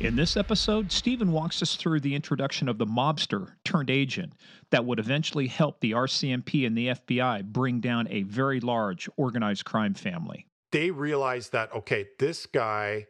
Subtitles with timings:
[0.00, 4.32] In this episode, Stephen walks us through the introduction of the mobster turned agent
[4.70, 9.64] that would eventually help the RCMP and the FBI bring down a very large organized
[9.64, 10.46] crime family.
[10.70, 13.08] They realized that, okay, this guy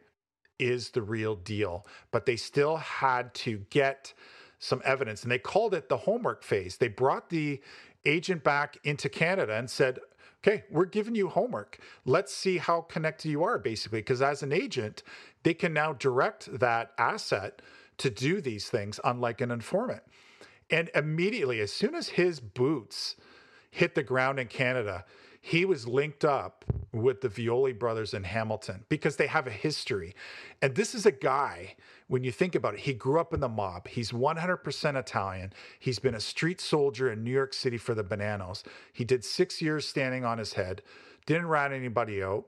[0.57, 4.15] is the real deal, but they still had to get
[4.57, 5.21] some evidence.
[5.21, 6.77] And they called it the homework phase.
[6.77, 7.61] They brought the
[8.03, 9.99] agent back into Canada and said,
[10.43, 11.79] okay, we're giving you homework.
[12.05, 13.99] Let's see how connected you are, basically.
[13.99, 15.03] Because as an agent,
[15.43, 17.61] they can now direct that asset
[17.97, 20.03] to do these things, unlike an informant.
[20.69, 23.15] And immediately, as soon as his boots
[23.71, 25.05] hit the ground in Canada,
[25.41, 30.13] he was linked up with the Violi brothers in Hamilton because they have a history.
[30.61, 31.75] And this is a guy,
[32.07, 33.87] when you think about it, he grew up in the mob.
[33.87, 35.53] He's 100% Italian.
[35.79, 38.63] He's been a street soldier in New York City for the Bonannos.
[38.91, 40.81] He did six years standing on his head,
[41.25, 42.45] didn't rat anybody out,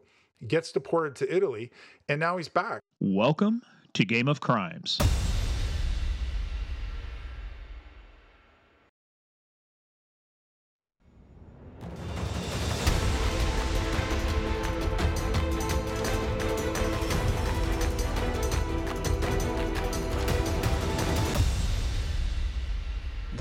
[0.48, 1.72] gets deported to Italy,
[2.10, 2.82] and now he's back.
[3.00, 3.62] Welcome
[3.94, 5.00] to Game of Crimes.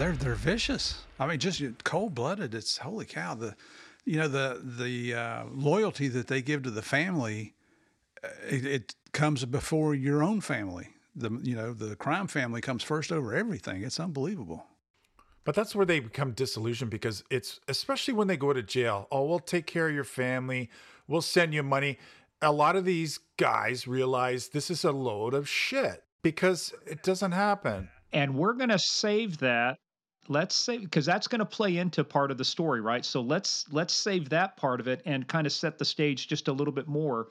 [0.01, 1.05] they're they're vicious.
[1.19, 2.55] I mean, just cold blooded.
[2.55, 3.35] It's holy cow.
[3.35, 3.55] The
[4.05, 7.55] you know the the uh, loyalty that they give to the family,
[8.23, 10.89] uh, it, it, comes before your own family.
[11.17, 13.83] The you know the crime family comes first over everything.
[13.83, 14.67] It's unbelievable.
[15.43, 19.09] But that's where they become disillusioned because it's especially when they go to jail.
[19.11, 20.71] Oh, we'll take care of your family.
[21.09, 21.99] We'll send you money.
[22.43, 27.33] A lot of these guys realize this is a load of shit because it doesn't
[27.33, 27.89] happen.
[28.13, 29.79] And we're going to save that
[30.31, 33.05] let's say because that's going to play into part of the story right?
[33.05, 36.49] So let's let's save that part of it and kind of set the stage just
[36.49, 37.29] a little bit more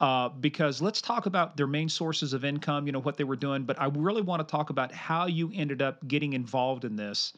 [0.00, 3.36] uh, because let's talk about their main sources of income you know what they were
[3.36, 6.96] doing but i really want to talk about how you ended up getting involved in
[6.96, 7.32] this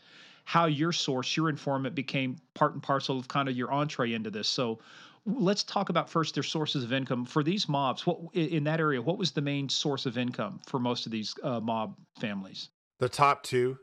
[0.47, 4.31] how your source your informant became part and parcel of kind of your entree into
[4.31, 4.47] this.
[4.49, 4.79] So
[5.27, 7.27] let's talk about first their sources of income.
[7.27, 10.79] For these mobs what in that area what was the main source of income for
[10.79, 12.71] most of these uh, mob families?
[13.01, 13.77] The top two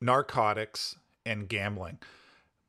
[0.00, 1.98] narcotics and gambling.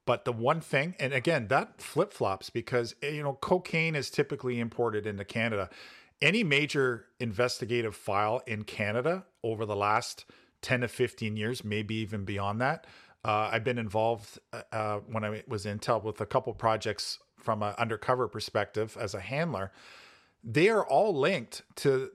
[0.05, 4.09] But the one thing, and again, that flip flops because, eh, you know, cocaine is
[4.09, 5.69] typically imported into Canada.
[6.21, 10.25] Any major investigative file in Canada over the last
[10.61, 12.87] 10 to 15 years, maybe even beyond that.
[13.23, 17.19] Uh, I've been involved uh, uh when I was in Intel with a couple projects
[17.37, 19.71] from an undercover perspective as a handler.
[20.43, 22.09] They are all linked to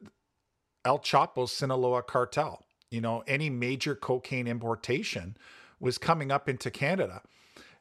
[0.84, 5.36] El Chapo Sinaloa cartel you know, any major cocaine importation
[5.80, 7.22] was coming up into Canada.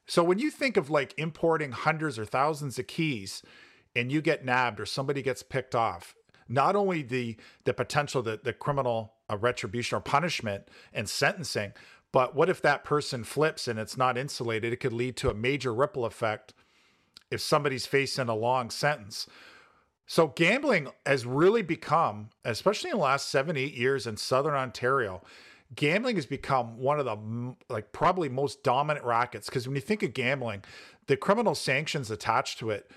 [0.08, 3.44] So when you think of like importing hundreds or thousands of keys
[3.96, 6.16] and you get nabbed or somebody gets picked off,
[6.50, 11.74] not only the the potential that the criminal uh, retribution or punishment and sentencing,
[12.12, 14.74] but what if that person flips and it's not insulated?
[14.74, 16.54] It could lead to a major ripple effect
[17.32, 19.28] if somebody's facing a long sentence.
[20.14, 25.24] So gambling has really become, especially in the last seven, eight years in Southern Ontario,
[25.76, 29.48] gambling has become one of the like probably most dominant rackets.
[29.48, 30.64] Because when you think of gambling,
[31.08, 32.92] the criminal sanctions attached to it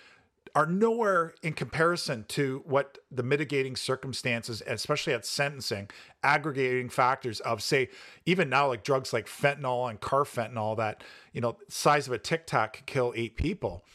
[0.55, 5.89] are nowhere in comparison to what the mitigating circumstances, especially at sentencing,
[6.23, 7.89] aggregating factors of, say,
[8.27, 11.03] even now, like drugs like fentanyl and carfentanil, that,
[11.33, 13.87] you know, size of a tic tac kill eight people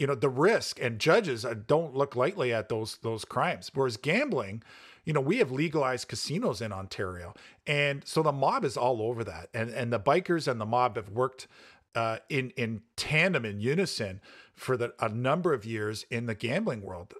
[0.00, 3.70] you know the risk and judges uh, don't look lightly at those those crimes.
[3.74, 4.62] Whereas gambling
[5.04, 7.34] you know we have legalized casinos in ontario
[7.66, 9.50] and so the mob is all over that.
[9.54, 11.46] And and the bikers and the mob have worked
[11.94, 14.20] uh, in in tandem in unison
[14.54, 17.12] for the, a number of years in the gambling world.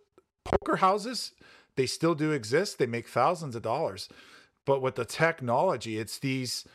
[0.45, 1.33] Poker houses
[1.77, 2.79] they still do exist.
[2.79, 4.09] They make thousands of dollars.
[4.65, 6.67] But with the technology it's these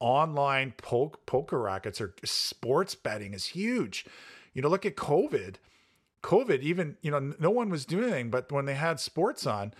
[0.00, 4.06] online po- poker rackets or sports betting is huge
[4.54, 5.56] you know, look at COVID.
[6.22, 9.74] COVID, even, you know, no one was doing anything, but when they had sports on,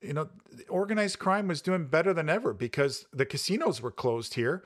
[0.00, 0.28] you know,
[0.68, 4.64] organized crime was doing better than ever because the casinos were closed here.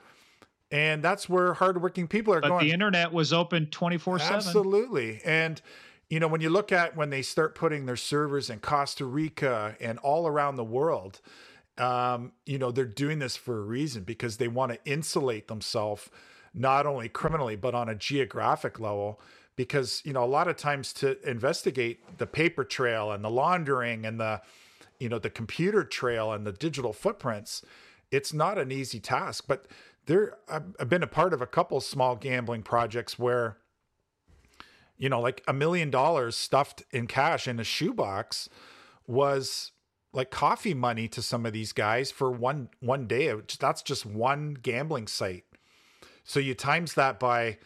[0.71, 2.67] And that's where hardworking people are but going.
[2.67, 4.35] The internet was open 24 7.
[4.35, 5.19] Absolutely.
[5.25, 5.61] And,
[6.09, 9.75] you know, when you look at when they start putting their servers in Costa Rica
[9.79, 11.21] and all around the world,
[11.79, 16.09] um, you know, they're doing this for a reason because they want to insulate themselves
[16.53, 19.19] not only criminally, but on a geographic level
[19.59, 24.05] because you know a lot of times to investigate the paper trail and the laundering
[24.05, 24.41] and the
[24.99, 27.61] you know the computer trail and the digital footprints
[28.09, 29.65] it's not an easy task but
[30.05, 33.57] there i've been a part of a couple small gambling projects where
[34.97, 38.47] you know like a million dollars stuffed in cash in a shoebox
[39.07, 39.73] was
[40.13, 43.31] like coffee money to some of these guys for one one day.
[43.59, 45.43] That's just one gambling site.
[46.23, 47.57] So you times that by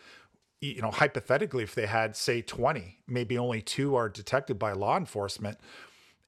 [0.64, 4.98] you know hypothetically if they had say 20 maybe only two are detected by law
[4.98, 5.58] enforcement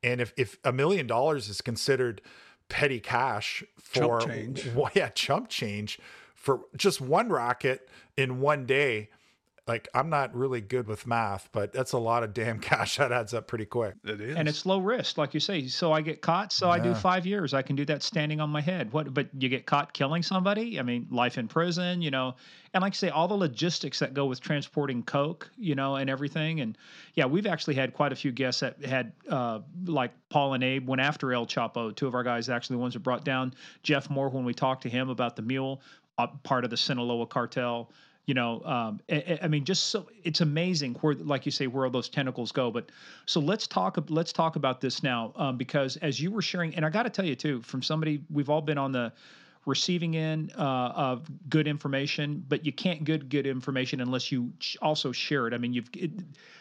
[0.03, 2.21] and if if a million dollars is considered
[2.69, 4.67] petty cash for chump change.
[4.75, 5.99] Well, yeah chump change
[6.33, 9.09] for just one racket in one day
[9.67, 13.11] like I'm not really good with math, but that's a lot of damn cash that
[13.11, 13.95] adds up pretty quick.
[14.03, 14.35] It is.
[14.35, 15.67] And it's low risk, like you say.
[15.67, 17.53] So I get caught, so I do five years.
[17.53, 18.93] I can do that standing on my head.
[18.93, 19.13] What?
[19.13, 20.79] But you get caught killing somebody.
[20.79, 22.01] I mean, life in prison.
[22.01, 22.35] You know,
[22.73, 25.49] and like I say, all the logistics that go with transporting coke.
[25.57, 26.61] You know, and everything.
[26.61, 26.77] And
[27.15, 30.87] yeah, we've actually had quite a few guests that had uh, like Paul and Abe
[30.87, 31.95] went after El Chapo.
[31.95, 34.83] Two of our guys actually the ones that brought down Jeff Moore when we talked
[34.83, 35.81] to him about the mule,
[36.19, 37.89] uh, part of the Sinaloa cartel
[38.25, 41.85] you know um, I, I mean just so it's amazing where like you say where
[41.85, 42.89] all those tentacles go but
[43.25, 46.85] so let's talk let's talk about this now um, because as you were sharing and
[46.85, 49.11] i got to tell you too from somebody we've all been on the
[49.65, 54.51] receiving end uh, of good information but you can't get good information unless you
[54.81, 55.53] also share it.
[55.53, 56.11] I mean you've it,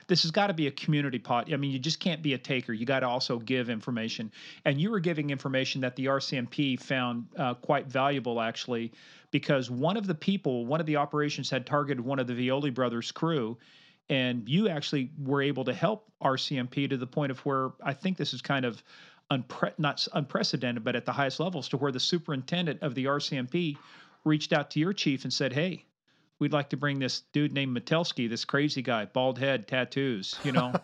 [0.07, 1.53] this has got to be a community pot.
[1.53, 2.73] I mean you just can't be a taker.
[2.73, 4.33] You got to also give information.
[4.65, 8.93] And you were giving information that the rcmp found uh, quite valuable actually
[9.35, 12.73] because one of the people, one of the operations had targeted one of the Violi
[12.73, 13.59] brothers' crew,
[14.09, 18.17] and you actually were able to help RCMP to the point of where I think
[18.17, 18.81] this is kind of
[19.31, 23.77] unpre- not unprecedented, but at the highest levels, to where the superintendent of the RCMP
[24.25, 25.85] reached out to your chief and said, "Hey."
[26.41, 30.51] We'd like to bring this dude named Metelsky, this crazy guy, bald head, tattoos, you
[30.51, 30.75] know,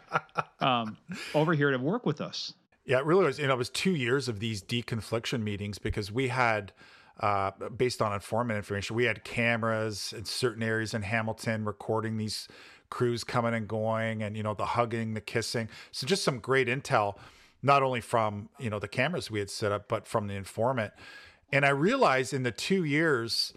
[0.60, 0.96] um,
[1.36, 2.52] over here to work with us.
[2.88, 3.38] Yeah, it really was.
[3.38, 6.72] You know, it was two years of these deconfliction meetings because we had,
[7.20, 12.48] uh, based on informant information, we had cameras in certain areas in Hamilton recording these
[12.88, 15.68] crews coming and going, and you know the hugging, the kissing.
[15.92, 17.18] So just some great intel,
[17.62, 20.92] not only from you know the cameras we had set up, but from the informant.
[21.52, 23.54] And I realized in the two years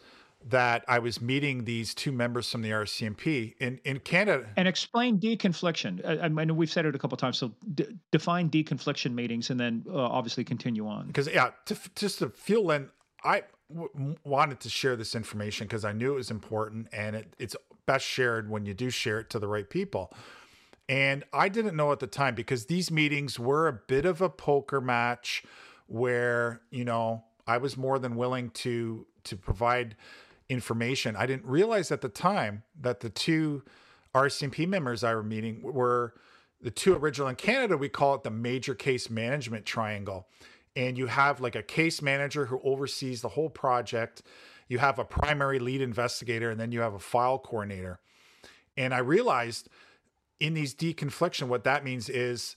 [0.50, 4.48] that I was meeting these two members from the RCMP in in Canada.
[4.58, 6.04] And explain deconfliction.
[6.06, 7.38] I, I know we've said it a couple times.
[7.38, 11.08] So d- define deconfliction meetings, and then uh, obviously continue on.
[11.08, 12.90] because yeah, to, just to feel in,
[13.24, 17.36] I w- wanted to share this information because I knew it was important, and it,
[17.38, 17.56] it's
[17.86, 20.12] best shared when you do share it to the right people.
[20.92, 24.28] And I didn't know at the time because these meetings were a bit of a
[24.28, 25.42] poker match,
[25.88, 29.96] where you know I was more than willing to to provide
[30.50, 31.16] information.
[31.16, 33.64] I didn't realize at the time that the two
[34.14, 36.14] RCMP members I were meeting were
[36.60, 37.78] the two original in Canada.
[37.78, 40.28] We call it the major case management triangle.
[40.76, 44.24] And you have like a case manager who oversees the whole project.
[44.68, 48.00] You have a primary lead investigator, and then you have a file coordinator.
[48.76, 49.70] And I realized
[50.42, 52.56] in these deconfliction, what that means is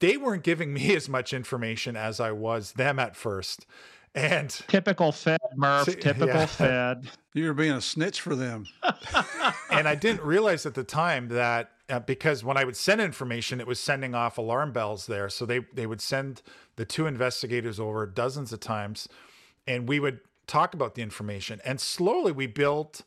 [0.00, 3.66] they weren't giving me as much information as I was them at first.
[4.14, 5.86] And Typical Fed, Murph.
[5.86, 6.46] See, typical yeah.
[6.46, 7.10] Fed.
[7.34, 8.64] You were being a snitch for them.
[9.70, 13.60] and I didn't realize at the time that uh, because when I would send information,
[13.60, 15.28] it was sending off alarm bells there.
[15.28, 16.40] So they they would send
[16.76, 19.06] the two investigators over dozens of times,
[19.66, 21.60] and we would talk about the information.
[21.62, 23.02] And slowly we built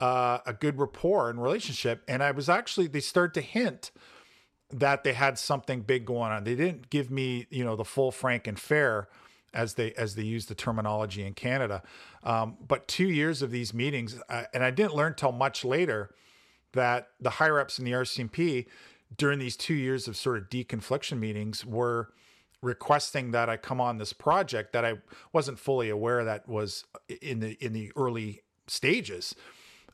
[0.00, 2.02] uh, a good rapport and relationship.
[2.08, 3.90] And I was actually they started to hint
[4.70, 6.44] that they had something big going on.
[6.44, 9.08] They didn't give me you know the full frank and fair
[9.54, 11.82] as they as they use the terminology in Canada.
[12.22, 16.14] Um, but two years of these meetings, uh, and I didn't learn till much later
[16.72, 18.66] that the higher ups in the RCMP
[19.16, 22.10] during these two years of sort of deconfliction meetings were
[22.62, 24.94] requesting that I come on this project that I
[25.32, 26.84] wasn't fully aware that was
[27.22, 29.34] in the in the early stages.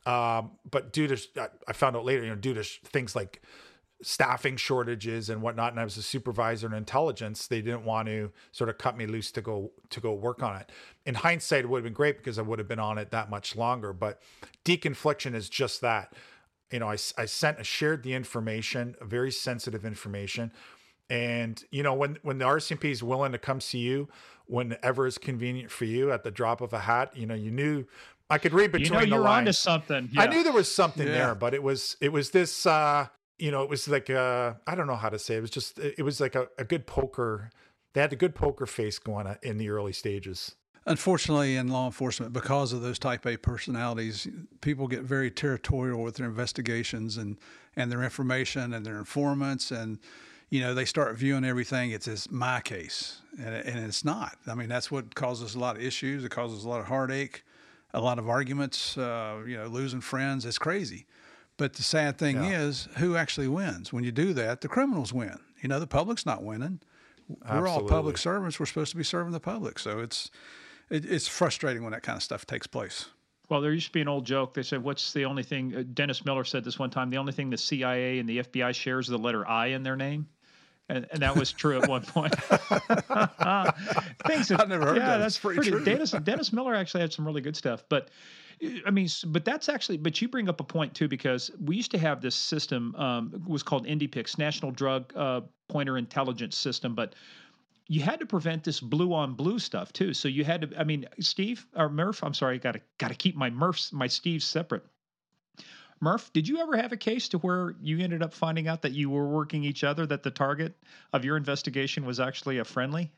[0.05, 3.41] Um, but due to I found out later, you know, due to things like
[4.01, 8.31] staffing shortages and whatnot, and I was a supervisor in intelligence, they didn't want to
[8.51, 10.71] sort of cut me loose to go to go work on it.
[11.05, 13.29] In hindsight, it would have been great because I would have been on it that
[13.29, 13.93] much longer.
[13.93, 14.21] But
[14.65, 16.13] deconfliction is just that.
[16.71, 20.51] You know, I, I sent, I shared the information, very sensitive information.
[21.09, 24.09] And you know, when when the RCMP is willing to come see you
[24.45, 27.85] whenever is convenient for you at the drop of a hat, you know, you knew
[28.29, 29.39] I could read between You know the you're lines.
[29.47, 30.09] onto something.
[30.17, 31.13] I knew there was something Yeah.
[31.13, 33.07] there, but it was it was this uh
[33.39, 35.37] you know, it was like uh I don't know how to say it.
[35.39, 37.51] It was just it was like a, a good poker
[37.93, 40.55] they had a good poker face going in the early stages.
[40.85, 44.27] Unfortunately, in law enforcement, because of those type A personalities,
[44.61, 47.37] people get very territorial with their investigations and,
[47.75, 49.71] and their information and their informants.
[49.71, 49.99] And,
[50.49, 53.21] you know, they start viewing everything, it's as my case.
[53.39, 54.35] And, and it's not.
[54.45, 56.25] I mean, that's what causes a lot of issues.
[56.25, 57.43] It causes a lot of heartache,
[57.93, 60.45] a lot of arguments, uh, you know, losing friends.
[60.45, 61.05] It's crazy.
[61.57, 62.61] But the sad thing Yeah.
[62.61, 63.93] is, who actually wins?
[63.93, 65.37] When you do that, the criminals win.
[65.61, 66.79] You know, the public's not winning.
[67.49, 68.59] we're all public servants.
[68.59, 69.79] We're supposed to be serving the public.
[69.79, 70.29] So it's
[70.89, 73.05] it, it's frustrating when that kind of stuff takes place.
[73.49, 74.53] Well, there used to be an old joke.
[74.53, 77.09] They said, "What's the only thing?" Uh, Dennis Miller said this one time.
[77.09, 79.95] The only thing the CIA and the FBI shares is the letter I in their
[79.95, 80.27] name,
[80.89, 82.33] and, and that was true at one point.
[84.27, 85.17] Things I've never heard yeah, that.
[85.17, 85.57] that's pretty.
[85.57, 85.83] pretty true.
[85.83, 88.09] Dennis Dennis Miller actually had some really good stuff, but.
[88.85, 91.91] I mean, but that's actually, but you bring up a point too, because we used
[91.91, 97.13] to have this system, um, was called NDPIX, National Drug uh, Pointer Intelligence System, but
[97.87, 100.13] you had to prevent this blue on blue stuff too.
[100.13, 103.15] So you had to, I mean, Steve or Murph, I'm sorry, got to got to
[103.15, 104.85] keep my Murphs, my Steves separate.
[106.03, 108.91] Murph, did you ever have a case to where you ended up finding out that
[108.91, 110.75] you were working each other, that the target
[111.13, 113.09] of your investigation was actually a friendly?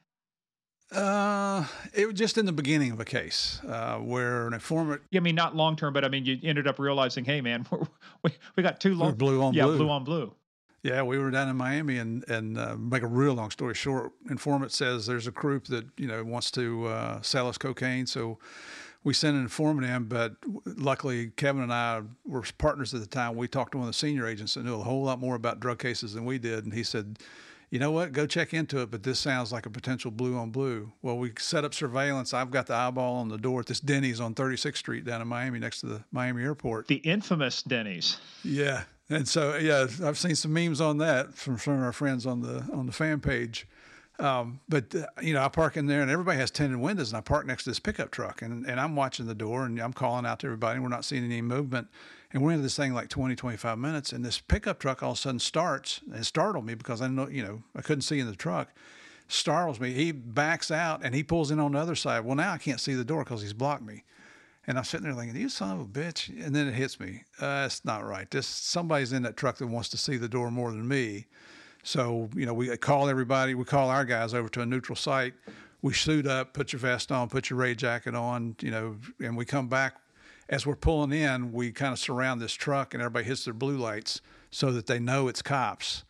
[0.91, 1.65] Uh,
[1.95, 5.01] it was just in the beginning of a case uh, where an informant.
[5.09, 7.65] Yeah, I mean, not long term, but I mean, you ended up realizing, hey, man,
[8.23, 9.77] we we got two long blue on yeah, blue.
[9.77, 10.35] blue on blue.
[10.83, 14.11] Yeah, we were down in Miami, and and uh, make a real long story short,
[14.29, 18.37] informant says there's a group that you know wants to uh, sell us cocaine, so
[19.05, 20.03] we sent an informant in.
[20.05, 20.35] But
[20.65, 23.37] luckily, Kevin and I were partners at the time.
[23.37, 25.61] We talked to one of the senior agents that knew a whole lot more about
[25.61, 27.19] drug cases than we did, and he said,
[27.69, 28.11] "You know what?
[28.11, 30.91] Go check into it." But this sounds like a potential blue on blue.
[31.01, 32.33] Well, we set up surveillance.
[32.33, 35.27] I've got the eyeball on the door at this Denny's on 36th Street down in
[35.27, 36.87] Miami, next to the Miami airport.
[36.87, 38.17] The infamous Denny's.
[38.43, 42.25] Yeah, and so yeah, I've seen some memes on that from some of our friends
[42.25, 43.67] on the on the fan page.
[44.19, 47.17] Um, but uh, you know, I park in there, and everybody has tinted windows, and
[47.17, 49.93] I park next to this pickup truck, and and I'm watching the door, and I'm
[49.93, 50.75] calling out to everybody.
[50.75, 51.87] And we're not seeing any movement,
[52.31, 55.17] and we're into this thing like 20, 25 minutes, and this pickup truck all of
[55.17, 55.99] a sudden starts.
[56.11, 58.69] And startled me because I know you know I couldn't see in the truck.
[59.27, 59.91] Startles me.
[59.91, 62.23] He backs out and he pulls in on the other side.
[62.23, 64.03] Well, now I can't see the door because he's blocked me.
[64.67, 67.23] And I'm sitting there thinking, "You son of a bitch!" And then it hits me.
[67.41, 68.29] Uh, it's not right.
[68.31, 71.27] This somebody's in that truck that wants to see the door more than me.
[71.85, 73.53] So you know, we uh, call everybody.
[73.53, 75.35] We call our guys over to a neutral site.
[75.83, 78.55] We suit up, put your vest on, put your raid jacket on.
[78.59, 79.95] You know, and we come back.
[80.49, 83.77] As we're pulling in, we kind of surround this truck, and everybody hits their blue
[83.77, 86.03] lights so that they know it's cops.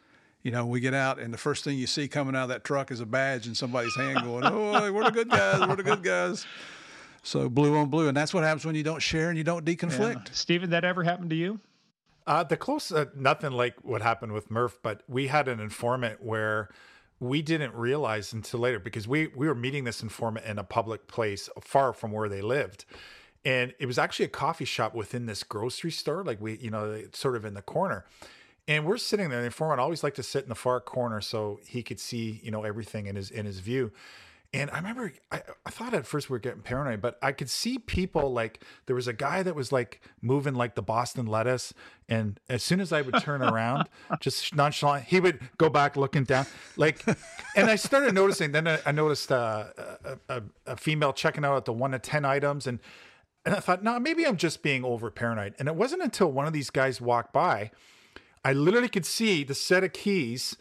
[0.43, 2.63] You know, we get out, and the first thing you see coming out of that
[2.63, 5.67] truck is a badge in somebody's hand, going, "Oh, we're the good guys.
[5.67, 6.45] We're the good guys."
[7.21, 9.65] So blue on blue, and that's what happens when you don't share and you don't
[9.65, 10.27] deconflict.
[10.27, 10.31] Yeah.
[10.31, 11.59] Steven, that ever happened to you?
[12.27, 16.23] Uh, the close, uh, nothing like what happened with Murph, but we had an informant
[16.23, 16.69] where
[17.19, 21.07] we didn't realize until later because we we were meeting this informant in a public
[21.07, 22.85] place far from where they lived,
[23.45, 27.03] and it was actually a coffee shop within this grocery store, like we, you know,
[27.13, 28.05] sort of in the corner.
[28.67, 29.41] And we're sitting there.
[29.41, 32.49] The informant always liked to sit in the far corner so he could see, you
[32.49, 33.91] know, everything in his in his view.
[34.55, 37.49] And I remember I, I thought at first we were getting paranoid, but I could
[37.49, 41.73] see people like there was a guy that was like moving like the Boston lettuce.
[42.07, 43.89] And as soon as I would turn around,
[44.21, 46.45] just nonchalant, he would go back looking down.
[46.77, 47.05] Like,
[47.57, 49.65] and I started noticing, then I, I noticed uh,
[50.05, 52.65] a, a, a female checking out at the one to 10 items.
[52.65, 52.79] And,
[53.45, 55.55] and I thought, no, maybe I'm just being over paranoid.
[55.59, 57.71] And it wasn't until one of these guys walked by,
[58.45, 60.55] I literally could see the set of keys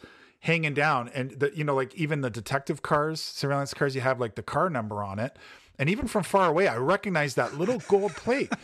[0.45, 1.09] hanging down.
[1.09, 4.43] And the you know like even the detective cars surveillance cars you have like the
[4.43, 5.35] car number on it.
[5.77, 8.53] And even from far away i recognized that little gold plate.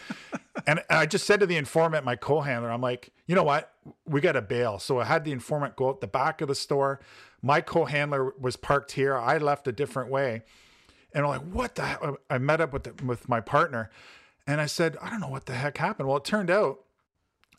[0.67, 3.71] And i just said to the informant my co-handler i'm like you know what?
[4.05, 4.77] We got to bail.
[4.79, 6.99] So i had the informant go out the back of the store.
[7.41, 9.17] My co-handler was parked here.
[9.17, 10.43] I left a different way.
[11.13, 12.01] And i'm like what the heck?
[12.29, 13.89] i met up with the, with my partner.
[14.45, 16.07] And i said i don't know what the heck happened.
[16.07, 16.81] Well it turned out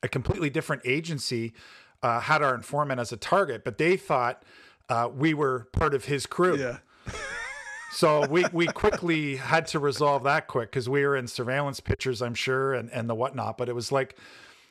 [0.02, 1.54] a completely different agency
[2.02, 4.42] uh, had our informant as a target, but they thought
[4.88, 6.56] uh, we were part of his crew.
[6.58, 6.78] Yeah.
[7.92, 12.20] so we, we quickly had to resolve that quick because we were in surveillance pictures,
[12.22, 13.58] I'm sure, and, and the whatnot.
[13.58, 14.16] But it was like,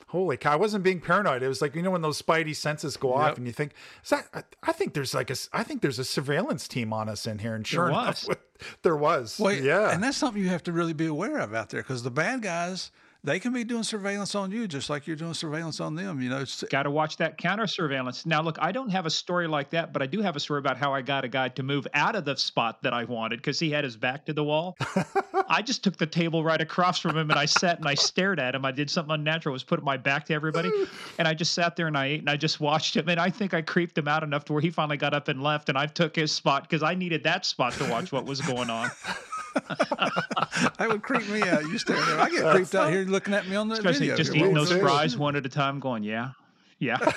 [0.08, 1.42] holy cow, I wasn't being paranoid.
[1.42, 3.36] It was like, you know, when those spidey senses go off Yep.
[3.38, 3.72] and you think,
[4.04, 7.08] is that, I, I think there's like a, I think there's a surveillance team on
[7.08, 7.54] us in here.
[7.54, 8.26] And sure enough,
[8.82, 9.38] there was.
[9.40, 9.90] Well, yeah.
[9.90, 12.42] and that's something you have to really be aware of out there because the bad
[12.42, 12.90] guys
[13.24, 16.20] they can be doing surveillance on you just like you're doing surveillance on them.
[16.20, 18.26] You know, Got to watch that counter surveillance.
[18.26, 20.58] Now, look, I don't have a story like that, but I do have a story
[20.58, 23.36] about how I got a guy to move out of the spot that I wanted
[23.36, 24.76] because he had his back to the wall.
[25.48, 28.40] I just took the table right across from him and I sat and I stared
[28.40, 28.64] at him.
[28.64, 30.72] I did something unnatural, was put my back to everybody,
[31.18, 33.08] and I just sat there and I ate and I just watched him.
[33.08, 35.42] And I think I creeped him out enough to where he finally got up and
[35.42, 38.40] left, and I took his spot because I needed that spot to watch what was
[38.40, 38.90] going on.
[39.54, 41.62] that would creep me out.
[41.62, 42.20] You staring there.
[42.20, 44.16] I get creeped out here looking at me on the Especially video.
[44.16, 46.30] just eating those fries one at a time, going, yeah,
[46.78, 46.98] yeah.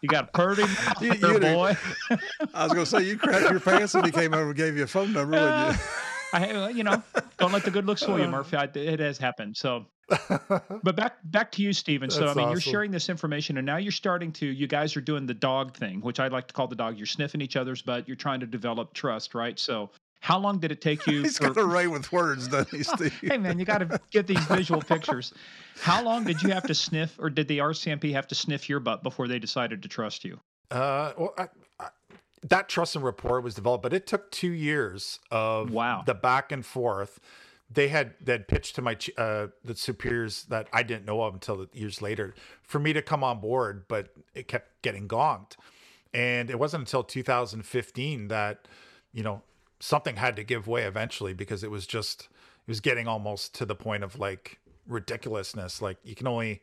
[0.00, 0.64] you got a purdy
[1.00, 1.76] You- you'd- boy.
[2.54, 4.76] I was going to say you crapped your pants and he came over and gave
[4.76, 5.80] you a phone number, wouldn't you?
[6.34, 7.02] I, uh, you know,
[7.38, 8.30] don't let the good looks fool you, uh.
[8.30, 8.56] Murphy.
[8.56, 9.54] I, it has happened.
[9.56, 9.84] So,
[10.82, 12.08] but back back to you, Stephen.
[12.10, 14.46] So, I mean, you're sharing this information, and now you're starting to.
[14.46, 16.96] You guys are doing the dog thing, which I like to call the dog.
[16.96, 18.08] You're sniffing each other's butt.
[18.08, 19.58] You're trying to develop trust, right?
[19.58, 19.90] So,
[20.22, 21.22] how long did it take you?
[21.24, 23.18] He's or- got a ray with words, doesn't he, Steve?
[23.22, 25.34] hey man, you got to get these visual pictures.
[25.80, 28.78] How long did you have to sniff, or did the RCMP have to sniff your
[28.80, 30.38] butt before they decided to trust you?
[30.70, 31.48] Uh, well, I,
[31.80, 31.88] I,
[32.48, 36.04] that trust and rapport was developed, but it took two years of Wow.
[36.06, 37.18] the back and forth.
[37.68, 41.66] They had that pitched to my uh, the superiors that I didn't know of until
[41.72, 45.56] years later for me to come on board, but it kept getting gonged,
[46.14, 48.68] and it wasn't until 2015 that
[49.12, 49.42] you know
[49.82, 53.66] something had to give way eventually because it was just it was getting almost to
[53.66, 55.82] the point of like ridiculousness.
[55.82, 56.62] Like you can only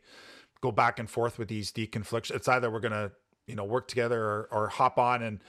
[0.62, 2.30] go back and forth with these deconflicts.
[2.30, 3.12] It's either we're gonna
[3.46, 5.40] you know work together or, or hop on and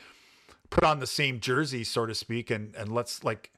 [0.69, 3.51] put on the same jersey, so to speak, and and let's like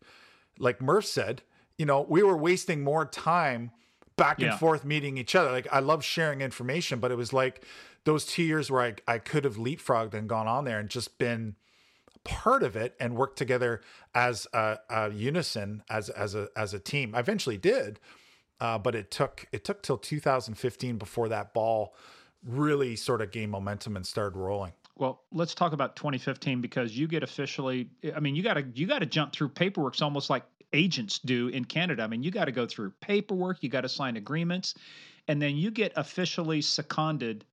[0.60, 1.42] like Murph said,
[1.80, 3.72] you know, we were wasting more time
[4.16, 4.58] back and Yeah.
[4.58, 5.52] forth meeting each other.
[5.52, 7.66] Like I love sharing information, but it was like
[8.04, 11.18] those two years where I, I could have leapfrogged and gone on there and just
[11.18, 11.56] been
[12.24, 13.82] part of it and work together
[14.16, 17.14] as a, a unison as as a as a team.
[17.16, 18.00] I eventually did,
[18.60, 21.96] uh, but it took it took till 2015 before that ball
[22.46, 24.74] really sort of gained momentum and started rolling.
[24.96, 27.90] Well, let's talk about 2015 because you get officially.
[28.16, 29.94] I mean, you got to you got to jump through paperwork.
[29.94, 32.04] It's almost like agents do in Canada.
[32.04, 33.64] I mean, you got to go through paperwork.
[33.64, 34.76] You got to sign agreements,
[35.28, 37.46] and then you get officially seconded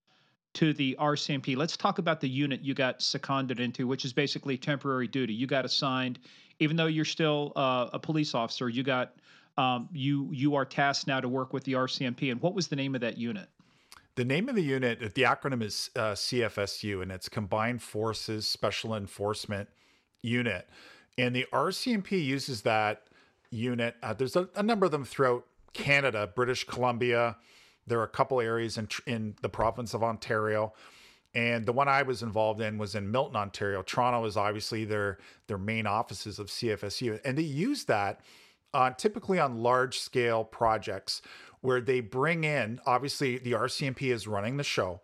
[0.54, 1.56] to the RCMP.
[1.56, 5.32] Let's talk about the unit you got seconded into, which is basically temporary duty.
[5.32, 6.18] You got assigned,
[6.58, 8.68] even though you're still uh, a police officer.
[8.68, 9.14] You got
[9.58, 12.30] um, you you are tasked now to work with the RCMP.
[12.30, 13.48] And what was the name of that unit?
[14.16, 18.94] The name of the unit, the acronym is uh, CFSU, and it's Combined Forces Special
[18.94, 19.68] Enforcement
[20.20, 20.68] Unit.
[21.16, 23.04] And the RCMP uses that
[23.50, 23.94] unit.
[24.02, 27.36] Uh, there's a, a number of them throughout Canada, British Columbia.
[27.90, 30.72] There are a couple areas in in the province of Ontario,
[31.34, 33.82] and the one I was involved in was in Milton, Ontario.
[33.82, 38.20] Toronto is obviously their their main offices of CFSU, and they use that
[38.72, 41.20] uh, typically on large scale projects
[41.62, 42.80] where they bring in.
[42.86, 45.00] Obviously, the RCMP is running the show,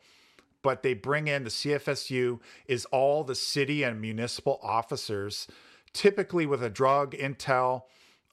[0.62, 5.48] but they bring in the CFSU is all the city and municipal officers,
[5.92, 7.82] typically with a drug intel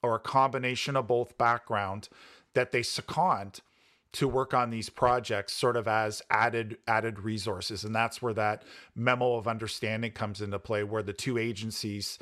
[0.04, 2.10] or a combination of both background,
[2.54, 3.62] that they second
[4.14, 8.64] to work on these projects sort of as added added resources and that's where that
[8.96, 12.20] memo of understanding comes into play where the two agencies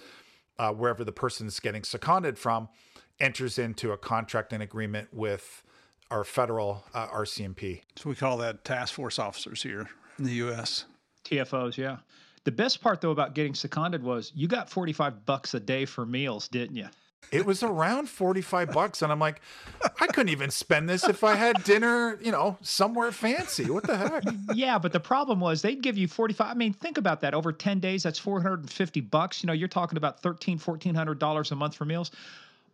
[0.58, 2.70] uh, wherever the person is getting seconded from
[3.20, 5.64] enters into a contract and agreement with
[6.10, 10.86] our federal uh, rcmp So we call that task force officers here in the U.S.
[11.26, 11.98] TFOs, yeah.
[12.44, 16.06] The best part though about getting seconded was you got 45 bucks a day for
[16.06, 16.88] meals, didn't you?
[17.32, 19.42] It was around 45 bucks and i'm like
[20.00, 23.98] i couldn't even spend this if i had dinner you know somewhere fancy what the
[23.98, 27.34] heck yeah, but the problem was they'd give you 45 I mean, think about that.
[27.34, 29.42] Over 10 days that's 450 bucks.
[29.44, 32.12] You know, you're talking about 13 1400 dollars a month for meals.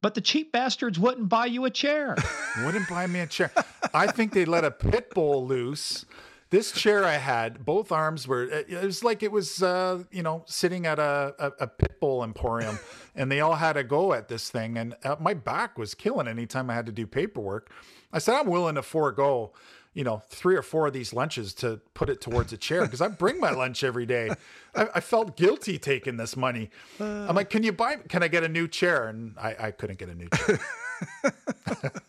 [0.01, 2.15] But the cheap bastards wouldn't buy you a chair.
[2.63, 3.51] wouldn't buy me a chair.
[3.93, 6.05] I think they let a pit bull loose.
[6.49, 8.43] This chair I had, both arms were.
[8.43, 12.23] It was like it was, uh, you know, sitting at a, a, a pit bull
[12.23, 12.79] emporium,
[13.15, 16.27] and they all had a go at this thing, and uh, my back was killing
[16.27, 17.69] anytime I had to do paperwork.
[18.13, 19.51] I said I'm willing to forego,
[19.93, 23.01] you know, three or four of these lunches to put it towards a chair because
[23.01, 24.29] I bring my lunch every day.
[24.73, 26.69] I, I felt guilty taking this money.
[26.99, 27.97] I'm like, can you buy?
[27.97, 29.09] Can I get a new chair?
[29.09, 30.59] And I, I couldn't get a new chair.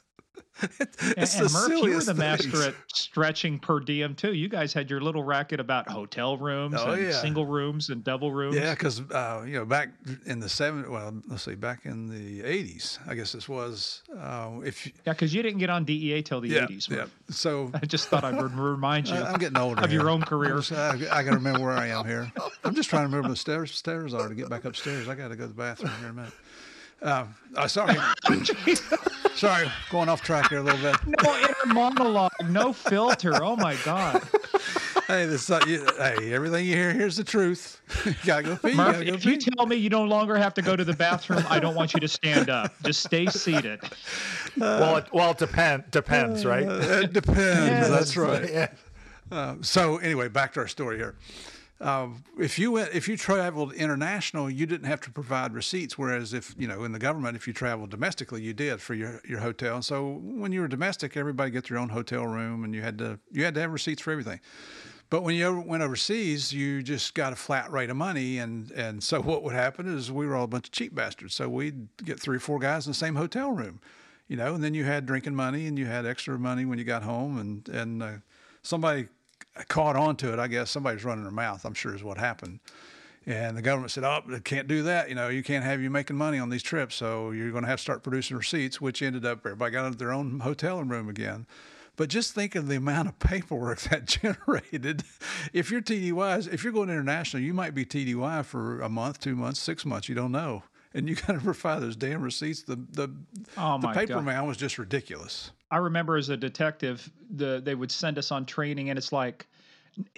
[0.60, 0.70] And,
[1.16, 2.66] It's and the Murph, you were the master things.
[2.66, 4.32] at stretching per diem too.
[4.34, 7.12] You guys had your little racket about hotel rooms Oh, and yeah.
[7.12, 8.56] single rooms and double rooms.
[8.56, 9.90] Yeah, because uh, you know back
[10.26, 14.02] in the seven, well, let's see, back in the eighties, I guess this was.
[14.18, 16.88] Uh, if you, Yeah, because you didn't get on DEA till the 80s.
[16.90, 16.96] yeah.
[16.96, 17.14] Murph.
[17.30, 19.14] So I just thought I would remind you.
[19.28, 20.56] I'm getting older of your own career.
[20.56, 22.30] Just- I, I got to remember where I am here.
[22.64, 25.08] I'm just trying to remember where the stairs stairs are to get back upstairs.
[25.08, 26.32] I got to go to the bathroom here in a minute.
[27.00, 27.96] Um, uh, sorry,
[29.34, 30.96] sorry, going off track here a little bit.
[31.24, 33.42] no inner monologue, no filter.
[33.42, 34.22] Oh my God.
[35.06, 37.80] Hey, this, uh, you, hey, everything you hear here's the truth.
[38.04, 38.70] you gotta go pee.
[38.70, 40.84] You Murph, gotta go if you tell me you no longer have to go to
[40.84, 42.74] the bathroom, I don't want you to stand up.
[42.82, 43.80] Just stay seated.
[44.56, 46.64] well, it, well, it depend, depends, right?
[46.64, 47.88] it depends.
[47.88, 48.50] that's right.
[48.58, 48.68] Yeah.
[49.30, 51.14] Uh, so anyway, back to our story here.
[51.80, 55.96] Um, if you went, if you traveled international, you didn't have to provide receipts.
[55.96, 59.20] Whereas if you know in the government, if you traveled domestically, you did for your,
[59.28, 59.76] your hotel.
[59.76, 62.98] And so when you were domestic, everybody get their own hotel room, and you had
[62.98, 64.40] to you had to have receipts for everything.
[65.10, 69.02] But when you went overseas, you just got a flat rate of money, and and
[69.02, 71.34] so what would happen is we were all a bunch of cheap bastards.
[71.34, 73.80] So we'd get three or four guys in the same hotel room,
[74.26, 76.84] you know, and then you had drinking money and you had extra money when you
[76.84, 78.12] got home, and and uh,
[78.62, 79.06] somebody
[79.64, 80.38] caught on to it.
[80.38, 81.64] I guess somebody's running their mouth.
[81.64, 82.60] I'm sure is what happened.
[83.26, 85.08] And the government said, "Oh, they can't do that.
[85.10, 86.94] You know, you can't have you making money on these trips.
[86.94, 89.98] So you're going to have to start producing receipts." Which ended up everybody got into
[89.98, 91.46] their own hotel room again.
[91.96, 95.02] But just think of the amount of paperwork that generated.
[95.52, 99.34] If you're TDY, if you're going international, you might be TDY for a month, two
[99.34, 100.08] months, six months.
[100.08, 100.62] You don't know,
[100.94, 102.62] and you got to provide those damn receipts.
[102.62, 103.10] The the
[103.58, 104.24] Oh the paper God.
[104.24, 105.50] man was just ridiculous.
[105.70, 109.47] I remember as a detective, the they would send us on training, and it's like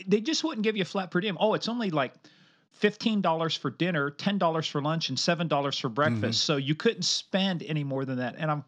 [0.07, 1.37] they just wouldn't give you a flat per diem.
[1.41, 2.15] Oh, it's only like
[2.73, 6.41] fifteen dollars for dinner, ten dollars for lunch, and seven dollars for breakfast.
[6.41, 6.53] Mm-hmm.
[6.53, 8.37] So you couldn't spend any more than that.
[8.39, 8.65] And I'm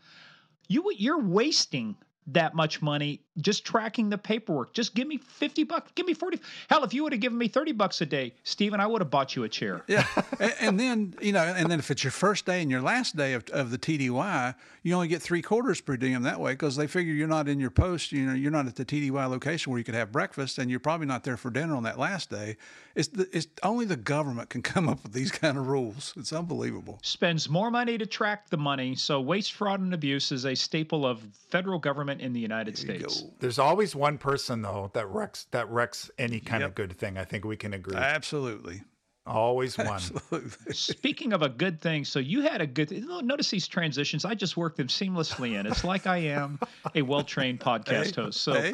[0.68, 1.96] you you're wasting
[2.29, 4.75] that much money just tracking the paperwork.
[4.75, 6.38] Just give me fifty bucks, give me forty.
[6.68, 9.11] Hell, if you would have given me thirty bucks a day, Stephen, I would have
[9.11, 9.83] bought you a chair.
[9.87, 10.07] Yeah,
[10.38, 13.16] and, and then you know, and then if it's your first day and your last
[13.16, 16.77] day of, of the TDY, you only get three quarters per diem that way because
[16.77, 18.12] they figure you're not in your post.
[18.12, 20.81] You know, you're not at the TDY location where you could have breakfast, and you're
[20.81, 22.57] probably not there for dinner on that last day.
[22.95, 26.12] It's the, it's only the government can come up with these kind of rules.
[26.16, 26.99] It's unbelievable.
[27.03, 28.95] spends more money to track the money.
[28.95, 33.22] So waste, fraud, and abuse is a staple of federal government in the United States.
[33.41, 37.19] There's always one person though that wrecks that wrecks any kind of good thing.
[37.19, 37.97] I think we can agree.
[37.97, 38.83] Absolutely,
[39.27, 39.89] always one.
[39.89, 40.73] absolutely.
[40.75, 42.91] Speaking of a good thing, so you had a good.
[43.25, 44.25] Notice these transitions.
[44.25, 45.67] I just work them seamlessly in.
[45.67, 46.59] It's like I am
[46.95, 48.41] a well-trained podcast host.
[48.41, 48.73] So, Hey.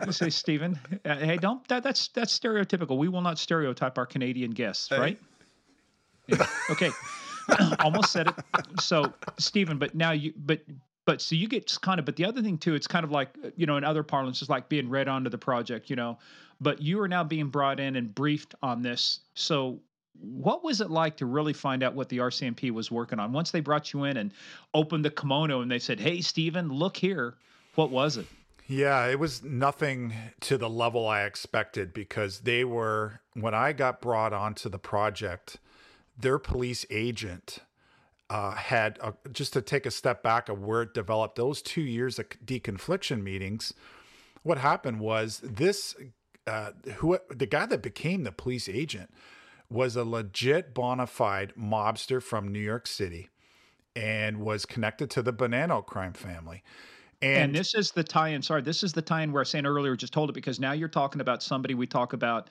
[0.00, 2.96] let's say, Stephen, uh, hey, don't that, that's that's stereotypical.
[2.98, 5.18] We will not stereotype our Canadian guests, right?
[6.26, 6.46] Yeah.
[6.70, 6.90] Okay,
[7.80, 8.34] almost said it.
[8.80, 10.60] So, Stephen, but now you, but
[11.04, 12.06] but so you get just kind of.
[12.06, 14.40] But the other thing too, it's kind of like uh, you know, in other parlance,
[14.40, 16.18] it's like being read onto the project, you know.
[16.60, 19.20] But you are now being brought in and briefed on this.
[19.34, 19.80] So,
[20.20, 23.32] what was it like to really find out what the RCMP was working on?
[23.32, 24.32] Once they brought you in and
[24.72, 27.34] opened the kimono and they said, "Hey, Stephen, look here,"
[27.74, 28.26] what was it?
[28.66, 34.00] Yeah, it was nothing to the level I expected because they were, when I got
[34.00, 35.58] brought onto the project,
[36.18, 37.58] their police agent
[38.30, 41.82] uh, had, a, just to take a step back of where it developed, those two
[41.82, 43.72] years of deconfliction meetings,
[44.42, 45.94] what happened was this,
[46.46, 49.10] uh, who the guy that became the police agent
[49.70, 53.28] was a legit bona fide mobster from New York City
[53.96, 56.62] and was connected to the Bonanno crime family.
[57.22, 58.42] And, this is the tie-in.
[58.42, 60.72] Sorry, this is the tie-in where I was saying earlier, just told it because now
[60.72, 62.50] you're talking about somebody we talk about,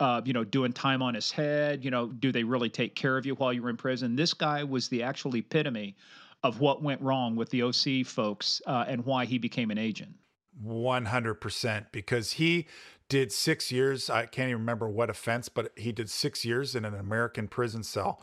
[0.00, 1.84] uh, you know, doing time on his head.
[1.84, 4.16] You know, do they really take care of you while you're in prison?
[4.16, 5.96] This guy was the actual epitome
[6.42, 10.14] of what went wrong with the OC folks uh, and why he became an agent.
[10.64, 12.66] 100% because he
[13.08, 14.10] did six years.
[14.10, 17.82] I can't even remember what offense, but he did six years in an American prison
[17.82, 18.20] cell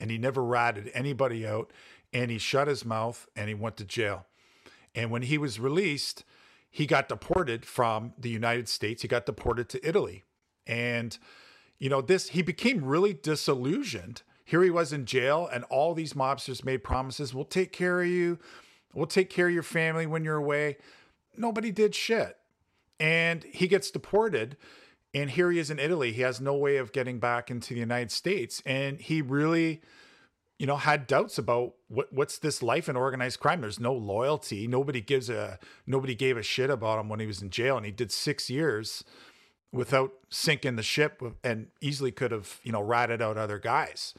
[0.00, 1.72] and he never ratted anybody out
[2.12, 4.26] and he shut his mouth and he went to jail.
[4.94, 6.24] And when he was released,
[6.70, 9.02] he got deported from the United States.
[9.02, 10.24] He got deported to Italy.
[10.66, 11.16] And,
[11.78, 14.22] you know, this, he became really disillusioned.
[14.44, 18.08] Here he was in jail, and all these mobsters made promises we'll take care of
[18.08, 18.38] you,
[18.92, 20.76] we'll take care of your family when you're away.
[21.36, 22.36] Nobody did shit.
[23.00, 24.56] And he gets deported.
[25.14, 26.12] And here he is in Italy.
[26.12, 28.62] He has no way of getting back into the United States.
[28.66, 29.80] And he really,
[30.58, 33.60] you know, had doubts about what what's this life in organized crime.
[33.60, 34.66] There's no loyalty.
[34.66, 37.86] Nobody gives a nobody gave a shit about him when he was in jail, and
[37.86, 39.04] he did six years
[39.74, 44.14] without sinking the ship, and easily could have you know ratted out other guys.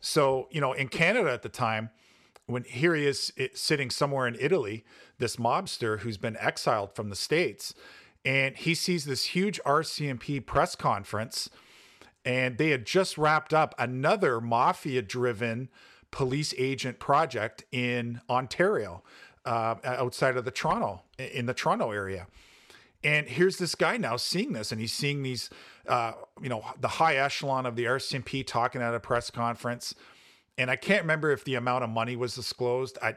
[0.00, 1.90] So you know, in Canada at the time,
[2.46, 4.84] when here he is it, sitting somewhere in Italy,
[5.18, 7.74] this mobster who's been exiled from the states,
[8.24, 11.48] and he sees this huge RCMP press conference
[12.24, 15.68] and they had just wrapped up another mafia driven
[16.10, 19.02] police agent project in Ontario,
[19.44, 22.26] uh, outside of the Toronto, in the Toronto area.
[23.04, 25.50] And here's this guy now seeing this, and he's seeing these,
[25.88, 29.94] uh, you know, the high echelon of the RCMP talking at a press conference.
[30.56, 32.98] And I can't remember if the amount of money was disclosed.
[33.02, 33.16] I,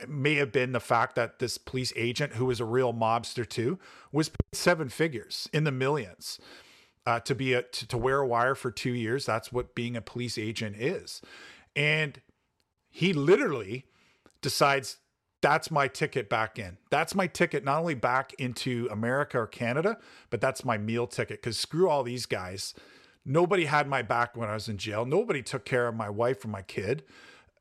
[0.00, 3.48] it may have been the fact that this police agent, who was a real mobster
[3.48, 3.78] too,
[4.12, 6.38] was paid seven figures in the millions
[7.06, 9.26] uh, to be a to, to wear a wire for two years.
[9.26, 11.20] That's what being a police agent is,
[11.74, 12.20] and
[12.90, 13.86] he literally
[14.42, 14.98] decides
[15.42, 16.76] that's my ticket back in.
[16.90, 19.98] That's my ticket not only back into America or Canada,
[20.28, 21.40] but that's my meal ticket.
[21.40, 22.74] Because screw all these guys.
[23.24, 25.04] Nobody had my back when I was in jail.
[25.04, 27.04] Nobody took care of my wife or my kid.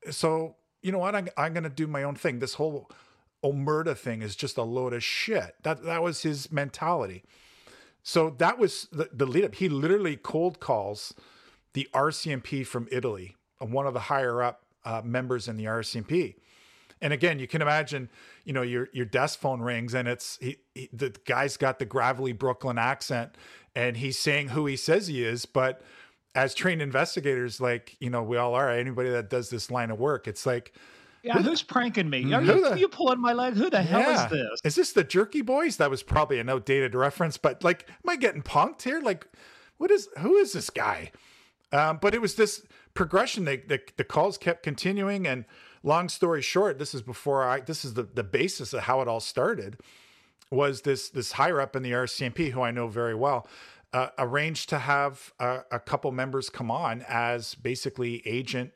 [0.09, 1.15] So you know what?
[1.15, 2.39] I'm, I'm going to do my own thing.
[2.39, 2.89] This whole
[3.43, 5.55] Omerta thing is just a load of shit.
[5.63, 7.23] That that was his mentality.
[8.03, 9.55] So that was the, the lead up.
[9.55, 11.13] He literally cold calls
[11.73, 16.35] the RCMP from Italy, one of the higher up uh, members in the RCMP.
[17.01, 18.09] And again, you can imagine,
[18.43, 21.85] you know, your your desk phone rings and it's he, he, the guy's got the
[21.85, 23.35] gravelly Brooklyn accent
[23.75, 25.81] and he's saying who he says he is, but
[26.35, 28.69] as trained investigators, like you know, we all are.
[28.69, 30.73] Anybody that does this line of work, it's like,
[31.23, 32.33] yeah, who's pranking me?
[32.33, 33.53] Are you, the, you pulling my leg?
[33.53, 34.25] Who the hell yeah.
[34.25, 34.62] is this?
[34.63, 35.77] Is this the Jerky Boys?
[35.77, 38.99] That was probably an outdated reference, but like, am I getting punked here?
[39.01, 39.27] Like,
[39.77, 41.12] what is who is this guy?
[41.71, 43.45] Um, but it was this progression.
[43.45, 45.45] They, the the calls kept continuing, and
[45.83, 47.61] long story short, this is before I.
[47.61, 49.77] This is the the basis of how it all started.
[50.51, 53.47] Was this this higher up in the RCMP, who I know very well,
[53.93, 58.71] uh, arranged to have a, a couple members come on as basically agent,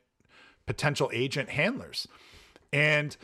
[0.66, 2.08] potential agent handlers,
[2.72, 3.16] and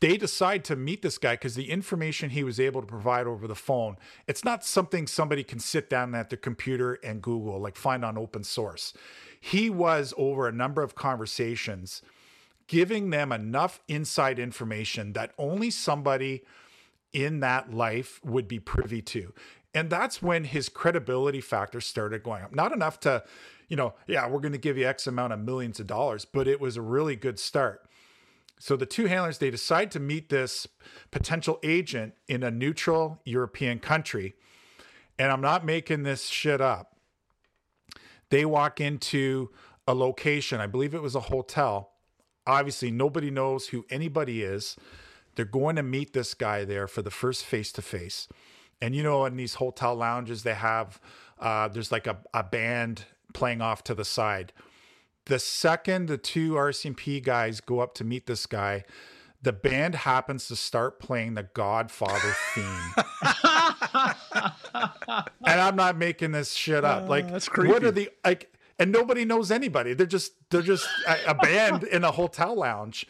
[0.00, 3.46] they decide to meet this guy because the information he was able to provide over
[3.46, 7.76] the phone it's not something somebody can sit down at their computer and google like
[7.76, 8.94] find on open source
[9.40, 12.02] he was over a number of conversations
[12.66, 16.42] giving them enough inside information that only somebody
[17.12, 19.32] in that life would be privy to
[19.74, 23.22] and that's when his credibility factor started going up not enough to
[23.68, 26.48] you know yeah we're going to give you x amount of millions of dollars but
[26.48, 27.86] it was a really good start
[28.62, 30.68] so the two handlers they decide to meet this
[31.10, 34.36] potential agent in a neutral European country.
[35.18, 36.94] And I'm not making this shit up.
[38.30, 39.50] They walk into
[39.88, 41.91] a location, I believe it was a hotel.
[42.46, 44.76] Obviously, nobody knows who anybody is.
[45.34, 48.28] They're going to meet this guy there for the first face to face.
[48.80, 51.00] And you know, in these hotel lounges, they have
[51.38, 54.52] uh, there's like a, a band playing off to the side
[55.26, 58.84] the second the two RCMP guys go up to meet this guy,
[59.40, 62.94] the band happens to start playing the Godfather theme.
[65.46, 67.08] and I'm not making this shit up.
[67.08, 67.72] Like, that's creepy.
[67.72, 68.52] what are the like?
[68.78, 69.94] And nobody knows anybody.
[69.94, 73.06] They're just they're just a, a band in a hotel lounge,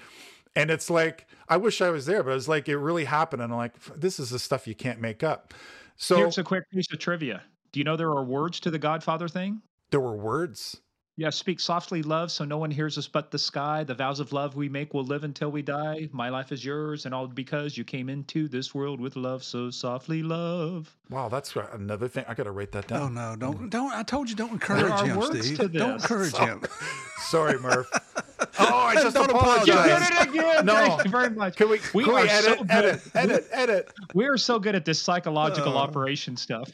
[0.56, 3.42] and it's like I wish I was there, but it's like it really happened.
[3.42, 5.54] And I'm like, this is the stuff you can't make up.
[5.96, 7.42] So here's a quick piece of trivia.
[7.72, 9.62] Do you know there are words to the Godfather thing?
[9.90, 10.80] There were words.
[11.16, 13.84] Yeah, speak softly, love, so no one hears us but the sky.
[13.84, 16.08] The vows of love we make will live until we die.
[16.10, 19.68] My life is yours, and all because you came into this world with love, so
[19.70, 20.96] softly, love.
[21.10, 22.24] Wow, that's another thing.
[22.28, 23.02] I got to write that down.
[23.02, 23.92] Oh no, don't don't!
[23.92, 25.72] I told you don't encourage him, Steve.
[25.72, 26.62] Don't encourage so, him.
[27.28, 27.90] Sorry, Murph.
[28.58, 29.66] Oh, I just don't apologize.
[29.68, 30.66] You did it again.
[30.66, 30.74] No.
[30.74, 31.56] Thank you very much.
[31.56, 32.70] Can we, we can we are edit, so good.
[32.70, 33.92] edit, edit, edit?
[34.14, 35.82] We are so good at this psychological Uh.
[35.82, 36.68] operation stuff.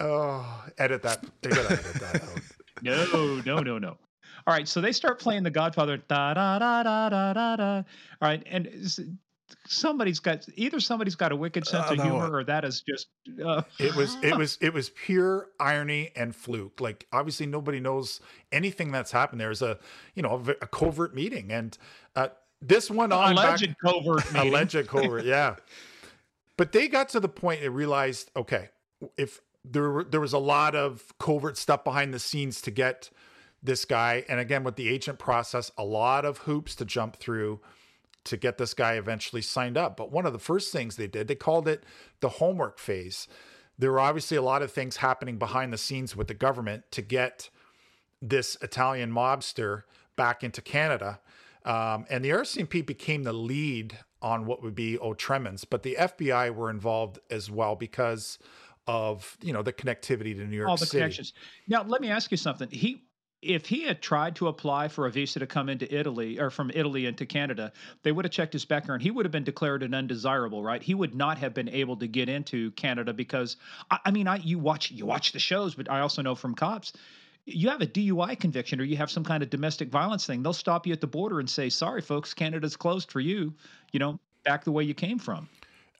[0.00, 1.24] Oh, edit that.
[1.42, 2.40] They gotta edit that out.
[2.82, 3.96] No, no, no, no.
[4.46, 5.96] All right, so they start playing the Godfather.
[5.96, 7.76] Da da da da da da da.
[7.76, 7.82] All
[8.22, 8.68] right, and
[9.66, 13.08] somebody's got either somebody's got a wicked sense Uh, of humor, or that is just.
[13.44, 16.80] Uh, It was it was it was pure irony and fluke.
[16.80, 18.20] Like obviously nobody knows
[18.52, 19.40] anything that's happened.
[19.40, 19.78] There's a
[20.14, 21.76] you know a covert meeting, and
[22.14, 22.28] uh,
[22.60, 24.48] this went on back- alleged covert meeting.
[24.52, 25.56] alleged covert, yeah.
[26.56, 28.70] But they got to the point they realized, okay,
[29.16, 29.40] if
[29.72, 33.10] there were, there was a lot of covert stuff behind the scenes to get
[33.62, 37.60] this guy, and again with the agent process, a lot of hoops to jump through
[38.24, 39.96] to get this guy eventually signed up.
[39.96, 41.84] But one of the first things they did, they called it
[42.20, 43.28] the homework phase.
[43.78, 47.02] There were obviously a lot of things happening behind the scenes with the government to
[47.02, 47.50] get
[48.20, 49.82] this Italian mobster
[50.16, 51.20] back into Canada.
[51.64, 56.54] Um, and the RCMP became the lead on what would be Otremens, but the FBI
[56.54, 58.38] were involved as well because
[58.86, 60.98] of you know the connectivity to New York all the City.
[60.98, 61.32] connections.
[61.68, 62.68] Now, let me ask you something.
[62.70, 63.02] He,
[63.42, 66.70] if he had tried to apply for a visa to come into Italy or from
[66.74, 67.72] Italy into Canada,
[68.02, 69.02] they would have checked his background.
[69.02, 70.82] He would have been declared an undesirable, right?
[70.82, 73.56] He would not have been able to get into Canada because,
[73.90, 76.54] I, I mean, I you watch you watch the shows, but I also know from
[76.54, 76.92] cops.
[77.48, 80.52] You have a DUI conviction or you have some kind of domestic violence thing, they'll
[80.52, 83.54] stop you at the border and say, "Sorry, folks, Canada's closed for you."
[83.92, 85.48] You know, back the way you came from.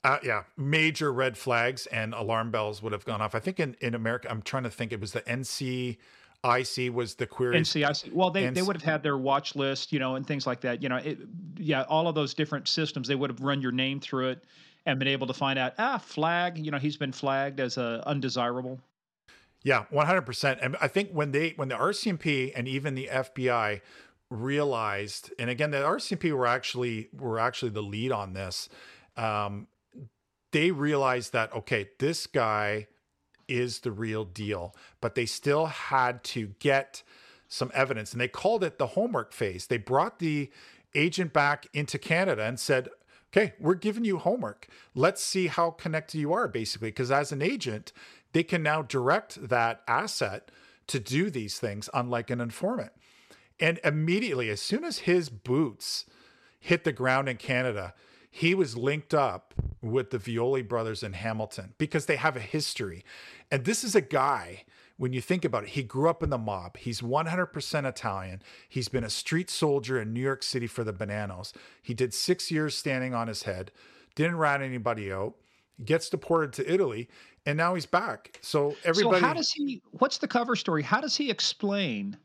[0.04, 3.34] Uh, yeah, major red flags and alarm bells would have gone off.
[3.34, 7.26] I think in, in America, I'm trying to think, it was the NCIC was the
[7.26, 7.58] query.
[7.58, 8.12] NCIC.
[8.12, 10.82] Well, they, they would have had their watch list, you know, and things like that.
[10.82, 11.18] You know, it,
[11.56, 13.08] yeah, all of those different systems.
[13.08, 14.44] They would have run your name through it
[14.86, 15.74] and been able to find out.
[15.78, 16.58] Ah, flag.
[16.58, 18.80] You know, he's been flagged as a undesirable.
[19.62, 20.58] Yeah, 100%.
[20.62, 23.80] And I think when they when the RCMP and even the FBI
[24.30, 28.68] realized and again the RCMP were actually were actually the lead on this
[29.16, 29.68] um
[30.52, 32.86] they realized that okay, this guy
[33.48, 37.02] is the real deal, but they still had to get
[37.48, 39.66] some evidence and they called it the homework phase.
[39.66, 40.50] They brought the
[40.94, 42.88] agent back into Canada and said,
[43.30, 44.66] "Okay, we're giving you homework.
[44.94, 47.92] Let's see how connected you are basically because as an agent,
[48.32, 50.50] they can now direct that asset
[50.88, 52.92] to do these things, unlike an informant.
[53.58, 56.04] And immediately, as soon as his boots
[56.60, 57.94] hit the ground in Canada,
[58.30, 59.54] he was linked up
[59.92, 63.04] with the Violi brothers in Hamilton because they have a history.
[63.50, 64.64] And this is a guy,
[64.96, 66.76] when you think about it, he grew up in the mob.
[66.76, 68.42] He's 100% Italian.
[68.68, 71.52] He's been a street soldier in New York City for the Bonannos.
[71.82, 73.70] He did six years standing on his head,
[74.14, 75.34] didn't rat anybody out,
[75.84, 77.08] gets deported to Italy,
[77.44, 78.38] and now he's back.
[78.42, 79.20] So everybody.
[79.20, 79.82] So how does he?
[79.92, 80.82] What's the cover story?
[80.82, 82.16] How does he explain?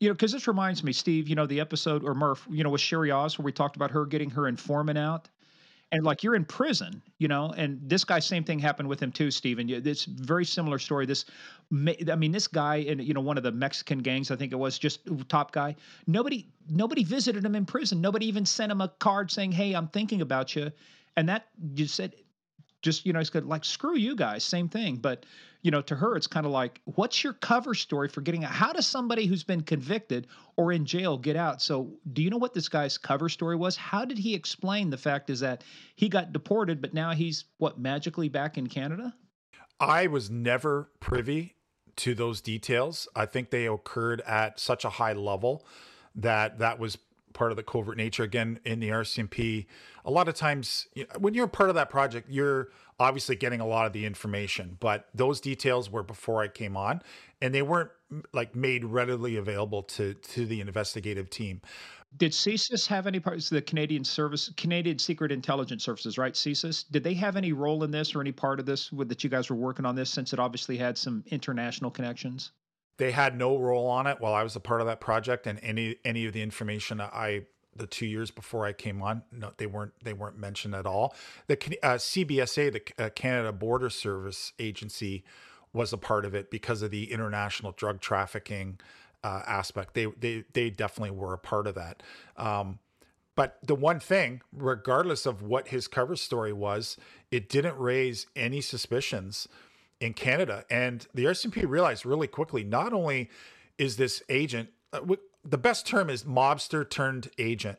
[0.00, 1.28] You know, because this reminds me, Steve.
[1.28, 2.46] You know, the episode or Murph.
[2.50, 5.28] You know, with Sherry Oz, where we talked about her getting her informant out,
[5.92, 7.02] and like you're in prison.
[7.18, 9.66] You know, and this guy, same thing happened with him too, Stephen.
[9.82, 11.06] This very similar story.
[11.06, 11.26] This,
[11.72, 14.56] I mean, this guy in you know one of the Mexican gangs, I think it
[14.56, 15.76] was, just top guy.
[16.06, 18.00] Nobody, nobody visited him in prison.
[18.00, 20.70] Nobody even sent him a card saying, "Hey, I'm thinking about you."
[21.16, 22.14] And that you said
[22.82, 25.26] just you know it's good like screw you guys same thing but
[25.62, 28.52] you know to her it's kind of like what's your cover story for getting out?
[28.52, 31.60] How does somebody who's been convicted or in jail get out?
[31.62, 33.76] So do you know what this guy's cover story was?
[33.76, 35.64] How did he explain the fact is that
[35.96, 39.14] he got deported but now he's what magically back in canada?
[39.78, 41.54] I was never privy
[41.96, 43.08] to those details.
[43.14, 45.64] I think they occurred at such a high level
[46.14, 46.98] that that was
[47.32, 48.22] part of the covert nature.
[48.22, 49.66] Again in the RCMP.
[50.04, 52.70] A lot of times, when you're part of that project, you're
[53.00, 57.02] obviously getting a lot of the information, but those details were before I came on,
[57.40, 57.90] and they weren't
[58.32, 61.60] like made readily available to to the investigative team.
[62.16, 66.34] Did CSIS have any parts the Canadian Service, Canadian Secret Intelligence Services, right?
[66.34, 69.22] CSIS, did they have any role in this or any part of this with, that
[69.22, 72.52] you guys were working on this since it obviously had some international connections?
[73.00, 75.58] they had no role on it while I was a part of that project, and
[75.62, 77.46] any any of the information I
[77.80, 81.14] the two years before I came on, no, they weren't they weren't mentioned at all.
[81.46, 85.24] The uh, CBSA, the uh, Canada Border Service Agency,
[85.72, 88.78] was a part of it because of the international drug trafficking
[89.24, 89.94] uh, aspect.
[89.94, 92.02] They they they definitely were a part of that.
[92.36, 92.78] Um,
[93.34, 96.98] but the one thing, regardless of what his cover story was,
[97.30, 99.48] it didn't raise any suspicions
[100.00, 100.64] in Canada.
[100.68, 103.30] And the RCMP realized really quickly not only
[103.78, 105.00] is this agent, uh,
[105.44, 107.78] the best term is mobster turned agent.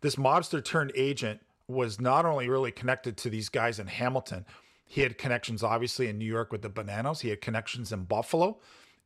[0.00, 4.46] This mobster turned agent was not only really connected to these guys in Hamilton,
[4.84, 8.58] he had connections obviously in New York with the Bonannos, he had connections in Buffalo,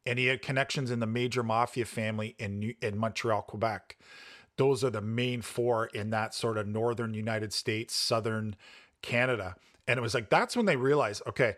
[0.07, 3.97] and he had connections in the major mafia family in New, in Montreal, Quebec.
[4.57, 8.55] Those are the main four in that sort of northern United States, southern
[9.01, 9.57] Canada.
[9.89, 11.55] And it was like that's when they realized, okay,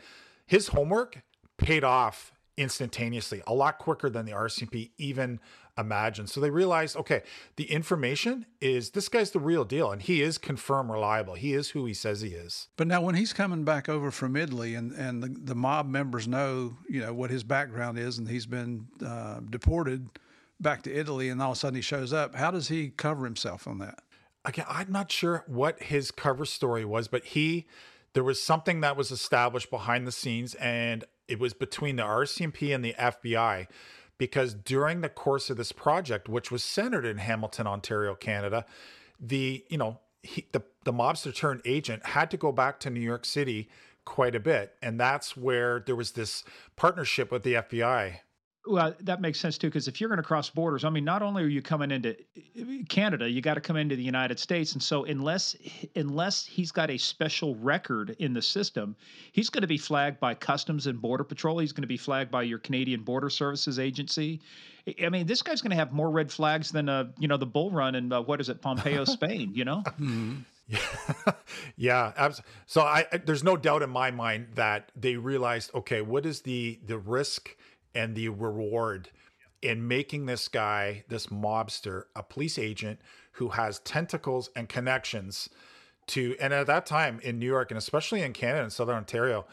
[0.47, 1.23] his homework
[1.59, 5.41] paid off instantaneously, a lot quicker than the RCMP even
[5.77, 6.31] imagined.
[6.31, 7.23] So they realized, okay,
[7.57, 11.35] the information is this guy's the real deal, and he is confirmed reliable.
[11.35, 12.69] He is who he says he is.
[12.77, 16.29] But now, when he's coming back over from Italy, and and the, the mob members
[16.29, 20.09] know, you know, what his background is, and he's been uh, deported
[20.61, 22.35] back to Italy, and all of a sudden he shows up.
[22.35, 24.01] How does he cover himself on that?
[24.45, 27.67] Again, I'm not sure what his cover story was, but he
[28.13, 32.75] there was something that was established behind the scenes, and it was between the RCMP
[32.75, 33.67] and the FBI.
[34.17, 38.65] Because during the course of this project, which was centered in Hamilton, Ontario, Canada,
[39.19, 43.01] the you know he, the the mobster turned agent had to go back to New
[43.01, 43.69] York City
[44.05, 46.45] quite a bit, and that's where there was this
[46.77, 48.19] partnership with the FBI
[48.67, 51.21] well, that makes sense too, because if you're going to cross borders, I mean, not
[51.23, 52.17] only are you coming into
[52.89, 55.55] Canada, you got to come into the United States, and so unless
[55.97, 58.97] unless he's got a special record in the system,
[59.33, 61.59] he's going to be flagged by Customs and Border Patrol.
[61.59, 64.41] He's going to be flagged by your Canadian Border Services Agency.
[65.03, 67.47] I mean, this guy's going to have more red flags than uh, you know the
[67.47, 69.53] bull run in uh, what is it, Pompeo, Spain?
[69.55, 69.83] You know.
[69.87, 70.35] Mm-hmm.
[71.77, 72.33] Yeah, yeah.
[72.65, 76.79] So I, there's no doubt in my mind that they realized, okay, what is the
[76.87, 77.55] the risk
[77.95, 79.11] and the reward
[79.63, 83.01] in making this guy, this mobster, a police agent
[83.33, 85.49] who has tentacles and connections
[86.07, 89.47] to, and at that time in New York and especially in Canada and Southern Ontario,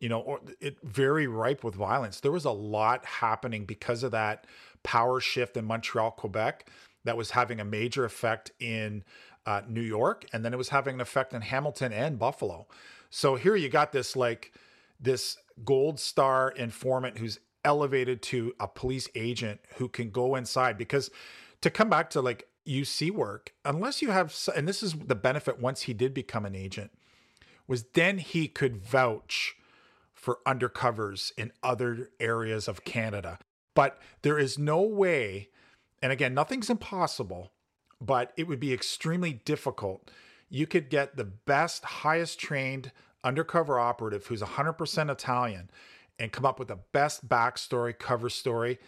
[0.00, 2.18] you know, it very ripe with violence.
[2.18, 4.48] There was a lot happening because of that
[4.82, 6.68] power shift in Montreal, Quebec,
[7.04, 9.04] that was having a major effect in
[9.46, 12.66] uh, New York, and then it was having an effect in Hamilton and Buffalo.
[13.10, 14.52] So here you got this like
[15.00, 21.10] this gold star informant who's elevated to a police agent who can go inside because
[21.60, 25.60] to come back to like UC work, unless you have, and this is the benefit
[25.60, 26.92] once he did become an agent,
[27.66, 29.56] was then he could vouch
[30.12, 33.38] for undercovers in other areas of Canada.
[33.74, 35.48] But there is no way,
[36.00, 37.52] and again, nothing's impossible,
[38.00, 40.10] but it would be extremely difficult.
[40.48, 42.92] You could get the best, highest trained
[43.24, 45.70] undercover operative who's 100% Italian
[46.18, 48.78] and come up with the best backstory, cover story.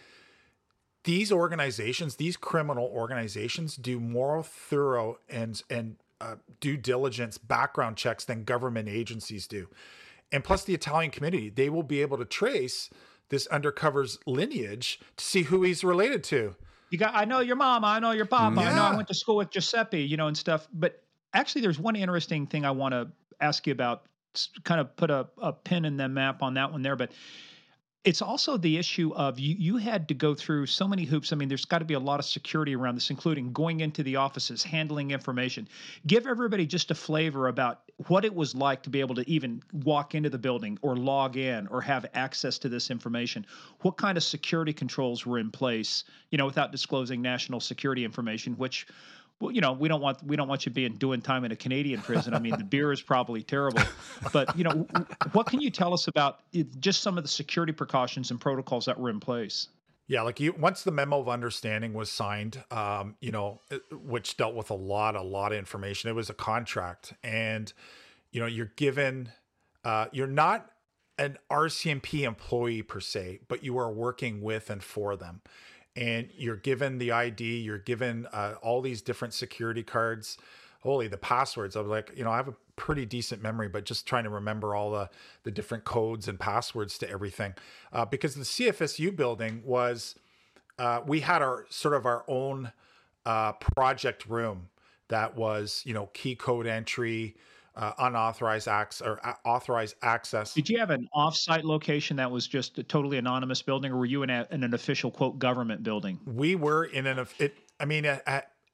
[1.03, 8.25] These organizations, these criminal organizations, do more thorough and and uh, due diligence background checks
[8.25, 9.67] than government agencies do.
[10.31, 12.89] And plus, the Italian community, they will be able to trace
[13.29, 16.55] this undercover's lineage to see who he's related to.
[16.89, 18.71] You got, I know your mama, I know your papa, yeah.
[18.71, 20.67] I know I went to school with Giuseppe, you know, and stuff.
[20.73, 21.03] But
[21.33, 23.09] actually, there's one interesting thing I want to
[23.39, 24.05] ask you about.
[24.63, 27.11] Kind of put a, a pin in the map on that one there, but
[28.05, 31.33] it's also the issue of you you had to go through so many hoops.
[31.33, 34.03] I mean, there's got to be a lot of security around this, including going into
[34.03, 35.67] the offices, handling information.
[36.05, 39.61] Give everybody just a flavor about what it was like to be able to even
[39.73, 43.45] walk into the building or log in or have access to this information.
[43.81, 48.53] What kind of security controls were in place, you know, without disclosing national security information,
[48.57, 48.85] which
[49.41, 51.55] well, you know, we don't want we don't want you being doing time in a
[51.55, 52.33] Canadian prison.
[52.33, 53.81] I mean, the beer is probably terrible,
[54.31, 54.87] but you know,
[55.33, 56.39] what can you tell us about
[56.79, 59.67] just some of the security precautions and protocols that were in place?
[60.07, 63.59] Yeah, like you once the memo of understanding was signed, um, you know,
[63.91, 66.09] which dealt with a lot, a lot of information.
[66.09, 67.71] It was a contract, and
[68.31, 69.31] you know, you're given,
[69.83, 70.69] uh, you're not
[71.17, 75.41] an RCMP employee per se, but you are working with and for them
[75.95, 80.37] and you're given the ID, you're given uh, all these different security cards.
[80.81, 81.75] Holy, the passwords.
[81.75, 84.29] I was like, you know, I have a pretty decent memory, but just trying to
[84.29, 85.09] remember all the,
[85.43, 87.53] the different codes and passwords to everything.
[87.91, 90.15] Uh, because the CFSU building was,
[90.77, 92.71] uh, we had our sort of our own
[93.25, 94.69] uh, project room
[95.07, 97.35] that was, you know, key code entry,
[97.75, 100.53] uh, unauthorized acts or authorized access.
[100.53, 104.05] Did you have an off-site location that was just a totally anonymous building, or were
[104.05, 106.19] you in, a, in an official quote government building?
[106.25, 107.55] We were in an it.
[107.79, 108.05] I mean,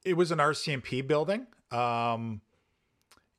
[0.06, 1.48] it was an RCMP building.
[1.72, 2.42] Um,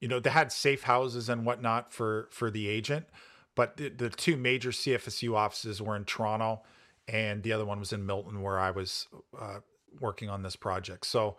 [0.00, 3.06] you know, they had safe houses and whatnot for for the agent,
[3.54, 6.62] but the, the two major CFSU offices were in Toronto,
[7.06, 9.06] and the other one was in Milton, where I was
[9.40, 9.58] uh,
[10.00, 11.06] working on this project.
[11.06, 11.36] So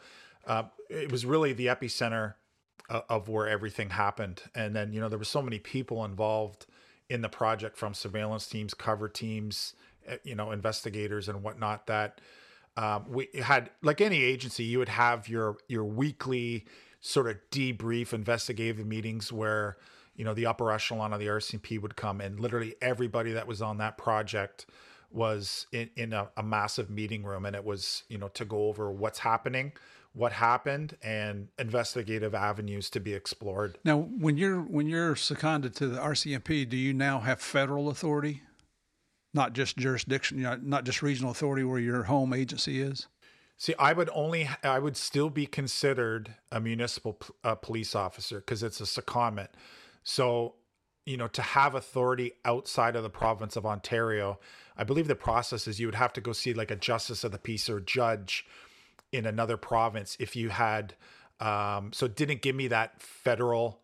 [0.47, 2.35] uh, it was really the epicenter
[2.89, 4.41] of where everything happened.
[4.55, 6.65] And then, you know, there were so many people involved
[7.09, 9.73] in the project from surveillance teams, cover teams,
[10.07, 12.21] eh, you know, investigators and whatnot that
[12.75, 16.65] um, we had, like any agency, you would have your, your weekly
[17.01, 19.77] sort of debrief investigative meetings where,
[20.15, 23.61] you know, the upper echelon of the RCMP would come and literally everybody that was
[23.61, 24.65] on that project
[25.11, 27.45] was in, in a, a massive meeting room.
[27.45, 29.73] And it was, you know, to go over what's happening,
[30.13, 33.77] what happened and investigative avenues to be explored.
[33.83, 38.43] Now, when you're when you're seconded to the RCMP, do you now have federal authority,
[39.33, 43.07] not just jurisdiction, you know, not just regional authority where your home agency is?
[43.57, 48.61] See, I would only I would still be considered a municipal uh, police officer because
[48.61, 49.49] it's a secondment.
[50.03, 50.55] So,
[51.05, 54.39] you know, to have authority outside of the province of Ontario,
[54.77, 57.31] I believe the process is you would have to go see like a justice of
[57.31, 58.45] the peace or judge
[59.13, 60.95] in another province if you had
[61.39, 63.81] um, so it didn't give me that federal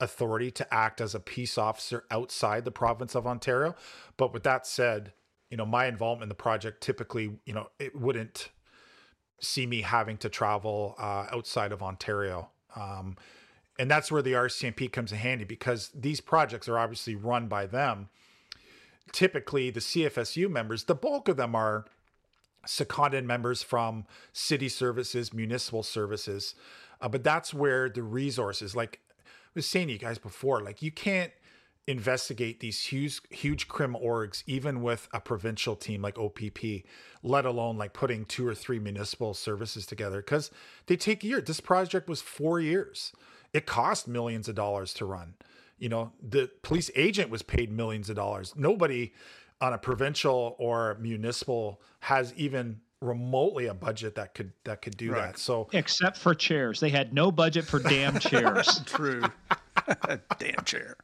[0.00, 3.74] authority to act as a peace officer outside the province of Ontario.
[4.16, 5.12] But with that said,
[5.50, 8.50] you know, my involvement in the project typically, you know, it wouldn't
[9.40, 12.50] see me having to travel uh, outside of Ontario.
[12.74, 13.16] Um,
[13.78, 17.66] and that's where the RCMP comes in handy because these projects are obviously run by
[17.66, 18.08] them.
[19.12, 21.84] Typically, the CFSU members, the bulk of them are
[22.66, 26.54] seconded members from city services, municipal services.
[27.00, 30.82] Uh, but that's where the resources, like I was saying to you guys before, like
[30.82, 31.32] you can't
[31.88, 36.84] investigate these huge, huge crim orgs, even with a provincial team like OPP,
[37.22, 40.50] let alone like putting two or three municipal services together because
[40.86, 41.44] they take years.
[41.44, 43.12] This project was four years.
[43.52, 45.34] It cost millions of dollars to run.
[45.78, 48.54] You know, the police agent was paid millions of dollars.
[48.56, 49.12] Nobody
[49.62, 55.12] on a provincial or municipal has even remotely a budget that could that could do
[55.12, 55.28] right.
[55.28, 55.38] that.
[55.38, 58.80] So except for chairs, they had no budget for damn chairs.
[58.84, 59.22] True.
[60.38, 60.96] damn chair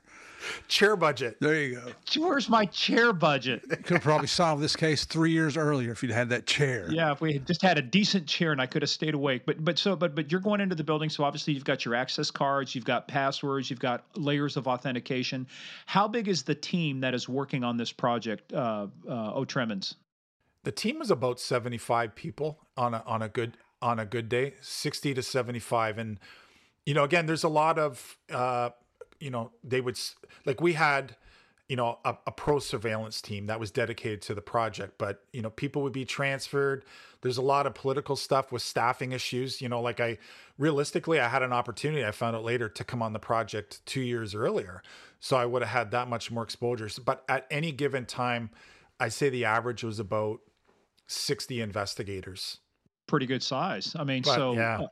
[0.69, 1.37] chair budget.
[1.41, 2.21] There you go.
[2.21, 3.63] Where's my chair budget?
[3.69, 6.89] Could have probably solved this case three years earlier if you'd had that chair.
[6.91, 9.43] Yeah, if we had just had a decent chair and I could have stayed awake.
[9.47, 11.95] But but so but but you're going into the building, so obviously you've got your
[11.95, 15.47] access cards, you've got passwords, you've got layers of authentication.
[15.87, 19.95] How big is the team that is working on this project, uh, uh, Otremens?
[20.65, 24.55] The team is about 75 people on a on a good on a good day,
[24.61, 26.19] 60 to 75, and
[26.85, 28.71] you know again, there's a lot of uh,
[29.21, 29.99] you know, they would
[30.47, 31.17] like we had
[31.69, 35.43] you know a, a, pro surveillance team that was dedicated to the project but you
[35.43, 36.85] know people would be transferred.
[37.21, 40.19] There's a lot of political stuff with staffing issues you know like i
[40.57, 44.01] realistically i had an opportunity i found out later to come on the project two
[44.01, 44.83] years earlier
[45.21, 46.89] so i would have had that much more exposure.
[47.05, 48.51] But at any given time
[48.99, 50.41] i say the average was about
[51.07, 52.59] 60 investigators.
[53.07, 53.97] Pretty good size.
[53.99, 54.89] I mean but, so yeah uh,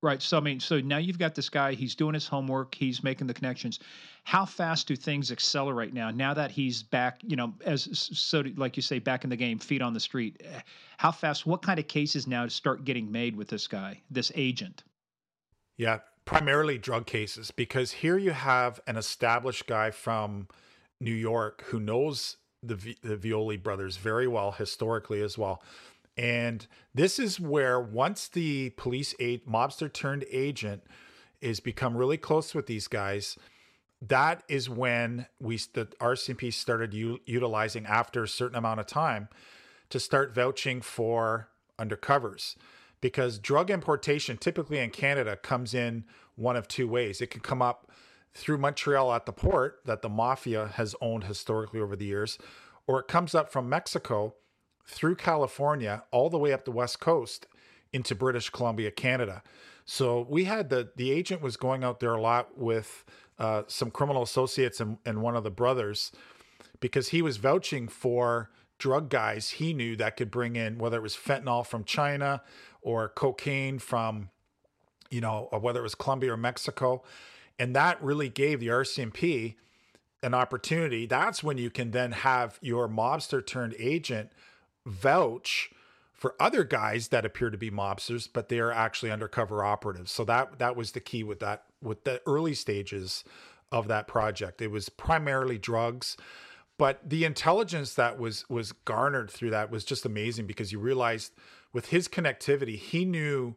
[0.00, 0.22] Right.
[0.22, 1.74] So I mean, so now you've got this guy.
[1.74, 2.72] He's doing his homework.
[2.74, 3.80] He's making the connections.
[4.22, 6.10] How fast do things accelerate now?
[6.12, 9.58] Now that he's back, you know, as so like you say, back in the game,
[9.58, 10.40] feet on the street.
[10.98, 11.46] How fast?
[11.46, 14.84] What kind of cases now to start getting made with this guy, this agent?
[15.76, 20.46] Yeah, primarily drug cases because here you have an established guy from
[21.00, 25.60] New York who knows the the Violi brothers very well historically as well.
[26.18, 30.82] And this is where once the police aid mobster turned agent
[31.40, 33.38] is become really close with these guys,
[34.02, 39.28] that is when we the RCMP started u- utilizing after a certain amount of time
[39.90, 41.48] to start vouching for
[41.78, 42.56] undercovers
[43.00, 46.04] because drug importation typically in Canada comes in
[46.34, 47.20] one of two ways.
[47.20, 47.90] It can come up
[48.34, 52.38] through Montreal at the port that the mafia has owned historically over the years,
[52.88, 54.34] or it comes up from Mexico
[54.88, 57.46] through California all the way up the west coast
[57.92, 59.42] into British Columbia, Canada.
[59.84, 63.04] So we had the the agent was going out there a lot with
[63.38, 66.10] uh, some criminal associates and, and one of the brothers
[66.80, 71.02] because he was vouching for drug guys he knew that could bring in whether it
[71.02, 72.42] was fentanyl from China
[72.80, 74.30] or cocaine from
[75.10, 77.02] you know whether it was Colombia or Mexico
[77.58, 79.54] and that really gave the RCMP
[80.22, 84.30] an opportunity that's when you can then have your mobster turned agent
[84.88, 85.70] vouch
[86.12, 90.10] for other guys that appear to be mobsters, but they are actually undercover operatives.
[90.10, 93.22] So that that was the key with that with the early stages
[93.70, 94.60] of that project.
[94.60, 96.16] It was primarily drugs,
[96.76, 101.32] but the intelligence that was was garnered through that was just amazing because you realized
[101.72, 103.54] with his connectivity, he knew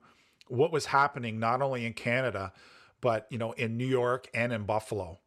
[0.47, 2.53] what was happening not only in Canada,
[2.99, 5.19] but you know in New York and in Buffalo.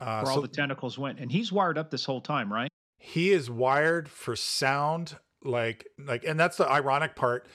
[0.00, 2.70] Uh, Where all so, the tentacles went, and he's wired up this whole time, right?
[2.98, 7.46] He is wired for sound like like and that's the ironic part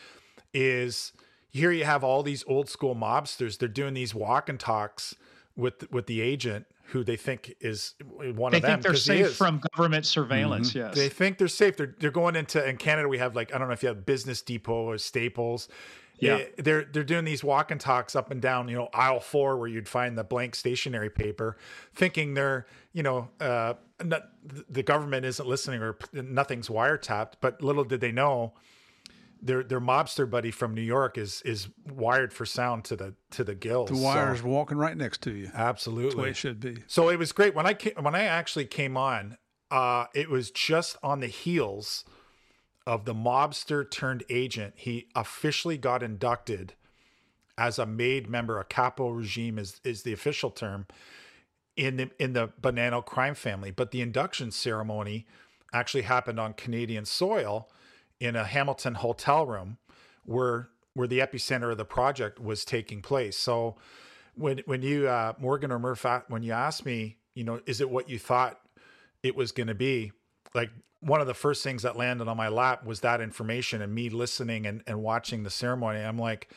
[0.53, 1.11] is
[1.49, 5.15] here you have all these old school mobsters they're doing these walk and talks
[5.55, 8.61] with with the agent who they think is one they of them.
[8.61, 10.69] They think they're safe from government surveillance.
[10.69, 10.79] Mm-hmm.
[10.79, 11.77] Yes, they think they're safe.
[11.77, 13.07] They're they're going into in Canada.
[13.07, 15.69] We have like I don't know if you have Business Depot or Staples.
[16.19, 18.67] Yeah, eh, they're they're doing these walk and talks up and down.
[18.67, 21.57] You know, aisle four where you'd find the blank stationery paper,
[21.93, 24.29] thinking they're you know uh, not,
[24.69, 27.33] the government isn't listening or nothing's wiretapped.
[27.41, 28.53] But little did they know,
[29.41, 33.43] their their mobster buddy from New York is is wired for sound to the to
[33.43, 33.89] the gills.
[33.89, 35.49] The wire's so, walking right next to you.
[35.53, 36.77] Absolutely, That's the way it should be.
[36.87, 39.37] So it was great when I came, when I actually came on.
[39.71, 42.03] Uh, it was just on the heels
[42.89, 44.73] of the mobster turned agent.
[44.75, 46.73] He officially got inducted
[47.55, 48.59] as a made member.
[48.59, 50.87] A capo regime is is the official term
[51.77, 53.69] in the in the Bonanno crime family.
[53.69, 55.27] But the induction ceremony
[55.71, 57.69] actually happened on Canadian soil
[58.19, 59.77] in a Hamilton hotel room
[60.25, 63.37] where where the epicenter of the project was taking place.
[63.37, 63.75] So
[64.33, 67.89] when when you uh, Morgan or Murph when you asked me, you know, is it
[67.91, 68.59] what you thought
[69.21, 70.11] it was going to be?
[70.55, 70.71] Like
[71.01, 74.09] one of the first things that landed on my lap was that information and me
[74.09, 75.99] listening and, and watching the ceremony.
[75.99, 76.49] I'm like,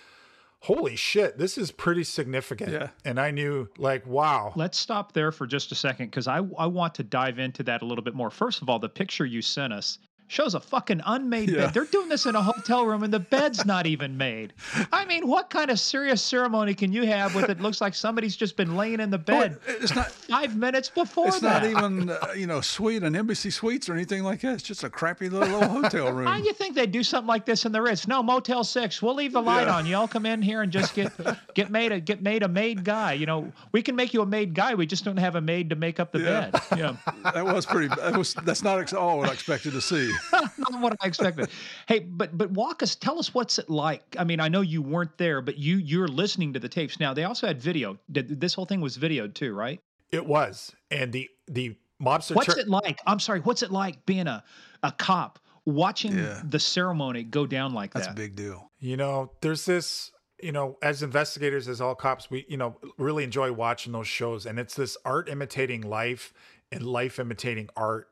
[0.61, 2.73] holy shit, this is pretty significant.
[2.73, 2.89] Yeah.
[3.05, 4.53] And I knew, like, wow.
[4.57, 7.83] Let's stop there for just a second because I, I want to dive into that
[7.83, 8.31] a little bit more.
[8.31, 9.99] First of all, the picture you sent us
[10.33, 11.67] shows a fucking unmade yeah.
[11.67, 11.75] bed.
[11.75, 14.55] They're doing this in a hotel room and the bed's not even made.
[14.93, 18.35] I mean, what kind of serious ceremony can you have with it looks like somebody's
[18.35, 21.63] just been laying in the bed well, it's not five minutes before it's that.
[21.63, 24.55] not even uh, you know suite an embassy suites or anything like that.
[24.55, 26.27] It's just a crappy little, little hotel room.
[26.27, 28.09] How do you think they'd do something like this in the Ritz?
[28.09, 29.03] No, Motel Six.
[29.03, 29.77] We'll leave the light yeah.
[29.77, 29.87] on.
[29.87, 31.13] Y'all come in here and just get
[31.55, 33.13] get made a get made a made guy.
[33.13, 34.75] You know, we can make you a made guy.
[34.75, 36.51] We just don't have a maid to make up the yeah.
[36.51, 36.63] bed.
[36.77, 36.97] Yeah,
[37.33, 37.89] that was pretty.
[37.89, 40.11] That was that's not all what I expected to see.
[40.33, 41.49] not what I expected.
[41.89, 44.17] hey, but but walk us, tell us what's it like.
[44.19, 47.15] I mean, I know you weren't there, but you you're listening to the tapes now.
[47.15, 47.99] They also had video.
[48.11, 49.81] Did, this whole thing was videoed too, right?
[50.11, 52.35] It was, and the the mobster.
[52.35, 53.01] What's it like?
[53.07, 53.41] I'm sorry.
[53.41, 54.45] What's it like being a
[54.83, 56.43] a cop watching yeah.
[56.45, 58.17] the ceremony go down like That's that?
[58.17, 58.71] That's a big deal.
[58.79, 60.11] You know, there's this.
[60.43, 64.45] You know, as investigators, as all cops, we you know really enjoy watching those shows,
[64.45, 66.33] and it's this art imitating life
[66.73, 68.09] and life imitating art,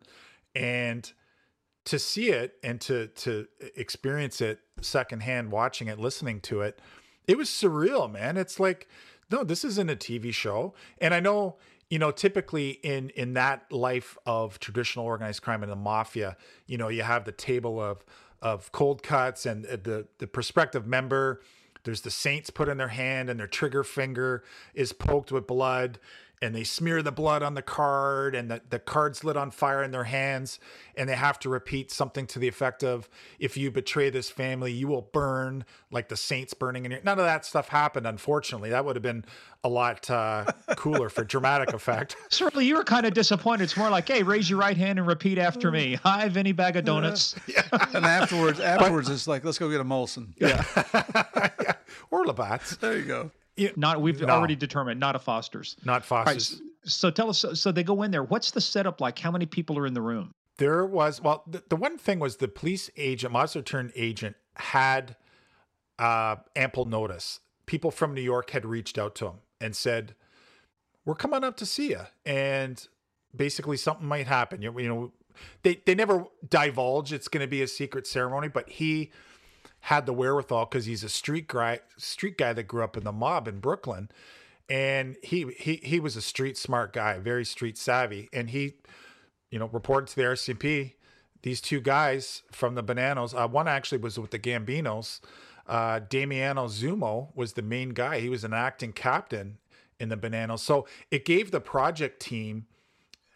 [0.54, 1.12] and
[1.84, 6.80] to see it and to to experience it secondhand, watching it, listening to it,
[7.26, 8.36] it was surreal, man.
[8.36, 8.88] It's like,
[9.30, 10.74] no, this isn't a TV show.
[11.00, 11.56] And I know
[11.90, 16.78] you know, typically in in that life of traditional organized crime and the mafia, you
[16.78, 18.04] know, you have the table of
[18.40, 21.42] of cold cuts and uh, the the prospective member.
[21.82, 25.98] There's the saints put in their hand and their trigger finger is poked with blood
[26.43, 29.82] and they smear the blood on the card and the, the card's lit on fire
[29.82, 30.59] in their hands
[30.97, 34.72] and they have to repeat something to the effect of if you betray this family
[34.72, 38.70] you will burn like the saints burning in your none of that stuff happened unfortunately
[38.70, 39.24] that would have been
[39.62, 40.45] a lot uh,
[40.76, 43.64] cooler for dramatic effect Certainly, you were kind of disappointed.
[43.64, 45.95] It's more like, hey, raise your right hand and repeat after me.
[46.03, 47.34] Hi, Vinny Bag of Donuts.
[47.47, 47.62] yeah.
[47.95, 50.28] And afterwards, afterwards, it's like, let's go get a Molson.
[50.38, 50.64] Yeah.
[52.11, 53.30] or labatt's There you go.
[53.76, 54.28] Not we've No.
[54.28, 55.76] already determined, not a Foster's.
[55.84, 57.38] not foster's So, so tell us.
[57.38, 58.22] So, so they go in there.
[58.22, 59.18] What's the setup like?
[59.18, 60.32] How many people are in the room?
[60.59, 65.16] there was well the, the one thing was the police agent monster turn agent had
[65.98, 70.14] uh ample notice people from new york had reached out to him and said
[71.07, 72.88] we're coming up to see you and
[73.34, 75.12] basically something might happen you, you know
[75.62, 79.11] they they never divulge it's going to be a secret ceremony but he
[79.82, 83.12] had the wherewithal because he's a street guy street guy that grew up in the
[83.12, 84.10] mob in brooklyn
[84.68, 88.74] and he he he was a street smart guy very street savvy and he
[89.50, 90.94] you know, reported to the RCMP.
[91.42, 95.20] These two guys from the Bonannos, uh, one actually was with the Gambinos.
[95.66, 98.20] Uh, Damiano Zummo was the main guy.
[98.20, 99.58] He was an acting captain
[99.98, 100.60] in the Bonannos.
[100.60, 102.66] So it gave the project team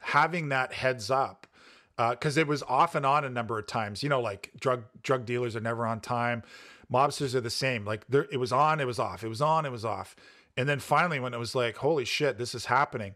[0.01, 1.47] having that heads up
[1.97, 4.03] because it was off and on a number of times.
[4.03, 6.43] You know, like drug drug dealers are never on time.
[6.93, 7.85] Mobsters are the same.
[7.85, 9.25] Like there, it was on, it was off.
[9.25, 10.15] It was on, it was off.
[10.57, 13.15] And then finally, when it was like, holy shit, this is happening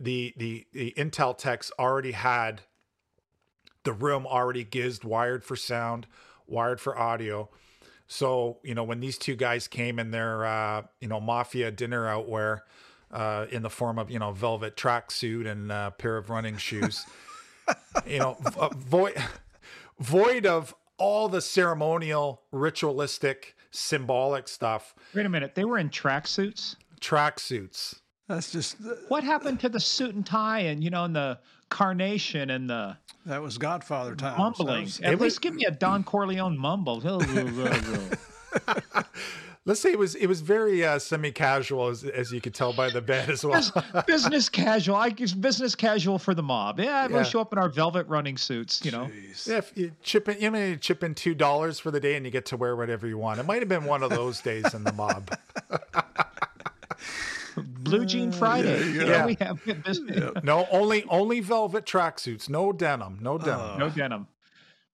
[0.00, 2.62] the the the Intel techs already had
[3.84, 6.06] the room already gizzed, wired for sound,
[6.46, 7.50] wired for audio.
[8.08, 12.08] So you know when these two guys came in their uh, you know mafia dinner
[12.08, 12.64] outwear
[13.12, 17.04] uh, in the form of you know velvet tracksuit and a pair of running shoes,
[18.06, 19.14] you know v- uh, void
[19.98, 24.94] void of all the ceremonial, ritualistic, symbolic stuff.
[25.14, 25.54] Wait a minute.
[25.54, 26.76] They were in tracksuits.
[27.00, 28.00] Tracksuits.
[28.28, 28.76] That's just,
[29.08, 32.96] What happened to the suit and tie and you know, and the carnation and the
[33.26, 34.84] that was Godfather time That mumbling?
[34.84, 37.00] was- At least was- give me a Don Corleone mumble.
[39.70, 42.90] Let's say it was it was very uh, semi-casual as, as you could tell by
[42.90, 43.62] the bed as well.
[44.04, 44.96] business casual.
[44.96, 46.80] I guess business casual for the mob.
[46.80, 47.22] Yeah, we Yeah.
[47.22, 48.84] show up in our velvet running suits.
[48.84, 49.46] You know, Jeez.
[49.46, 52.26] Yeah, if you chip in, you may chip in two dollars for the day, and
[52.26, 53.38] you get to wear whatever you want.
[53.38, 55.38] It might have been one of those days in the mob.
[57.56, 58.76] blue jean Friday.
[58.86, 59.06] you You go.
[59.06, 59.26] Yeah.
[59.26, 60.32] we have business.
[60.42, 63.78] No, only only velvet tracksuits, no denim, no denim.
[63.78, 64.26] no denim.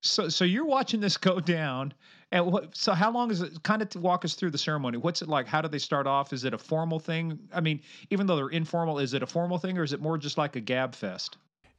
[0.02, 1.94] So, so you're watching this go down,
[2.32, 2.76] and what?
[2.76, 3.62] So, how long is it?
[3.62, 4.98] Kind of to walk us through the ceremony.
[4.98, 5.46] What's it like?
[5.46, 6.32] How do they start off?
[6.32, 7.38] Is it a formal thing?
[7.52, 10.18] I mean, even though they're informal, is it a formal thing, or is it more
[10.18, 11.36] just like a gab fest?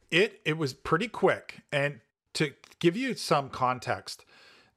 [0.09, 1.99] It it was pretty quick, and
[2.35, 4.23] to give you some context,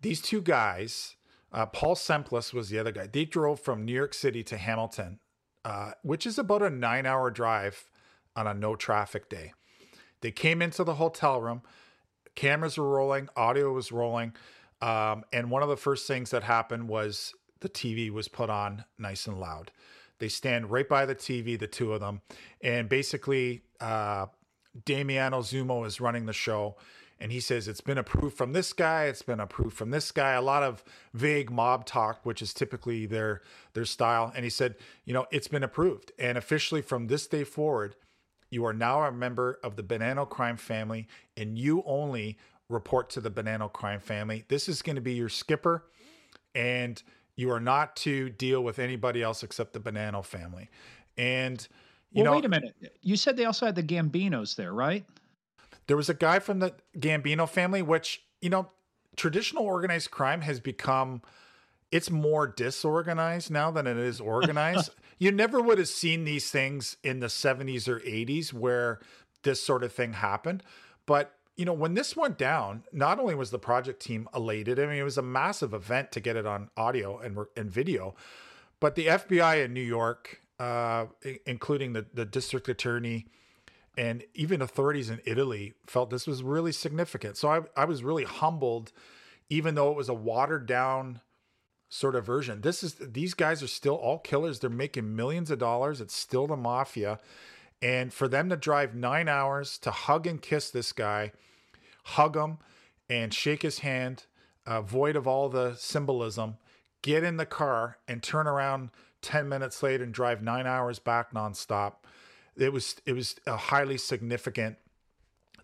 [0.00, 1.16] these two guys,
[1.52, 3.06] uh, Paul Semplis was the other guy.
[3.06, 5.20] They drove from New York City to Hamilton,
[5.64, 7.90] uh, which is about a nine-hour drive
[8.34, 9.52] on a no traffic day.
[10.20, 11.62] They came into the hotel room.
[12.34, 14.32] Cameras were rolling, audio was rolling,
[14.80, 18.84] um, and one of the first things that happened was the TV was put on
[18.98, 19.70] nice and loud.
[20.18, 22.20] They stand right by the TV, the two of them,
[22.60, 24.26] and basically, uh,
[24.84, 26.76] Damiano Zummo is running the show,
[27.18, 30.32] and he says it's been approved from this guy, it's been approved from this guy.
[30.32, 33.42] A lot of vague mob talk, which is typically their
[33.74, 34.32] their style.
[34.34, 37.96] And he said, you know, it's been approved, and officially from this day forward,
[38.48, 42.38] you are now a member of the Bonanno crime family, and you only
[42.70, 44.44] report to the Bonanno crime family.
[44.48, 45.84] This is going to be your skipper,
[46.54, 47.02] and
[47.36, 50.70] you are not to deal with anybody else except the Bonanno family.
[51.18, 51.66] And
[52.12, 52.74] you well, know, wait a minute.
[53.02, 55.04] You said they also had the Gambinos there, right?
[55.90, 58.70] there was a guy from the Gambino family, which, you know,
[59.16, 61.20] traditional organized crime has become
[61.90, 64.90] it's more disorganized now than it is organized.
[65.18, 69.00] you never would have seen these things in the 70s or 80s where
[69.42, 70.62] this sort of thing happened.
[71.06, 74.86] But, you know, when this went down, not only was the project team elated, I
[74.86, 78.14] mean, it was a massive event to get it on audio and, and video,
[78.80, 81.04] but the FBI in New York, uh,
[81.44, 83.26] including the, the district attorney,
[83.98, 87.36] and even authorities in Italy felt this was really significant.
[87.36, 88.90] So I, I was really humbled,
[89.50, 91.20] even though it was a watered down
[91.90, 92.62] sort of version.
[92.62, 94.60] This is these guys are still all killers.
[94.60, 96.00] They're making millions of dollars.
[96.00, 97.18] It's still the mafia.
[97.82, 101.32] And for them to drive nine hours to hug and kiss this guy,
[102.10, 102.58] hug him
[103.08, 104.26] and shake his hand,
[104.66, 106.56] uh, void of all the symbolism,
[107.02, 108.90] get in the car and turn around
[109.22, 111.94] 10 minutes later and drive nine hours back nonstop
[112.60, 114.76] it was it was a highly significant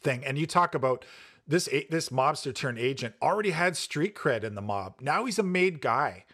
[0.01, 0.25] thing.
[0.25, 1.05] And you talk about
[1.47, 4.95] this this mobster turned agent already had street cred in the mob.
[5.01, 6.25] Now he's a made guy.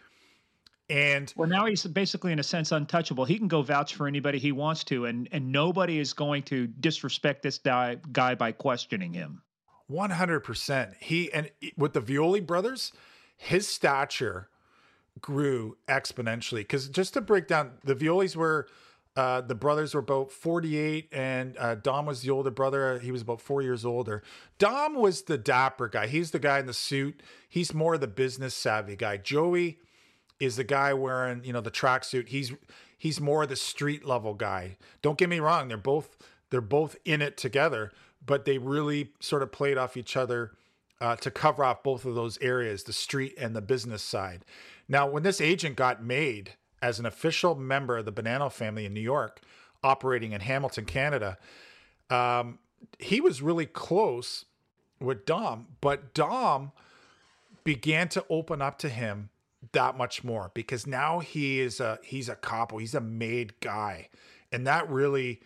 [0.89, 3.23] And well, now he's basically, in a sense, untouchable.
[3.23, 6.67] He can go vouch for anybody he wants to, and and nobody is going to
[6.67, 9.41] disrespect this guy guy by questioning him.
[9.87, 10.95] One hundred percent.
[10.99, 12.93] He and with the Violi brothers,
[13.37, 14.49] his stature
[15.21, 16.61] grew exponentially.
[16.61, 18.67] Because just to break down, the Violis were
[19.15, 22.97] uh, the brothers were about 48 and uh, dom was the older brother.
[22.97, 24.23] He was about four years older.
[24.57, 26.07] Dom was the dapper guy.
[26.07, 27.21] He's the guy in the suit.
[27.47, 29.17] He's more the business savvy guy.
[29.17, 29.77] Joey
[30.39, 32.29] is the guy wearing you know the tracksuit.
[32.29, 32.53] He's
[32.97, 34.77] he's more the street level guy.
[35.01, 35.67] Don't get me wrong.
[35.67, 36.17] They're both
[36.49, 37.91] they're both in it together
[38.25, 40.51] but they really sort of played off each other
[41.01, 44.45] uh, to cover off both of those areas the street and the business side
[44.87, 46.53] now when this agent got made
[46.83, 49.39] as an official member of the Bonanno family in New York,
[49.85, 51.37] operating in Hamilton, Canada.
[52.09, 52.59] Um,
[52.99, 54.43] he was really close
[54.99, 56.73] with Dom, but Dom
[57.63, 59.29] began to open up to him
[59.71, 64.09] that much more because now he is a he's a capo, he's a made guy,
[64.51, 65.39] and that really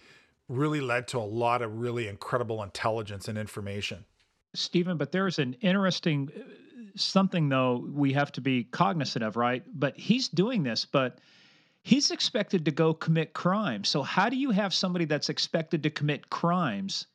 [0.50, 4.06] really led to a lot of really incredible intelligence and information.
[4.54, 6.42] Stephen, but there's an interesting uh,
[6.96, 9.64] something though we have to be cognizant of, right?
[9.74, 11.20] But he's doing this, but
[11.84, 13.90] he's expected to go commit crimes.
[13.90, 17.08] So how do you have somebody that's expected to commit crimes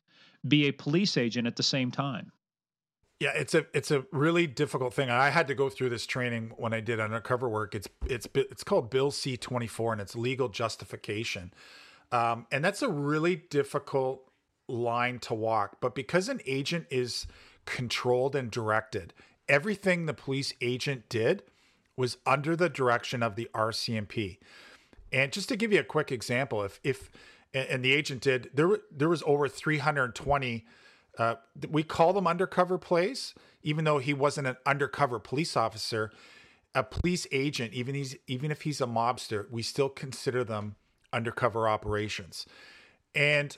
[0.47, 2.31] be a police agent at the same time?
[3.19, 5.09] Yeah, it's a it's a really difficult thing.
[5.09, 7.73] I had to go through this training when I did undercover work.
[7.73, 11.53] It's it's it's called Bill C twenty four, and it's legal justification,
[12.13, 14.31] um, and that's a really difficult
[14.67, 15.77] line to walk.
[15.81, 17.25] But because an agent is
[17.65, 19.13] controlled and directed,
[19.49, 21.43] everything the police agent did
[21.97, 24.37] was under the direction of the RCMP.
[25.11, 27.09] And just to give you a quick example, if if
[27.53, 30.65] and the agent did there there was over 320
[31.19, 31.35] uh,
[31.69, 36.11] we call them undercover plays even though he wasn't an undercover police officer
[36.73, 40.75] a police agent even he's even if he's a mobster we still consider them
[41.13, 42.45] undercover operations
[43.15, 43.57] and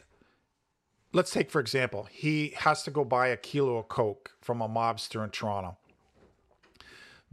[1.13, 4.69] let's take for example he has to go buy a kilo of coke from a
[4.69, 5.77] mobster in toronto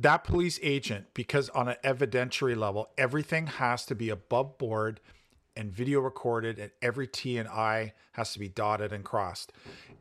[0.03, 5.01] that police agent, because on an evidentiary level, everything has to be above board
[5.55, 9.53] and video recorded, and every T and I has to be dotted and crossed.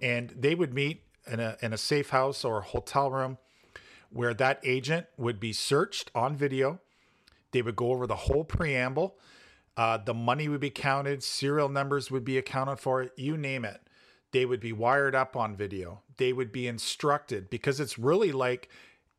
[0.01, 3.37] And they would meet in a in a safe house or a hotel room
[4.09, 6.79] where that agent would be searched on video.
[7.51, 9.17] They would go over the whole preamble.
[9.77, 13.81] Uh, the money would be counted, serial numbers would be accounted for, you name it.
[14.31, 16.01] They would be wired up on video.
[16.17, 18.69] They would be instructed because it's really like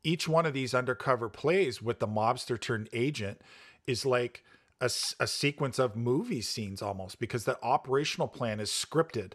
[0.03, 3.41] each one of these undercover plays with the mobster turned agent
[3.87, 4.43] is like
[4.81, 4.89] a,
[5.19, 9.33] a sequence of movie scenes almost because the operational plan is scripted.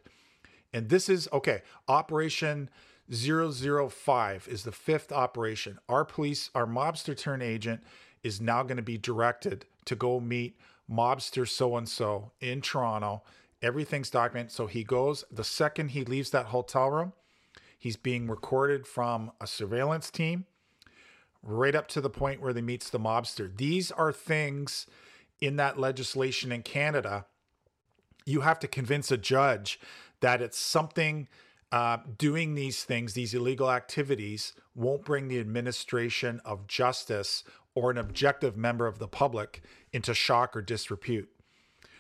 [0.72, 2.68] And this is okay, Operation
[3.10, 5.78] 005 is the fifth operation.
[5.88, 7.80] Our police, our mobster turned agent
[8.22, 10.58] is now going to be directed to go meet
[10.90, 13.22] mobster so and so in Toronto.
[13.60, 14.52] Everything's documented.
[14.52, 17.12] So he goes, the second he leaves that hotel room,
[17.76, 20.46] he's being recorded from a surveillance team
[21.42, 23.54] right up to the point where they meets the mobster.
[23.56, 24.86] These are things
[25.40, 27.26] in that legislation in Canada.
[28.24, 29.80] You have to convince a judge
[30.20, 31.28] that it's something
[31.70, 37.98] uh, doing these things, these illegal activities, won't bring the administration of justice or an
[37.98, 39.62] objective member of the public
[39.92, 41.28] into shock or disrepute.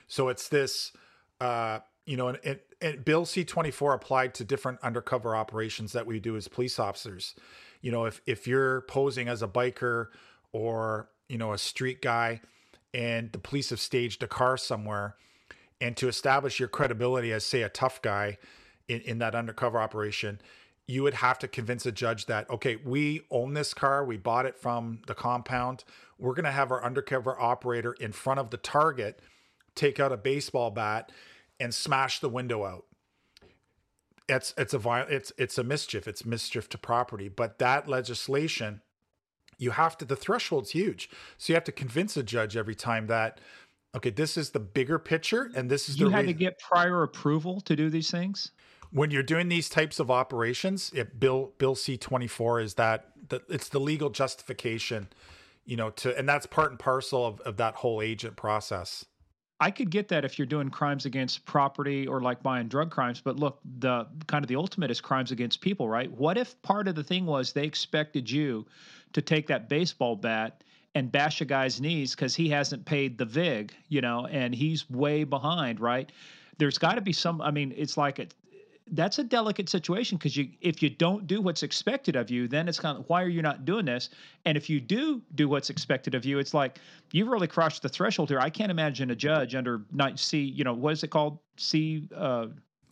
[0.06, 0.92] So it's this,
[1.40, 6.20] uh, you know, and, and Bill C 24 applied to different undercover operations that we
[6.20, 7.34] do as police officers
[7.80, 10.06] you know, if if you're posing as a biker
[10.52, 12.40] or you know a street guy,
[12.92, 15.16] and the police have staged a car somewhere,
[15.80, 18.38] and to establish your credibility as say a tough guy
[18.88, 20.40] in, in that undercover operation,
[20.88, 24.46] you would have to convince a judge that okay, we own this car, we bought
[24.46, 25.84] it from the compound.
[26.18, 29.20] We're going to have our undercover operator in front of the target
[29.76, 31.12] take out a baseball bat
[31.60, 32.84] and smash the window out
[34.28, 38.82] it's it's a viol- it's it's a mischief it's mischief to property but that legislation
[39.56, 41.08] you have to the threshold's huge
[41.38, 43.40] so you have to convince a judge every time that
[43.96, 47.02] okay this is the bigger picture and this is you the had to get prior
[47.02, 48.52] approval to do these things
[48.90, 53.68] when you're doing these types of operations it bill bill c24 is that the, it's
[53.68, 55.08] the legal justification
[55.64, 59.04] you know to and that's part and parcel of, of that whole agent process
[59.60, 63.20] I could get that if you're doing crimes against property or like buying drug crimes,
[63.20, 66.08] but look, the kind of the ultimate is crimes against people, right?
[66.12, 68.66] What if part of the thing was they expected you
[69.14, 70.62] to take that baseball bat
[70.94, 74.88] and bash a guy's knees because he hasn't paid the VIG, you know, and he's
[74.88, 76.12] way behind, right?
[76.58, 77.40] there's got to be some.
[77.40, 78.26] I mean, it's like a,
[78.92, 82.68] that's a delicate situation because you if you don't do what's expected of you, then
[82.68, 84.10] it's kind of why are you not doing this?
[84.44, 86.78] And if you do do what's expected of you, it's like
[87.12, 88.40] you've really crossed the threshold here.
[88.40, 91.38] I can't imagine a judge under night C, you know, what is it called?
[91.56, 92.08] C.
[92.14, 92.48] Uh,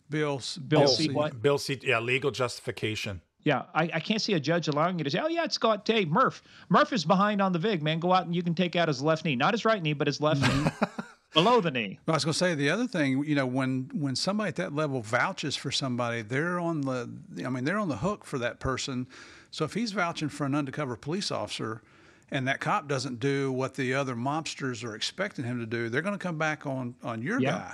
[0.09, 0.41] Bill.
[0.67, 1.09] Bill Oh, C.
[1.09, 1.41] What?
[1.41, 1.79] Bill C.
[1.83, 3.21] Yeah, legal justification.
[3.43, 5.87] Yeah, I, I can't see a judge allowing you to say, "Oh yeah, it's got
[5.87, 6.41] hey Murph.
[6.67, 7.99] Murph is behind on the vig, man.
[7.99, 10.05] Go out and you can take out his left knee, not his right knee, but
[10.07, 10.71] his left knee,
[11.43, 14.15] below the knee." I was going to say the other thing, you know, when when
[14.15, 17.09] somebody at that level vouches for somebody, they're on the,
[17.45, 19.07] I mean, they're on the hook for that person.
[19.51, 21.81] So if he's vouching for an undercover police officer,
[22.29, 26.01] and that cop doesn't do what the other mobsters are expecting him to do, they're
[26.01, 27.51] going to come back on on your Yeah.
[27.51, 27.73] guy.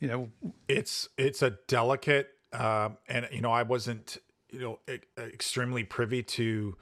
[0.00, 0.30] You know,
[0.68, 4.16] it's it's a delicate um, and you know i wasn't
[4.50, 6.76] you know e- extremely privy to you know,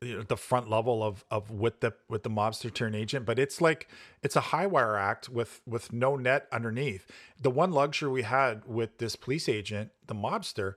[0.00, 3.88] the front level of of with the with the mobster turn agent but it's like
[4.22, 7.10] it's a high wire act with with no net underneath.
[7.40, 10.74] The one luxury we had with this police agent the mobster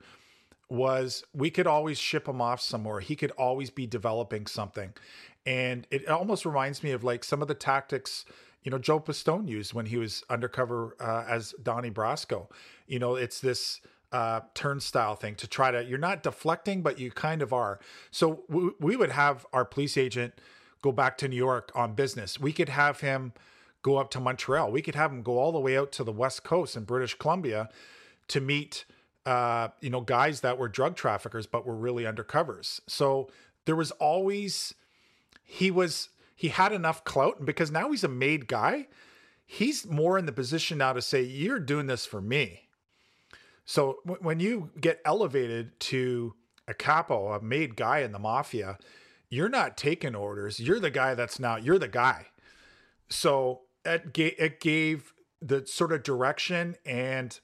[0.70, 3.00] was we could always ship him off somewhere.
[3.00, 4.94] He could always be developing something.
[5.44, 8.24] And it almost reminds me of like some of the tactics
[8.62, 12.46] you know joe pistone used when he was undercover uh, as donnie brasco.
[12.86, 13.82] You know it's this
[14.12, 17.78] uh, turnstile thing to try to you're not deflecting but you kind of are.
[18.10, 20.34] So we, would have our police agent
[20.82, 22.40] go back to new york on business.
[22.40, 23.32] We could have him
[23.82, 24.72] go up to montreal.
[24.72, 27.14] We could have him go all the way out to the west coast in british
[27.14, 27.68] columbia
[28.28, 28.84] to meet
[29.26, 32.80] uh, you know guys that were drug traffickers but were really undercovers.
[32.86, 33.30] So
[33.64, 34.74] there was always
[35.44, 38.86] he was he had enough clout and because now he's a made guy
[39.44, 42.68] he's more in the position now to say you're doing this for me
[43.70, 46.34] so w- when you get elevated to
[46.66, 48.76] a capo a made guy in the mafia
[49.28, 52.26] you're not taking orders you're the guy that's now you're the guy
[53.08, 57.40] so it gave, it gave the sort of direction and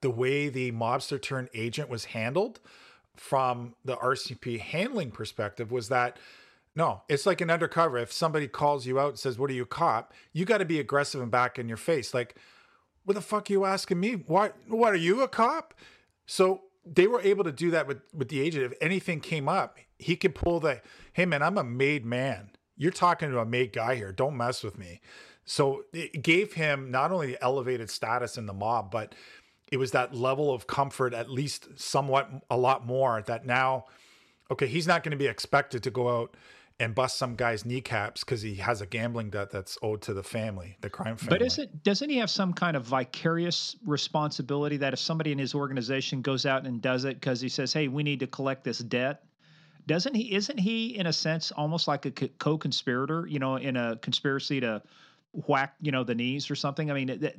[0.00, 2.60] the way the mobster turned agent was handled
[3.16, 6.18] from the RCP handling perspective was that
[6.76, 7.98] no, it's like an undercover.
[7.98, 10.12] If somebody calls you out and says, What are you, cop?
[10.32, 12.12] You got to be aggressive and back in your face.
[12.12, 12.34] Like,
[13.04, 14.12] what the fuck are you asking me?
[14.12, 14.50] Why?
[14.68, 15.74] what are you, a cop?
[16.26, 18.64] So they were able to do that with, with the agent.
[18.64, 20.80] If anything came up, he could pull the,
[21.12, 22.50] Hey, man, I'm a made man.
[22.76, 24.12] You're talking to a made guy here.
[24.12, 25.00] Don't mess with me.
[25.44, 29.14] So it gave him not only the elevated status in the mob, but
[29.70, 33.84] it was that level of comfort, at least somewhat a lot more that now,
[34.50, 36.36] okay, he's not going to be expected to go out
[36.80, 40.22] and bust some guy's kneecaps because he has a gambling debt that's owed to the
[40.22, 41.38] family, the crime family.
[41.38, 45.38] But is it doesn't he have some kind of vicarious responsibility that if somebody in
[45.38, 48.64] his organization goes out and does it because he says, "Hey, we need to collect
[48.64, 49.24] this debt,"
[49.86, 50.34] doesn't he?
[50.34, 53.26] Isn't he in a sense almost like a co- co-conspirator?
[53.28, 54.82] You know, in a conspiracy to
[55.46, 56.90] whack you know the knees or something.
[56.90, 57.36] I mean, it, that,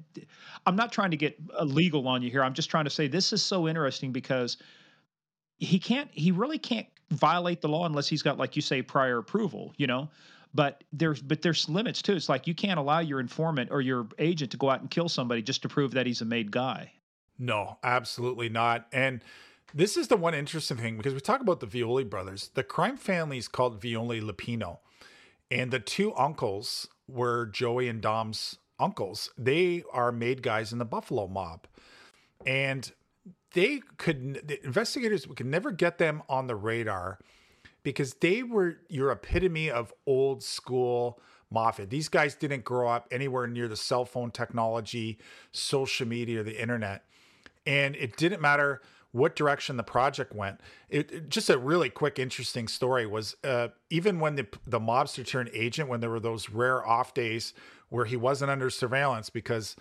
[0.65, 2.43] I'm not trying to get uh, legal on you here.
[2.43, 4.57] I'm just trying to say this is so interesting because
[5.57, 6.09] he can't.
[6.13, 9.73] He really can't violate the law unless he's got, like you say, prior approval.
[9.77, 10.09] You know.
[10.53, 12.13] But there's but there's limits too.
[12.13, 15.09] It's like you can't allow your informant or your agent to go out and kill
[15.09, 16.93] somebody just to prove that he's a made guy.
[17.37, 18.87] No, absolutely not.
[18.93, 19.21] And
[19.73, 22.51] this is the one interesting thing because we talk about the Violi brothers.
[22.53, 24.77] The crime family is called Violi Luppino,
[25.51, 29.31] and the two uncles were Joey and Dom's uncles.
[29.37, 31.67] They are made guys in the Buffalo mob,
[32.45, 32.89] and
[33.55, 37.19] they could the investigators could never get them on the radar
[37.83, 41.19] because they were your epitome of old school
[41.51, 41.85] mafia.
[41.87, 45.19] These guys didn't grow up anywhere near the cell phone technology,
[45.51, 47.05] social media, the internet.
[47.65, 48.81] And it didn't matter
[49.11, 50.59] what direction the project went.
[50.89, 55.25] It, it- just a really quick, interesting story was uh, even when the the mobster
[55.25, 57.53] turned agent, when there were those rare off days
[57.89, 59.75] where he wasn't under surveillance, because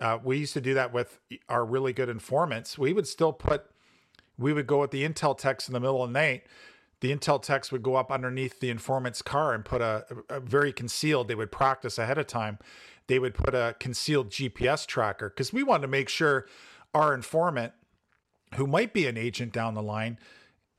[0.00, 1.18] uh, we used to do that with
[1.48, 2.78] our really good informants.
[2.78, 3.70] We would still put
[4.38, 6.44] we would go with the intel techs in the middle of the night.
[7.00, 10.72] The intel techs would go up underneath the informant's car and put a, a very
[10.72, 11.28] concealed.
[11.28, 12.58] They would practice ahead of time.
[13.06, 16.46] They would put a concealed GPS tracker because we wanted to make sure
[16.94, 17.72] our informant,
[18.56, 20.18] who might be an agent down the line,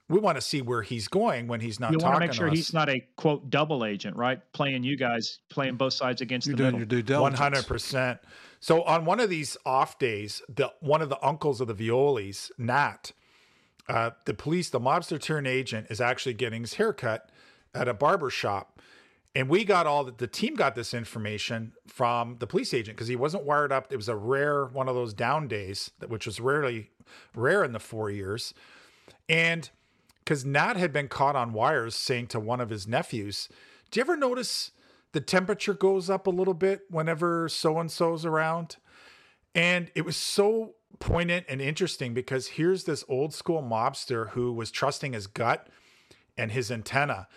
[0.10, 2.34] we want to see where he's going when he's not You talking want to make
[2.34, 2.56] sure us.
[2.56, 4.40] he's not a quote double agent, right?
[4.54, 6.80] Playing you guys, playing both sides against you're the doing middle.
[6.80, 7.40] your due diligence.
[7.40, 8.20] One hundred percent.
[8.60, 12.52] So on one of these off days, the one of the uncles of the Violis,
[12.58, 13.12] Nat,
[13.90, 17.30] uh, the police, the mobster turned agent, is actually getting his haircut
[17.76, 18.82] at a barber shop.
[19.36, 23.08] And we got all the, the team got this information from the police agent because
[23.08, 23.94] he wasn't wired up.
[23.94, 26.90] It was a rare one of those down days, which was rarely
[27.36, 28.56] rare in the four years.
[29.30, 29.70] And
[30.28, 33.48] because Nat had been caught on wires saying to one of his nephews,
[33.90, 34.72] Do you ever notice
[35.14, 38.76] the temperature goes up a little bit whenever so and so's around?
[39.56, 44.70] And it was so poignant and interesting because here's this old school mobster who was
[44.70, 45.70] trusting his gut
[46.38, 47.30] and his antenna.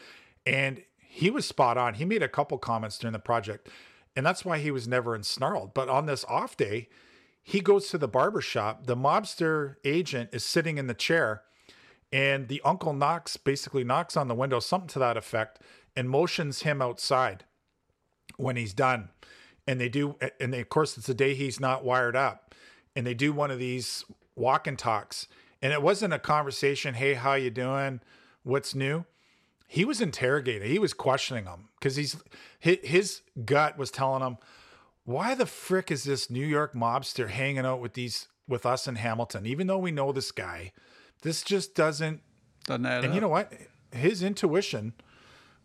[0.44, 1.94] And he was spot on.
[1.94, 3.68] He made a couple comments during the project,
[4.16, 5.74] and that's why he was never ensnarled.
[5.74, 6.88] But on this off day,
[7.40, 8.86] he goes to the barber shop.
[8.86, 11.42] The mobster agent is sitting in the chair,
[12.12, 15.60] and the uncle knocks, basically knocks on the window, something to that effect,
[15.96, 17.44] and motions him outside
[18.36, 19.10] when he's done.
[19.66, 22.54] And they do, and they, of course, it's the day he's not wired up,
[22.96, 24.04] and they do one of these
[24.34, 25.28] walk and talks.
[25.62, 26.94] And it wasn't a conversation.
[26.94, 28.00] Hey, how you doing?
[28.42, 29.04] What's new?
[29.66, 30.68] He was interrogating.
[30.68, 32.16] He was questioning him because he's
[32.58, 34.38] his gut was telling him,
[35.04, 38.96] why the frick is this New York mobster hanging out with these with us in
[38.96, 39.46] Hamilton?
[39.46, 40.72] Even though we know this guy,
[41.22, 42.20] this just doesn't.
[42.64, 43.14] Doesn't add and up.
[43.14, 43.52] you know what?
[43.92, 44.94] His intuition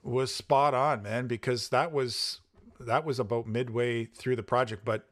[0.04, 2.42] was spot on, man, because that was
[2.80, 4.84] that was about midway through the project.
[4.86, 5.08] But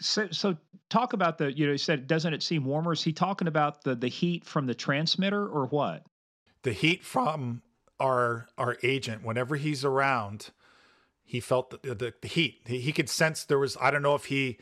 [0.00, 0.56] so, so
[0.88, 1.56] talk about the.
[1.56, 2.92] You know, he said doesn't it seem warmer?
[2.92, 6.04] Is he talking about the the heat from the transmitter or what?
[6.62, 7.62] The heat from
[7.98, 10.50] our our agent whenever he's around
[11.30, 12.62] he felt the, the, the heat.
[12.66, 13.76] He, he, could sense there was.
[13.80, 14.58] I don't know if he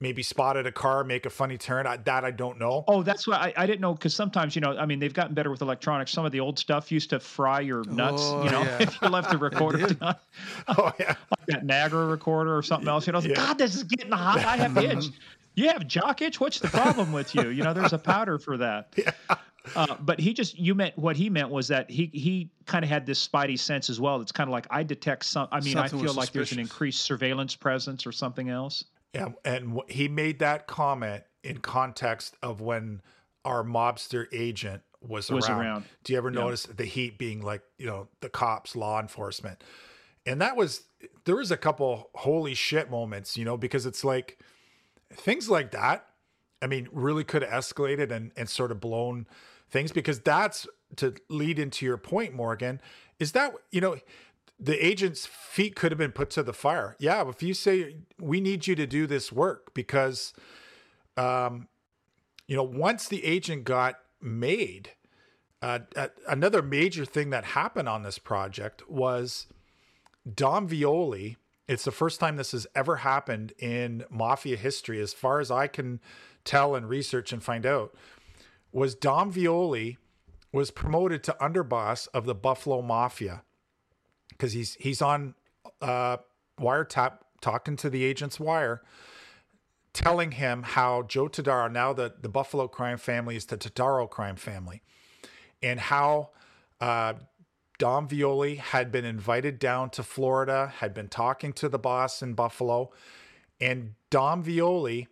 [0.00, 1.86] maybe spotted a car make a funny turn.
[1.86, 2.84] I, that I don't know.
[2.86, 5.34] Oh, that's what I, I didn't know because sometimes you know I mean they've gotten
[5.34, 6.12] better with electronics.
[6.12, 8.22] Some of the old stuff used to fry your nuts.
[8.24, 8.78] Oh, you know yeah.
[8.82, 9.86] if you left the recorder
[10.68, 13.06] Oh yeah, like that Nagra recorder or something else.
[13.06, 13.34] You know, Yeah.
[13.34, 14.38] God, this is getting hot.
[14.38, 15.06] I have itch.
[15.54, 16.38] You have jock itch.
[16.38, 17.48] What's the problem with you?
[17.48, 18.94] You know, there's a powder for that.
[19.74, 22.88] Uh, but he just you meant what he meant was that he he kind of
[22.88, 24.20] had this spidey sense as well.
[24.20, 25.48] It's kind of like I detect some.
[25.50, 28.84] I mean, Something I feel like there's an increased surveillance presence or something else.
[29.14, 29.28] Yeah.
[29.44, 33.00] And he made that comment in context of when
[33.44, 35.60] our mobster agent was, Was around.
[35.60, 35.84] around.
[36.04, 36.40] Do you ever Yeah.
[36.40, 39.62] notice the heat being like you know the cops, law enforcement,
[40.26, 40.82] and that was
[41.24, 44.38] there was a couple holy shit moments, you know, because it's like
[45.12, 46.04] things like that.
[46.60, 49.26] I mean, really could have escalated and and sort of blown
[49.70, 52.80] things because that's to lead into your point, Morgan.
[53.20, 53.96] Is that you know
[54.58, 56.96] the agent's feet could have been put to the fire.
[56.98, 60.32] Yeah, if you say we need you to do this work because,
[61.16, 61.68] um,
[62.46, 64.90] you know, once the agent got made,
[65.62, 69.46] uh, uh, another major thing that happened on this project was
[70.32, 71.36] Dom Violi.
[71.68, 75.66] It's the first time this has ever happened in mafia history, as far as I
[75.66, 76.00] can
[76.44, 77.94] tell and research and find out.
[78.72, 79.98] Was Dom Violi
[80.52, 83.42] was promoted to underboss of the Buffalo Mafia
[84.38, 85.34] because he's he's on
[85.82, 86.18] uh,
[86.60, 88.82] wiretap talking to the agent's wire,
[89.92, 94.36] telling him how Joe Todaro now the the Buffalo crime family is the Todaro crime
[94.36, 94.82] family,
[95.62, 96.30] and how
[96.80, 97.14] uh,
[97.78, 102.34] Dom Violi had been invited down to Florida, had been talking to the boss in
[102.34, 102.90] Buffalo,
[103.60, 105.08] and Dom Violi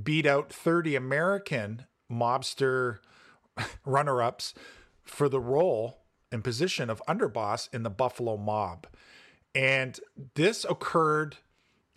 [0.00, 2.98] beat out 30 American mobster
[3.84, 4.54] runner ups
[5.02, 6.01] for the role
[6.32, 8.86] and position of underboss in the Buffalo mob.
[9.54, 10.00] And
[10.34, 11.36] this occurred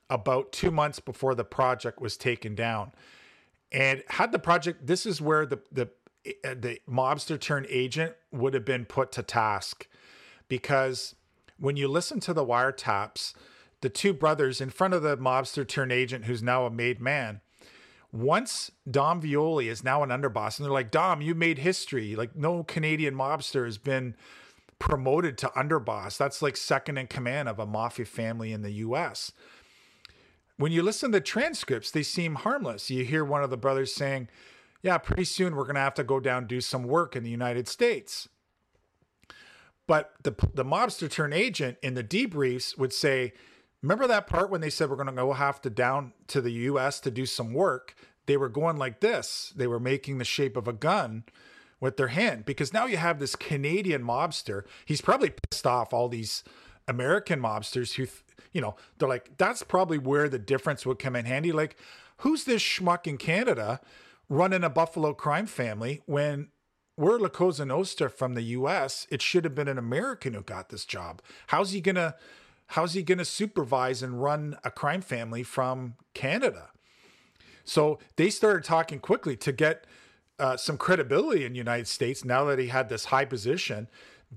[0.09, 2.91] about two months before the project was taken down.
[3.71, 5.89] And had the project, this is where the the
[6.43, 9.88] uh, the mobster turned agent would have been put to task,
[10.47, 11.15] because
[11.57, 13.33] when you listen to the wiretaps,
[13.81, 17.41] the two brothers in front of the mobster turned agent, who's now a made man,
[18.16, 22.16] once Dom Violi is now an underboss, and they're like, Dom, you made history.
[22.16, 24.16] Like, no Canadian mobster has been
[24.80, 26.18] promoted to underboss.
[26.18, 29.32] That's like second in command of a mafia family in the US.
[30.57, 32.89] When you listen to the transcripts, they seem harmless.
[32.89, 34.30] You hear one of the brothers saying,
[34.82, 37.30] Yeah, pretty soon we're going to have to go down do some work in the
[37.30, 38.30] United States.
[39.88, 43.34] But the, the mobster turn agent in the debriefs would say,
[43.86, 46.53] Remember that part when they said we're going to go have to down to the
[46.53, 47.93] US to do some work?
[48.25, 49.53] They were going like this.
[49.55, 51.23] They were making the shape of a gun
[51.79, 54.63] with their hand because now you have this Canadian mobster.
[54.86, 56.43] He's probably pissed off all these
[56.88, 58.07] American mobsters who,
[58.51, 61.51] you know, they're like, that's probably where the difference would come in handy.
[61.51, 61.77] Like,
[62.17, 63.81] who's this schmuck in Canada
[64.29, 66.47] running a Buffalo crime family when
[66.97, 69.05] we're La Cosa Nostra from the US?
[69.11, 71.21] It should have been an American who got this job.
[71.49, 72.15] How's he gonna
[72.68, 76.70] how's he gonna supervise and run a crime family from Canada?
[77.63, 79.86] So they started talking quickly to get
[80.38, 82.24] uh, some credibility in the United States.
[82.24, 83.88] Now that he had this high position,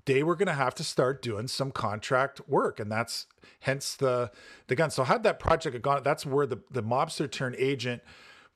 [0.05, 3.27] they were going to have to start doing some contract work, and that's
[3.61, 4.31] hence the
[4.69, 4.91] the gun.
[4.91, 8.03] So had that project gone, that's where the the mobster turned agent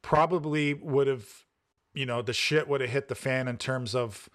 [0.02, 1.26] probably would have,
[1.94, 4.28] you know, the shit would have hit the fan in terms of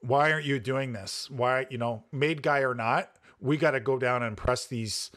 [0.00, 1.28] why aren't you doing this?
[1.30, 3.10] Why, you know, made guy or not,
[3.40, 5.10] we got to go down and press these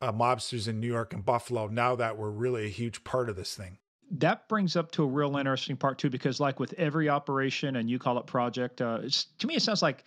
[0.00, 3.36] uh, mobsters in New York and Buffalo now that we're really a huge part of
[3.36, 3.78] this thing.
[4.10, 7.88] that brings up to a real interesting part too, because like with every operation, and
[7.88, 9.00] you call it project, uh,
[9.38, 10.04] to me it sounds like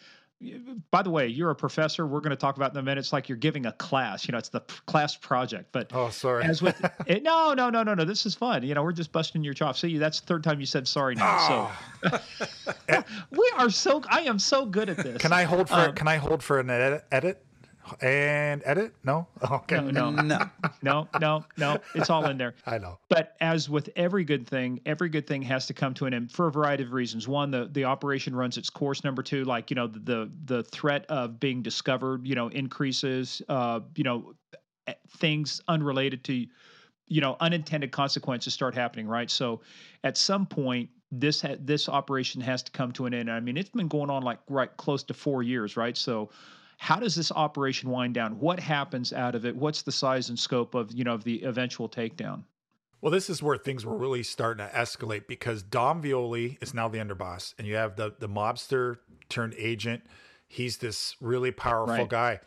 [0.91, 2.05] by the way, you're a professor.
[2.05, 2.99] We're going to talk about in a minute.
[2.99, 4.27] It's like you're giving a class.
[4.27, 5.69] You know, it's the class project.
[5.71, 6.43] But oh, sorry.
[6.43, 8.03] As with it, no, no, no, no, no.
[8.03, 8.63] This is fun.
[8.63, 9.79] You know, we're just busting your chops.
[9.79, 11.71] See, that's the third time you said sorry now.
[12.03, 12.11] Oh.
[12.11, 14.01] So we are so.
[14.09, 15.21] I am so good at this.
[15.21, 15.75] Can I hold for?
[15.75, 17.05] Um, can I hold for an edit?
[17.11, 17.45] edit?
[18.01, 18.93] And edit?
[19.03, 19.27] No.
[19.51, 19.75] Okay.
[19.75, 20.39] No, no, no,
[20.81, 21.77] no, no, no.
[21.95, 22.55] It's all in there.
[22.65, 22.97] I know.
[23.09, 26.31] But as with every good thing, every good thing has to come to an end
[26.31, 27.27] for a variety of reasons.
[27.27, 29.03] One, the the operation runs its course.
[29.03, 33.41] Number two, like you know, the the, the threat of being discovered, you know, increases.
[33.49, 34.33] Uh, you know,
[35.17, 36.47] things unrelated to,
[37.07, 39.07] you know, unintended consequences start happening.
[39.07, 39.29] Right.
[39.29, 39.61] So,
[40.03, 43.29] at some point, this ha- this operation has to come to an end.
[43.29, 45.77] I mean, it's been going on like right close to four years.
[45.77, 45.95] Right.
[45.95, 46.29] So
[46.83, 48.37] how does this operation wind down?
[48.41, 49.55] What happens out of it?
[49.55, 52.43] What's the size and scope of you know of the eventual takedown?
[52.99, 56.89] Well, this is where things were really starting to escalate because Dom Violi is now
[56.89, 58.97] the underboss, and you have the the mobster
[59.29, 60.03] turned agent.
[60.45, 62.09] He's this really powerful right.
[62.09, 62.39] guy.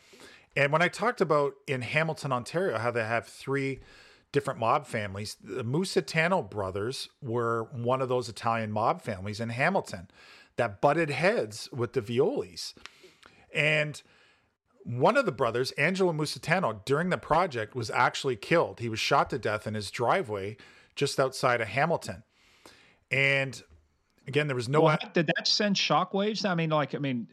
[0.55, 3.81] And when I talked about in Hamilton, Ontario, how they have three
[4.33, 10.09] different mob families, the Musitano brothers were one of those Italian mob families in Hamilton
[10.57, 12.75] that butted heads with the Violis.
[13.55, 14.03] And
[14.87, 18.79] one of the brothers, Angelo Musitano, during the project was actually killed.
[18.79, 20.57] He was shot to death in his driveway
[20.95, 22.23] just outside of Hamilton.
[23.11, 23.61] And
[24.29, 24.83] again, there was no.
[24.83, 26.49] Well, did that send shockwaves?
[26.49, 27.27] I mean, like, I mean,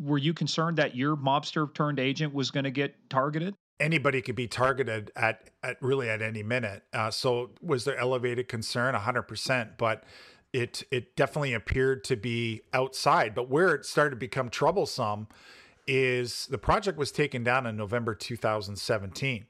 [0.00, 3.54] were you concerned that your mobster turned agent was going to get targeted?
[3.80, 6.84] Anybody could be targeted at, at really at any minute.
[6.92, 8.94] Uh, so was there elevated concern?
[8.94, 9.76] hundred percent.
[9.76, 10.04] But
[10.52, 13.34] it it definitely appeared to be outside.
[13.34, 15.26] But where it started to become troublesome
[15.92, 19.46] is the project was taken down in November 2017.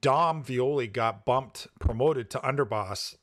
[0.00, 3.14] Dom Violi got bumped, promoted to underboss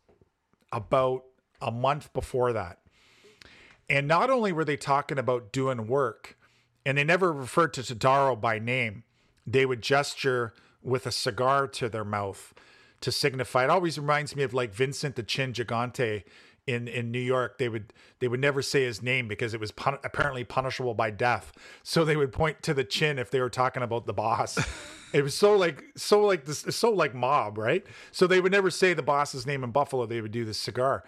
[0.71, 1.25] about
[1.61, 2.79] a month before that.
[3.89, 6.37] And not only were they talking about doing work,
[6.85, 9.03] and they never referred to Todaro by name,
[9.45, 12.53] they would gesture with a cigar to their mouth
[13.01, 13.65] to signify.
[13.65, 16.23] It always reminds me of like Vincent the Chin Gigante
[16.67, 19.71] in in New York, they would they would never say his name because it was
[19.71, 21.53] pun- apparently punishable by death.
[21.81, 24.59] So they would point to the chin if they were talking about the boss.
[25.13, 27.85] it was so like so like this so like mob, right?
[28.11, 30.05] So they would never say the boss's name in Buffalo.
[30.05, 31.03] They would do the cigar.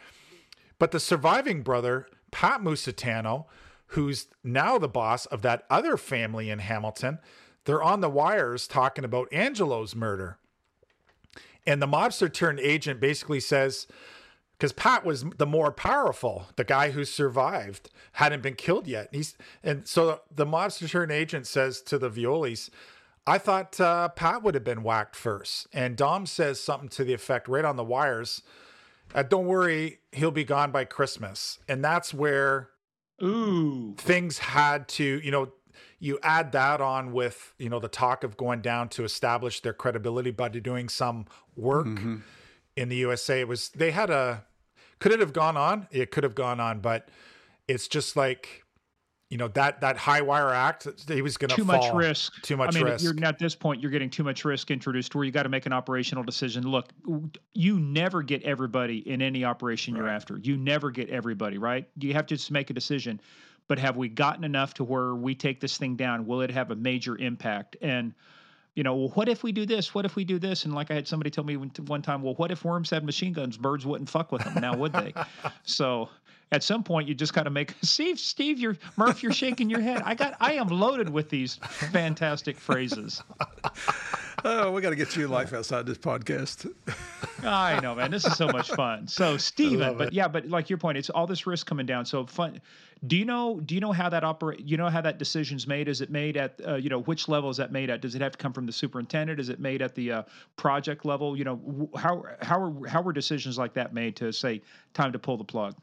[0.79, 3.45] But the surviving brother, Pat Musitano,
[3.87, 7.19] who's now the boss of that other family in Hamilton,
[7.65, 10.37] they're on the wires talking about Angelo's murder.
[11.65, 13.87] And the mobster turned agent basically says,
[14.59, 19.07] because Pat was the more powerful, the guy who survived hadn't been killed yet.
[19.13, 22.69] He's and so the mobster turned agent says to the Violis,
[23.25, 25.67] "I thought uh, Pat would have been whacked first.
[25.71, 28.41] And Dom says something to the effect, right on the wires,
[29.15, 32.69] uh, "Don't worry, he'll be gone by Christmas." And that's where
[33.23, 35.53] ooh things had to, you know,
[35.99, 39.73] you add that on with you know the talk of going down to establish their
[39.73, 41.85] credibility by doing some work.
[41.85, 42.17] Mm-hmm
[42.75, 43.41] in the USA.
[43.41, 44.45] It was they had a
[44.99, 45.87] could it have gone on?
[45.91, 47.09] It could have gone on, but
[47.67, 48.63] it's just like
[49.29, 51.77] you know that that high wire act he was going to too fall.
[51.77, 52.33] much risk.
[52.41, 53.03] Too much i mean risk.
[53.03, 55.65] you're at this point you're getting too much risk introduced where you got to make
[55.65, 56.63] an operational decision.
[56.63, 56.89] Look
[57.53, 59.99] you never get everybody in any operation right.
[59.99, 60.37] you're after.
[60.37, 61.87] You never get everybody right?
[61.99, 63.21] You have to just make a decision.
[63.67, 66.25] But have we gotten enough to where we take this thing down?
[66.25, 67.77] Will it have a major impact?
[67.81, 68.15] And
[68.79, 69.93] you know, well, what if we do this?
[69.93, 70.63] What if we do this?
[70.63, 73.33] And like I had somebody tell me one time, well, what if worms had machine
[73.33, 73.57] guns?
[73.57, 75.13] Birds wouldn't fuck with them now, would they?
[75.63, 76.07] so
[76.51, 79.81] at some point, you just got to make Steve, Steve, you're Murph, you're shaking your
[79.81, 80.01] head.
[80.03, 83.21] I got, I am loaded with these fantastic phrases.
[84.43, 86.71] oh, we got to get you life outside this podcast.
[87.43, 88.09] I know, man.
[88.11, 89.07] This is so much fun.
[89.07, 92.05] So, Steven, but yeah, but like your point, it's all this risk coming down.
[92.05, 92.59] So fun.
[93.07, 93.61] Do you know?
[93.61, 94.59] Do you know how that operate?
[94.59, 95.87] You know how that decision's made?
[95.87, 96.59] Is it made at?
[96.67, 98.01] Uh, you know, which level is that made at?
[98.01, 99.39] Does it have to come from the superintendent?
[99.39, 100.23] Is it made at the uh,
[100.57, 101.37] project level?
[101.37, 104.61] You know, how how are how were decisions like that made to say
[104.93, 105.75] time to pull the plug?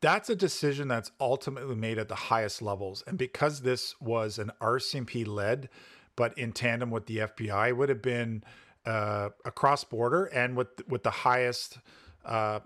[0.00, 4.52] That's a decision that's ultimately made at the highest levels, and because this was an
[4.60, 5.68] RCMP led,
[6.16, 8.44] but in tandem with the FBI, would have been
[8.86, 11.78] uh, across border and with with the highest
[12.24, 12.60] uh,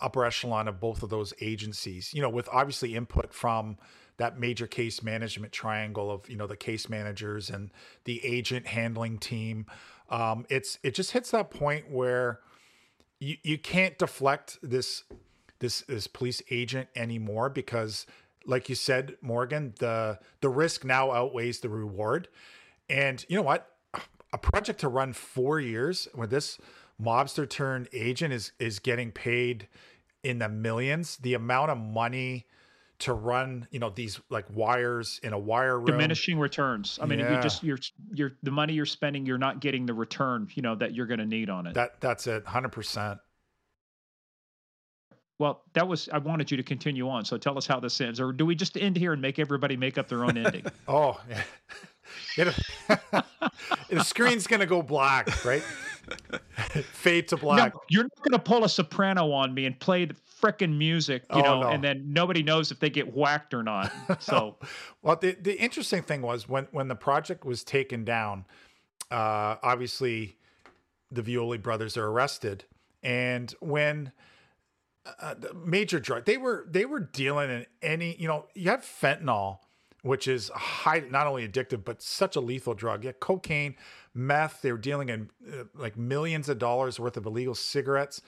[0.00, 2.12] upper echelon of both of those agencies.
[2.14, 3.76] You know, with obviously input from
[4.18, 7.70] that major case management triangle of you know the case managers and
[8.04, 9.66] the agent handling team.
[10.10, 12.40] Um, it's it just hits that point where
[13.18, 15.04] you you can't deflect this
[15.58, 18.06] this this police agent anymore because
[18.44, 22.28] like you said morgan the the risk now outweighs the reward
[22.88, 23.72] and you know what
[24.32, 26.58] a project to run four years with this
[27.00, 29.68] mobster turned agent is is getting paid
[30.22, 31.16] in the millions.
[31.18, 32.46] The amount of money
[32.98, 35.86] to run, you know, these like wires in a wire room.
[35.86, 36.98] Diminishing returns.
[37.00, 37.36] I mean, Yeah.
[37.36, 37.78] you just you're
[38.12, 41.20] you're the money you're spending, you're not getting the return, you know, that you're going
[41.20, 41.74] to need on it.
[41.74, 43.20] That that's it, hundred percent.
[45.38, 47.24] Well, that was I wanted you to continue on.
[47.24, 49.76] So tell us how this ends, or do we just end here and make everybody
[49.76, 50.64] make up their own ending?
[50.88, 51.42] Oh, yeah.
[52.38, 52.54] It,
[53.90, 55.62] the screen's gonna go black, right?
[56.92, 57.74] Fade to black.
[57.74, 61.22] No, you're not going to pull a soprano on me and play the frickin' music,
[61.34, 61.68] you Oh, know, no.
[61.70, 63.90] and then nobody knows if they get whacked or not.
[64.20, 64.56] So
[65.02, 68.44] Well, the the interesting thing was when when the project was taken down,
[69.10, 70.38] uh, obviously
[71.10, 72.64] the Violi brothers are arrested,
[73.02, 74.12] and when
[75.20, 75.34] uh,
[75.64, 79.58] major drug they were they were dealing in any you know you have fentanyl,
[80.02, 83.04] which is high not only addictive but such a lethal drug.
[83.04, 83.76] Yeah, cocaine,
[84.14, 84.62] meth.
[84.62, 88.22] They were dealing in uh, like millions of dollars worth of illegal cigarettes.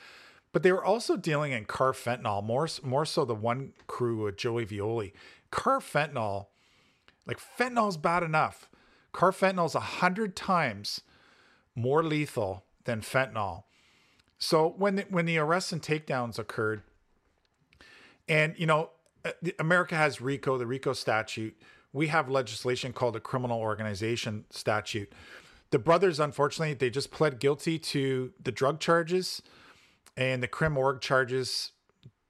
[0.52, 4.64] But they were also dealing in carfentanil, more more so the one crew with Joey
[4.64, 5.12] Violi.
[5.52, 6.46] Carfentanil,
[7.26, 8.68] like fentanyl's bad enough.
[9.12, 11.02] Carfentanil's a hundred times
[11.74, 13.64] more lethal than fentanyl.
[14.38, 16.82] So when the, when the arrests and takedowns occurred,
[18.28, 18.90] and you know,
[19.24, 21.56] uh, America has RICO, the RICO statute.
[21.92, 25.12] We have legislation called the Criminal Organization Statute.
[25.70, 29.42] The brothers, unfortunately, they just pled guilty to the drug charges,
[30.16, 31.72] and the crim org charges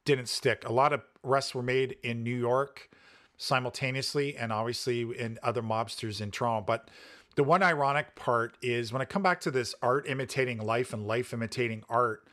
[0.04, 0.64] didn't stick.
[0.66, 2.88] A lot of arrests were made in New York
[3.36, 6.64] simultaneously, and obviously in other mobsters in Toronto.
[6.66, 6.90] But
[7.38, 11.06] the one ironic part is when I come back to this art imitating life and
[11.06, 12.26] life imitating art,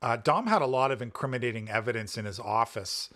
[0.00, 3.10] uh, Dom had a lot of incriminating evidence in his office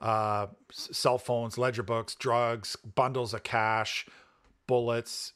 [0.00, 4.06] uh, cell phones, ledger books, drugs, bundles of cash,
[4.68, 5.32] bullets.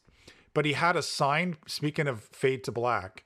[0.54, 3.24] But he had a signed, speaking of Fade to Black,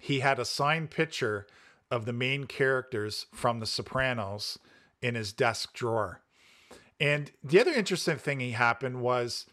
[0.00, 1.48] he had a signed picture
[1.90, 4.60] of the main characters from The Sopranos
[5.02, 6.20] in his desk drawer.
[7.00, 9.46] And the other interesting thing he happened was,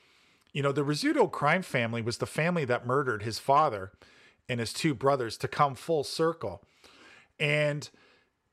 [0.53, 3.91] you know, the Rizzuto crime family was the family that murdered his father
[4.47, 6.63] and his two brothers to come full circle.
[7.39, 7.89] And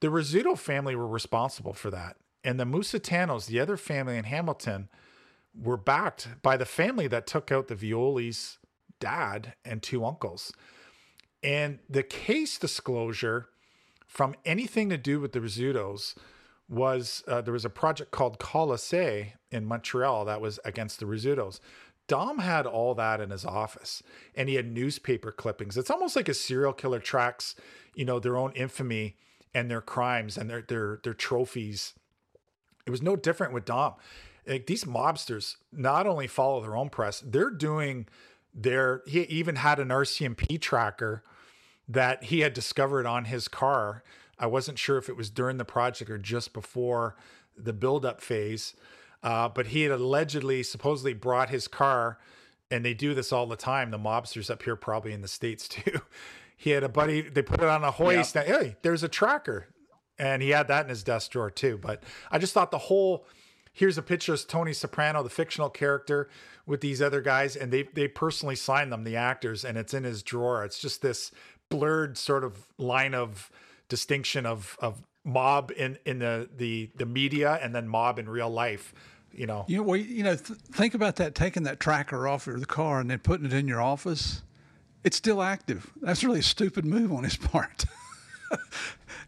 [0.01, 2.16] the Rizzuto family were responsible for that.
[2.44, 4.89] And the Musitanos, the other family in Hamilton,
[5.59, 8.59] were backed by the family that took out the Violi's
[9.01, 10.52] dad and two uncles.
[11.43, 13.48] And the case disclosure
[14.06, 16.14] from anything to do with the Rizzutos
[16.68, 21.60] was uh, there was a project called Colisée in Montreal that was against the Rizzutos.
[22.09, 24.03] Dom had all that in his office
[24.35, 25.77] and he had newspaper clippings.
[25.77, 27.55] It's almost like a serial killer tracks,
[27.95, 29.16] you know, their own infamy
[29.55, 31.95] and their crimes and their their their trophies.
[32.87, 33.95] It was no different with Dom.
[34.47, 38.07] Like these mobsters not only follow their own press, they're doing
[38.55, 41.24] their he even had an RCMP tracker
[41.89, 44.03] that he had discovered on his car.
[44.39, 47.16] I wasn't sure if it was during the project or just before
[47.57, 48.74] the buildup phase,
[49.27, 52.16] uh, but he had allegedly, supposedly brought his car,
[52.70, 53.90] and they do this all the time.
[53.90, 56.01] The mobsters up here, probably in the states too.
[56.57, 57.23] He had a buddy.
[57.23, 58.35] They put it on a hoist.
[58.35, 59.66] That, hey, there's a tracker,
[60.16, 61.77] and he had that in his desk drawer too.
[61.77, 63.27] But I just thought the whole
[63.73, 66.31] here's a picture of Tony Soprano, the fictional character,
[66.65, 70.05] with these other guys, and they they personally signed them, the actors, and it's in
[70.05, 70.65] his drawer.
[70.65, 71.32] It's just this
[71.69, 73.51] blurred sort of line of
[73.89, 78.48] distinction of of mob in in the the the media and then mob in real
[78.48, 78.94] life.
[79.37, 82.47] You know, You know, well, you know, th- think about that taking that tracker off
[82.47, 84.43] of the car and then putting it in your office.
[85.05, 85.93] It's still active.
[86.01, 87.85] That's really a stupid move on his part.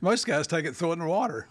[0.00, 1.48] Most guys take it, throw it in the water.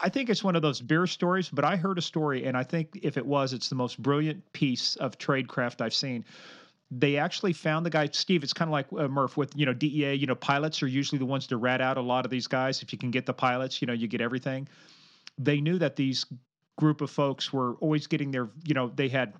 [0.00, 2.62] I think it's one of those beer stories, but I heard a story, and I
[2.62, 6.24] think if it was, it's the most brilliant piece of tradecraft I've seen.
[6.90, 8.44] They actually found the guy, Steve.
[8.44, 10.14] It's kind of like uh, Murph with you know DEA.
[10.14, 12.82] You know, pilots are usually the ones to rat out a lot of these guys.
[12.82, 14.68] If you can get the pilots, you know, you get everything.
[15.38, 16.26] They knew that these
[16.78, 19.34] group of folks were always getting their, you know, they had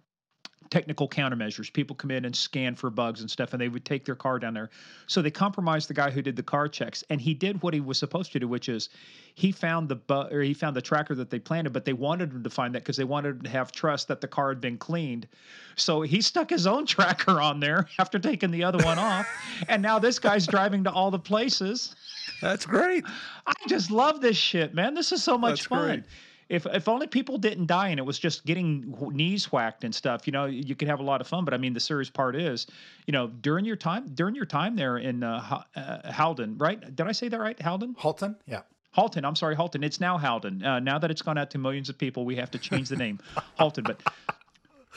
[0.71, 1.71] technical countermeasures.
[1.71, 4.39] People come in and scan for bugs and stuff, and they would take their car
[4.39, 4.71] down there.
[5.07, 7.81] So they compromised the guy who did the car checks, and he did what he
[7.81, 8.89] was supposed to do, which is
[9.35, 12.33] he found the bu- or he found the tracker that they planted, but they wanted
[12.33, 14.63] him to find that because they wanted him to have trust that the car had
[14.63, 15.29] been cleaned.
[15.77, 19.27] So he stuck his own tracker on there after taking the other one off,
[19.69, 21.95] and now this guy's driving to all the places.
[22.41, 23.05] That's great.
[23.47, 24.95] I just love this shit, man.
[24.95, 25.87] This is so much That's fun.
[25.87, 26.05] great.
[26.53, 30.27] If if only people didn't die and it was just getting knees whacked and stuff,
[30.27, 31.47] you know, you could have a lot of fun.
[31.47, 32.67] But I mean, the serious part is,
[33.07, 36.95] you know, during your time during your time there in uh, uh, Halden, right?
[36.95, 37.59] Did I say that right?
[37.59, 38.61] Halden, Halton, yeah.
[38.91, 39.25] Halton.
[39.25, 39.83] I'm sorry, Halton.
[39.83, 40.63] It's now Halden.
[40.63, 42.97] Uh, now that it's gone out to millions of people, we have to change the
[42.97, 43.19] name,
[43.59, 43.85] Halton.
[43.85, 44.03] But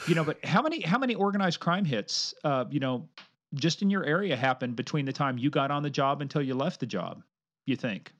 [0.06, 3.08] you know, but how many how many organized crime hits, uh, you know,
[3.54, 6.54] just in your area happened between the time you got on the job until you
[6.54, 7.22] left the job?
[7.64, 8.12] You think?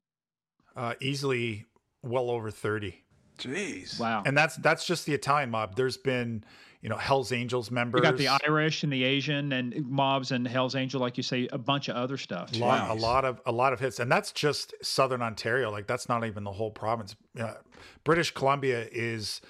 [0.74, 1.66] Uh, easily
[2.02, 3.02] well over 30.
[3.38, 3.98] Jeez.
[4.00, 4.22] Wow.
[4.24, 5.76] And that's that's just the Italian mob.
[5.76, 6.44] There's been,
[6.80, 7.98] you know, Hell's Angels members.
[7.98, 11.48] You got the Irish and the Asian and mobs and Hell's Angel, like you say,
[11.52, 12.54] a bunch of other stuff.
[12.54, 15.70] a lot, a lot of a lot of hits, and that's just Southern Ontario.
[15.70, 17.16] Like that's not even the whole province.
[17.38, 17.54] Uh,
[18.04, 19.40] British Columbia is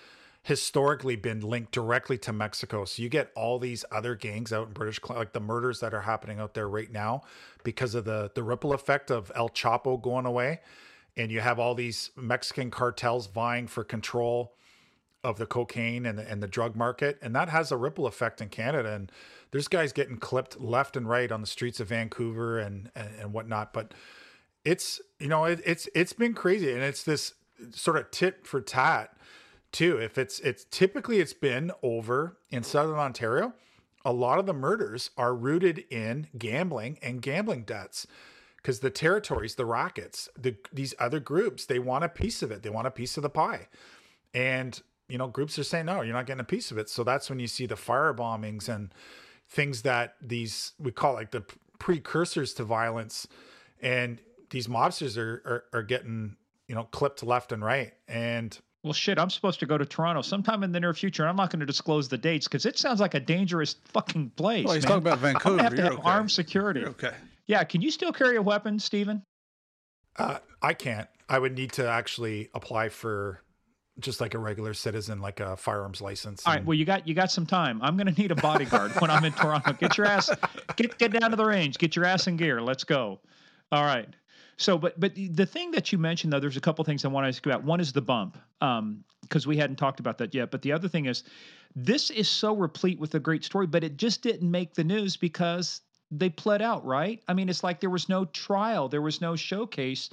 [0.46, 2.84] historically been linked directly to Mexico.
[2.84, 6.02] So you get all these other gangs out in British like the murders that are
[6.02, 7.22] happening out there right now
[7.64, 10.60] because of the the ripple effect of El Chapo going away,
[11.16, 14.54] and you have all these Mexican cartels vying for control
[15.24, 18.40] of the cocaine and the, and the drug market, and that has a ripple effect
[18.40, 18.92] in Canada.
[18.92, 19.10] And
[19.50, 23.32] there's guys getting clipped left and right on the streets of Vancouver and and, and
[23.32, 23.72] whatnot.
[23.72, 23.92] But
[24.64, 27.34] it's you know it, it's it's been crazy, and it's this
[27.70, 29.16] sort of tit for tat
[29.72, 29.96] too.
[29.96, 33.54] If it's it's typically it's been over in Southern Ontario.
[34.04, 38.06] A lot of the murders are rooted in gambling and gambling debts
[38.66, 42.64] because the territories, the Rockets, the these other groups, they want a piece of it.
[42.64, 43.68] They want a piece of the pie,
[44.34, 46.88] and you know groups are saying no, you're not getting a piece of it.
[46.88, 48.92] So that's when you see the fire bombings and
[49.48, 51.44] things that these we call like the
[51.78, 53.28] precursors to violence,
[53.80, 54.20] and
[54.50, 56.34] these mobsters are are, are getting
[56.66, 60.22] you know clipped left and right, and well, shit, I'm supposed to go to Toronto
[60.22, 61.24] sometime in the near future.
[61.28, 64.64] I'm not going to disclose the dates because it sounds like a dangerous fucking place.
[64.64, 64.90] Well, he's man.
[64.90, 65.58] talking about Vancouver.
[65.58, 66.10] I'm have to You're have okay.
[66.10, 66.80] armed security.
[66.80, 67.14] You're okay.
[67.46, 69.22] Yeah, can you still carry a weapon, Stephen?
[70.16, 71.08] Uh, I can't.
[71.28, 73.42] I would need to actually apply for
[73.98, 76.46] just like a regular citizen, like a firearms license.
[76.46, 76.64] All right.
[76.64, 77.80] Well, you got you got some time.
[77.82, 79.72] I'm going to need a bodyguard when I'm in Toronto.
[79.72, 80.30] Get your ass
[80.76, 81.78] get get down to the range.
[81.78, 82.60] Get your ass in gear.
[82.60, 83.20] Let's go.
[83.72, 84.08] All right.
[84.58, 87.24] So, but but the thing that you mentioned though, there's a couple things I want
[87.24, 87.64] to ask you about.
[87.64, 90.50] One is the bump, um, because we hadn't talked about that yet.
[90.50, 91.24] But the other thing is,
[91.74, 95.16] this is so replete with a great story, but it just didn't make the news
[95.16, 97.22] because they pled out, right?
[97.28, 100.10] I mean, it's like there was no trial, there was no showcase.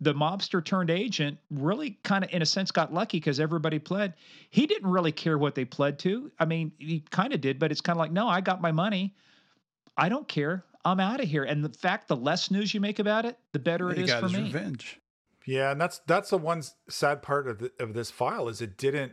[0.00, 4.14] The mobster turned agent really kind of, in a sense, got lucky because everybody pled.
[4.50, 6.32] He didn't really care what they pled to.
[6.40, 8.72] I mean, he kind of did, but it's kind of like, no, I got my
[8.72, 9.14] money.
[9.96, 10.64] I don't care.
[10.84, 11.44] I'm out of here.
[11.44, 14.10] And the fact, the less news you make about it, the better it he is
[14.10, 14.42] got for his me.
[14.44, 14.98] revenge.
[15.46, 18.76] Yeah, and that's that's the one sad part of the, of this file is it
[18.76, 19.12] didn't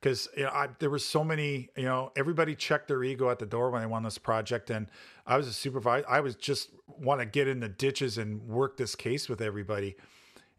[0.00, 3.38] because you know I, there were so many you know everybody checked their ego at
[3.38, 4.88] the door when they won this project and
[5.26, 8.76] I was a supervisor I was just want to get in the ditches and work
[8.76, 9.96] this case with everybody.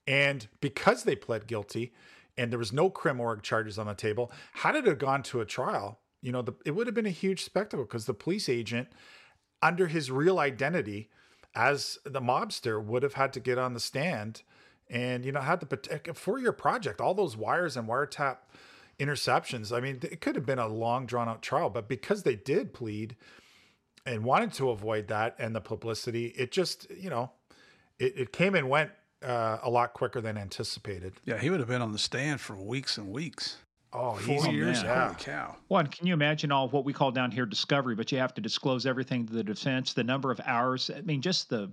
[0.08, 1.94] And because they pled guilty
[2.38, 5.42] and there was no crim org charges on the table had it have gone to
[5.42, 8.50] a trial you know the, it would have been a huge spectacle because the police
[8.50, 8.88] agent
[9.62, 11.10] under his real identity
[11.56, 14.44] as the mobster would have had to get on the stand
[14.90, 18.38] and you know had protect for your project all those wires and wiretap
[19.00, 22.36] interceptions i mean it could have been a long drawn out trial but because they
[22.36, 23.16] did plead
[24.06, 27.32] and wanted to avoid that and the publicity it just you know
[27.98, 28.92] it, it came and went
[29.26, 32.56] uh, a lot quicker than anticipated Yeah, he would have been on the stand for
[32.56, 33.58] weeks and weeks.
[33.92, 34.52] oh Four easy.
[34.52, 34.82] years.
[34.82, 35.08] yeah.
[35.08, 35.56] Holy cow.
[35.68, 37.96] One, can you imagine all what we call down here discovery?
[37.96, 40.90] But you have to disclose everything to the defense, the number of hours.
[40.96, 41.70] I mean, just the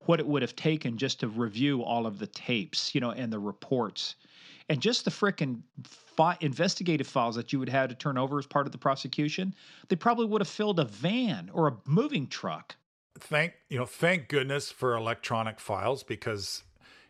[0.00, 3.32] what it would have taken just to review all of the tapes, you know, and
[3.32, 4.16] the reports,
[4.70, 5.60] and just the frickin'
[6.16, 9.54] fi- investigative files that you would have to turn over as part of the prosecution.
[9.88, 12.76] They probably would have filled a van or a moving truck.
[13.18, 16.62] thank you know thank goodness for electronic files because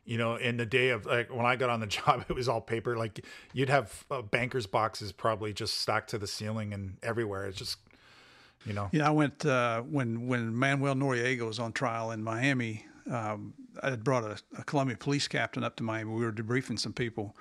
[0.04, 2.48] you know in the day of like when i got on the job it was
[2.48, 6.96] all paper like you'd have uh, bankers boxes probably just stacked to the ceiling and
[7.02, 7.78] everywhere it's just
[8.66, 12.86] you know Yeah, I went uh, when when Manuel Noriega was on trial in Miami.
[13.10, 16.10] Um, I had brought a, a Colombia police captain up to Miami.
[16.12, 17.36] We were debriefing some people,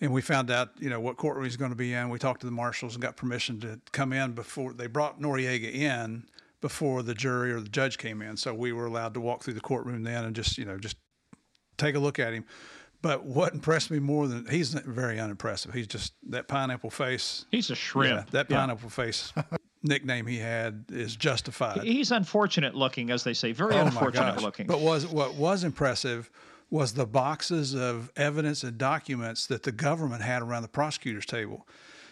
[0.00, 2.08] and we found out you know what courtroom he's going to be in.
[2.10, 5.72] We talked to the marshals and got permission to come in before they brought Noriega
[5.72, 6.24] in
[6.60, 8.36] before the jury or the judge came in.
[8.36, 10.96] So we were allowed to walk through the courtroom then and just you know just
[11.76, 12.44] take a look at him.
[13.02, 15.74] But what impressed me more than he's very unimpressive.
[15.74, 17.44] He's just that pineapple face.
[17.50, 18.16] He's a shrimp.
[18.18, 18.60] Yeah, that Yeah.
[18.60, 19.32] pineapple face
[19.86, 21.82] nickname he had is justified.
[21.82, 24.66] He's unfortunate looking, as they say, very Oh unfortunate looking.
[24.66, 26.30] But was what was impressive
[26.70, 31.66] was the boxes of evidence and documents that the government had around the prosecutor's table.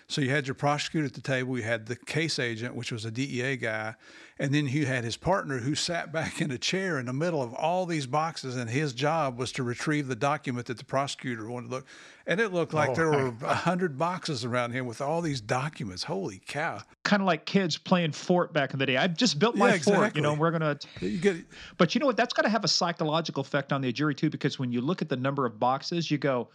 [0.07, 3.07] So you had your prosecutor at the table, you had the case agent, which was
[3.07, 3.95] a DEA guy,
[4.39, 7.43] and then you had his partner who sat back in a chair in the middle
[7.43, 11.49] of all these boxes, and his job was to retrieve the document that the prosecutor
[11.49, 11.87] wanted to look.
[12.27, 15.41] And it looked like Oh, there were a hundred boxes around him with all these
[15.41, 16.05] documents.
[16.05, 16.83] Holy cow!
[17.05, 18.97] Kind of like kids playing fort back in the day.
[18.97, 20.33] I've just built my Yeah, fort, you know.
[20.33, 20.41] exactly.
[20.41, 21.45] We're gonna
[21.77, 22.17] But you know what?
[22.17, 25.03] That's got to have a psychological effect on the jury too, because when you look
[25.03, 26.49] at the number of boxes, you go,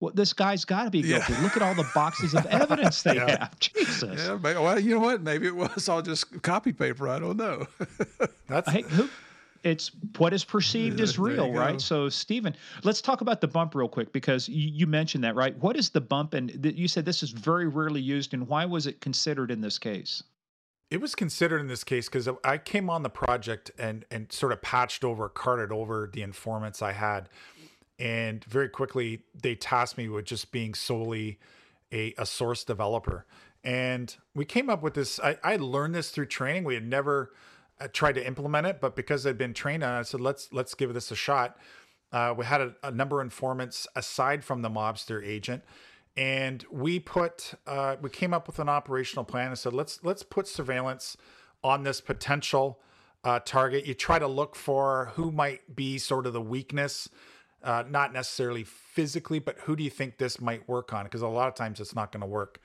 [0.00, 1.32] well, this guy's got to be guilty.
[1.32, 1.42] Yeah.
[1.42, 3.38] Look at all the boxes of evidence they yeah.
[3.38, 3.58] have.
[3.60, 4.20] Jesus.
[4.26, 5.22] Yeah, well, you know what?
[5.22, 7.08] Maybe it was all just copy paper.
[7.08, 7.66] I don't know.
[8.48, 9.08] That's hey, who,
[9.64, 11.80] it's what is perceived as real, right?
[11.80, 12.54] So, Stephen,
[12.84, 15.56] let's talk about the bump real quick because you, you mentioned that, right?
[15.58, 16.34] What is the bump?
[16.34, 19.62] And th- you said this is very rarely used, and why was it considered in
[19.62, 20.22] this case?
[20.90, 24.52] It was considered in this case because I came on the project and and sort
[24.52, 27.30] of patched over, carted over the informants I had,
[27.98, 31.38] and very quickly they tasked me with just being solely
[31.90, 33.24] a, a source developer.
[33.64, 35.18] And we came up with this.
[35.18, 36.64] I, I learned this through training.
[36.64, 37.32] We had never
[37.84, 40.50] I tried to implement it, but because I'd been trained on it, I said, let's
[40.52, 41.58] let's give this a shot.
[42.10, 45.62] Uh, we had a, a, number of informants aside from the mobster agent,
[46.16, 50.22] and we put uh, we came up with an operational plan and said, let's let's
[50.22, 51.18] put surveillance
[51.62, 52.80] on this potential
[53.22, 53.86] uh, target.
[53.86, 57.10] You try to look for who might be sort of the weakness,
[57.62, 61.04] uh, not necessarily physically, but who do you think this might work on?
[61.04, 62.60] Because a lot of times it's not going to work.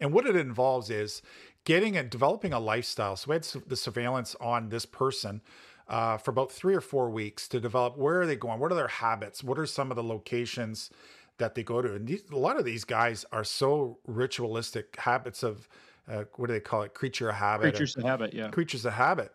[0.00, 1.22] And what it involves is
[1.64, 3.16] getting and developing a lifestyle.
[3.16, 5.40] So we had the surveillance on this person
[5.88, 8.60] uh, for about three or four weeks to develop where are they going?
[8.60, 9.42] What are their habits?
[9.42, 10.90] What are some of the locations
[11.38, 11.94] that they go to?
[11.94, 15.68] And these, a lot of these guys are so ritualistic habits of
[16.08, 16.94] uh, what do they call it?
[16.94, 17.62] Creature of habit.
[17.62, 18.48] Creatures of habit, yeah.
[18.48, 19.32] Creatures of habit.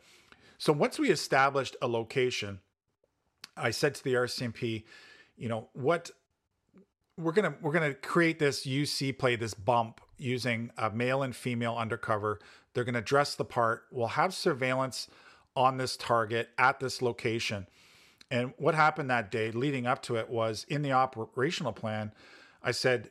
[0.58, 2.60] So once we established a location,
[3.58, 4.84] I said to the RCMP,
[5.38, 6.12] you know, what
[7.18, 11.76] we're gonna we're gonna create this UC play, this bump using a male and female
[11.78, 12.40] undercover.
[12.74, 13.84] They're gonna dress the part.
[13.92, 15.08] We'll have surveillance
[15.56, 17.68] on this target at this location.
[18.32, 22.14] And what happened that day leading up to it was in the operational plan,
[22.62, 23.10] I said,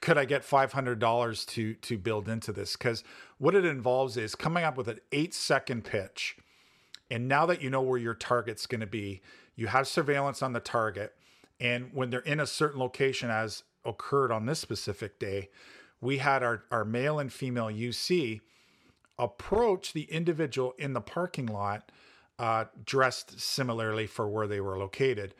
[0.00, 2.76] could I get $500 to to build into this?
[2.76, 3.04] Because
[3.38, 6.36] what it involves is coming up with an eight second pitch.
[7.10, 9.20] And now that you know where your target's going to be,
[9.56, 11.14] you have surveillance on the target.
[11.58, 15.50] And when they're in a certain location, as occurred on this specific day,
[16.00, 18.40] we had our, our male and female UC
[19.18, 21.92] approach the individual in the parking lot
[22.38, 25.34] uh, dressed similarly for where they were located.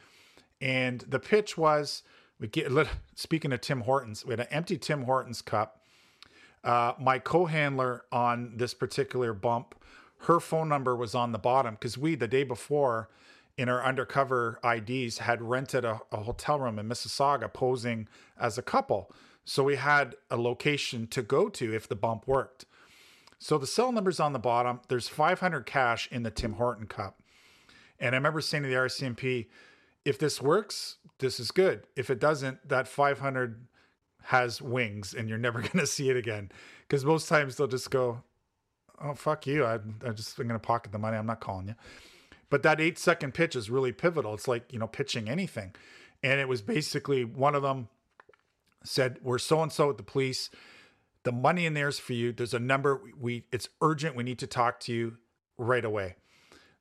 [0.60, 2.02] And the pitch was
[2.38, 2.70] we get
[3.14, 5.82] speaking of Tim Hortons, we had an empty Tim Hortons cup.
[6.62, 9.74] Uh, my co-handler on this particular bump,
[10.24, 13.08] her phone number was on the bottom because we the day before
[13.56, 18.08] in our undercover IDs had rented a, a, hotel room in Mississauga posing
[18.38, 19.10] as a couple.
[19.50, 22.66] So we had a location to go to if the bump worked.
[23.40, 24.78] So the cell number's on the bottom.
[24.86, 27.20] There's 500 cash in the Tim Horton cup.
[27.98, 29.48] And I remember saying to the RCMP,
[30.04, 31.82] if this works, this is good.
[31.96, 33.66] If it doesn't, that 500
[34.26, 36.52] has wings and you're never going to see it again.
[36.86, 38.22] Because most times they'll just go,
[39.02, 39.64] oh, fuck you.
[39.64, 41.16] I, I'm just going to pocket the money.
[41.16, 41.74] I'm not calling you.
[42.50, 44.32] But that eight second pitch is really pivotal.
[44.32, 45.74] It's like, you know, pitching anything.
[46.22, 47.88] And it was basically one of them
[48.84, 50.50] said, We're so and so with the police.
[51.22, 52.32] The money in there's for you.
[52.32, 53.02] There's a number.
[53.18, 54.16] We it's urgent.
[54.16, 55.18] We need to talk to you
[55.58, 56.16] right away.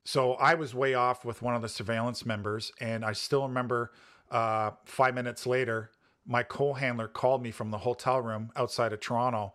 [0.06, 3.92] So I was way off with one of the surveillance members, and I still remember
[4.32, 5.92] uh, five minutes later,
[6.26, 9.54] my co-handler called me from the hotel room outside of Toronto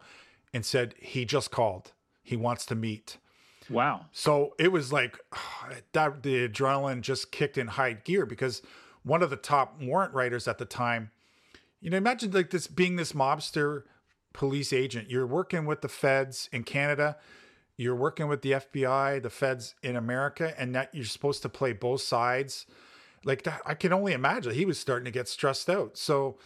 [0.52, 1.92] and said he just called.
[2.22, 3.18] He wants to meet.
[3.70, 4.06] Wow.
[4.12, 5.18] So it was like
[5.92, 8.62] that the adrenaline just kicked in high gear because
[9.02, 11.10] one of the top warrant writers at the time,
[11.84, 13.82] you know, imagine like this being this mobster
[14.32, 15.10] police agent.
[15.10, 17.18] You're working with the feds in Canada,
[17.76, 21.74] you're working with the FBI, the feds in America, and that you're supposed to play
[21.74, 22.64] both sides.
[23.22, 25.98] Like that, I can only imagine he was starting to get stressed out.
[25.98, 26.38] So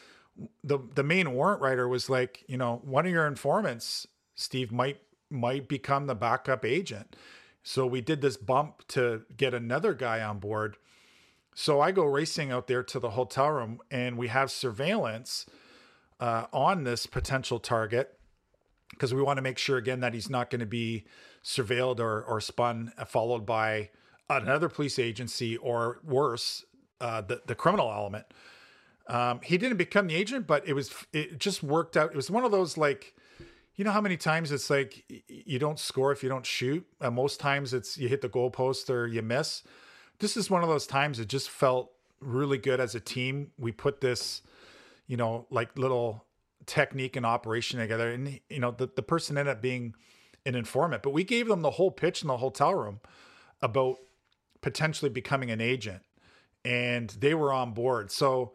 [0.64, 5.00] the the main warrant writer was like, you know, one of your informants, Steve, might
[5.30, 7.14] might become the backup agent.
[7.62, 10.78] So we did this bump to get another guy on board.
[11.60, 15.44] So I go racing out there to the hotel room and we have surveillance
[16.20, 18.16] uh, on this potential target
[18.90, 21.04] because we want to make sure again that he's not going to be
[21.42, 23.90] surveilled or, or spun, uh, followed by
[24.30, 26.64] another police agency or worse,
[27.00, 28.26] uh, the, the criminal element.
[29.08, 32.10] Um, he didn't become the agent, but it was, it just worked out.
[32.10, 33.16] It was one of those like,
[33.74, 36.86] you know how many times it's like you don't score if you don't shoot.
[37.00, 39.64] Uh, most times it's you hit the goalpost or you miss.
[40.20, 43.52] This is one of those times it just felt really good as a team.
[43.58, 44.42] We put this,
[45.06, 46.24] you know, like little
[46.66, 49.94] technique and operation together, and you know the the person ended up being
[50.46, 53.00] an informant, but we gave them the whole pitch in the hotel room
[53.60, 53.96] about
[54.60, 56.02] potentially becoming an agent,
[56.64, 58.10] and they were on board.
[58.10, 58.52] So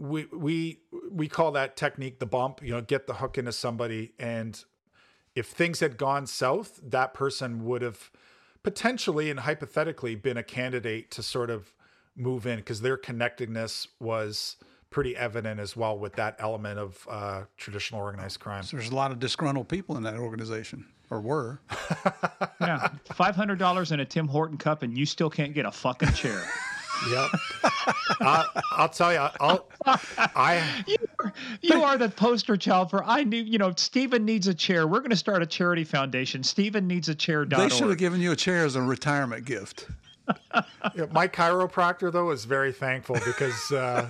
[0.00, 0.80] we we
[1.10, 4.64] we call that technique the bump you know get the hook into somebody and
[5.34, 8.10] if things had gone south that person would have
[8.62, 11.72] potentially and hypothetically been a candidate to sort of
[12.16, 14.56] move in because their connectedness was
[14.90, 18.62] pretty evident as well with that element of uh, traditional organized crime.
[18.64, 21.60] So there's a lot of disgruntled people in that organization, or were.
[22.60, 25.70] Yeah, five hundred dollars in a Tim Horton cup, and you still can't get a
[25.70, 26.42] fucking chair.
[27.08, 27.30] Yep.
[28.20, 29.66] uh, I'll tell you, I'll,
[30.34, 31.32] I you, are,
[31.62, 33.48] you are the poster child for I need.
[33.48, 34.86] You know, Stephen needs a chair.
[34.86, 36.42] We're going to start a charity foundation.
[36.42, 37.44] Stephen needs a chair.
[37.44, 39.86] They should have given you a chair as a retirement gift.
[40.94, 44.08] Yeah, my chiropractor though is very thankful because uh,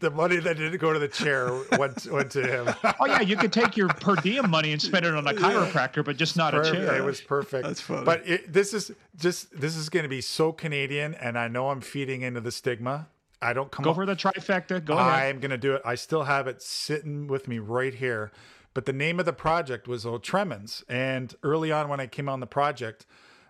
[0.00, 2.74] the money that didn't go to the chair went went to him.
[3.00, 6.04] oh yeah, you could take your per diem money and spend it on a chiropractor,
[6.04, 6.76] but just not perfect.
[6.76, 6.96] a chair.
[6.96, 7.66] It was perfect.
[7.66, 8.04] That's funny.
[8.04, 11.70] But it, this is just this is going to be so Canadian, and I know
[11.70, 13.08] I'm feeding into the stigma.
[13.42, 14.84] I don't come go up, for the trifecta.
[14.84, 15.12] Go ahead.
[15.12, 15.82] I'm going to do it.
[15.84, 18.32] I still have it sitting with me right here.
[18.74, 22.40] But the name of the project was Otremens, and early on when I came on
[22.40, 23.06] the project,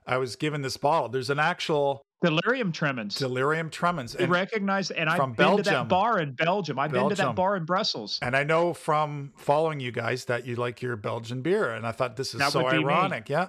[0.07, 1.09] I was given this bottle.
[1.09, 3.17] There's an actual Delirium tremens.
[3.17, 4.15] Delirium tremens.
[4.15, 5.65] And recognize, and I've been Belgium.
[5.65, 6.79] to that bar in Belgium.
[6.79, 7.09] I've Belgium.
[7.09, 8.19] been to that bar in Brussels.
[8.23, 11.73] And I know from following you guys that you like your Belgian beer.
[11.73, 13.29] And I thought this is that so ironic.
[13.29, 13.49] Yeah.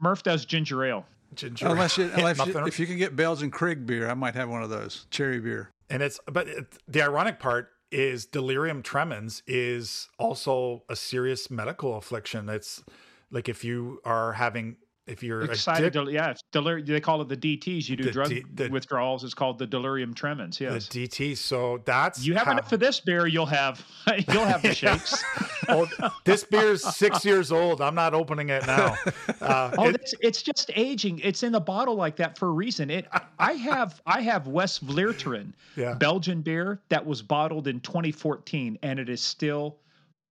[0.00, 1.06] Murph does ginger ale.
[1.34, 4.50] Ginger unless you, unless you, if you can get Belgian Kriek beer, I might have
[4.50, 5.70] one of those cherry beer.
[5.88, 11.96] And it's, but it, the ironic part is delirium tremens is also a serious medical
[11.96, 12.48] affliction.
[12.48, 12.82] It's
[13.30, 14.76] like if you are having
[15.06, 17.88] if you're excited, addic- yeah, delir- they call it the DTS.
[17.88, 19.24] You do the drug D- the, withdrawals.
[19.24, 20.60] It's called the delirium tremens.
[20.60, 21.36] Yes, the DT.
[21.36, 23.26] So that's you have how- enough for this beer.
[23.26, 23.84] You'll have
[24.28, 25.22] you'll have the shakes.
[25.68, 25.88] oh,
[26.24, 27.80] this beer is six years old.
[27.80, 28.96] I'm not opening it now.
[29.40, 31.18] Uh, oh, it, it's, it's just aging.
[31.18, 32.90] It's in the bottle like that for a reason.
[32.90, 33.06] It.
[33.38, 35.94] I have I have West Vleteren, yeah.
[35.94, 39.78] Belgian beer that was bottled in 2014, and it is still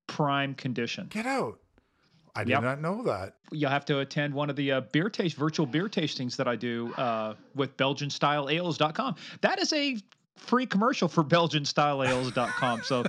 [0.08, 1.08] prime condition.
[1.10, 1.60] Get out.
[2.36, 2.64] I did yep.
[2.64, 3.36] not know that.
[3.52, 6.56] You'll have to attend one of the uh, beer taste virtual beer tastings that I
[6.56, 9.16] do uh, with BelgianStyleAles.com.
[9.42, 9.98] That is a
[10.38, 12.84] free commercial for BelgianStyleAles.com.
[12.84, 13.04] so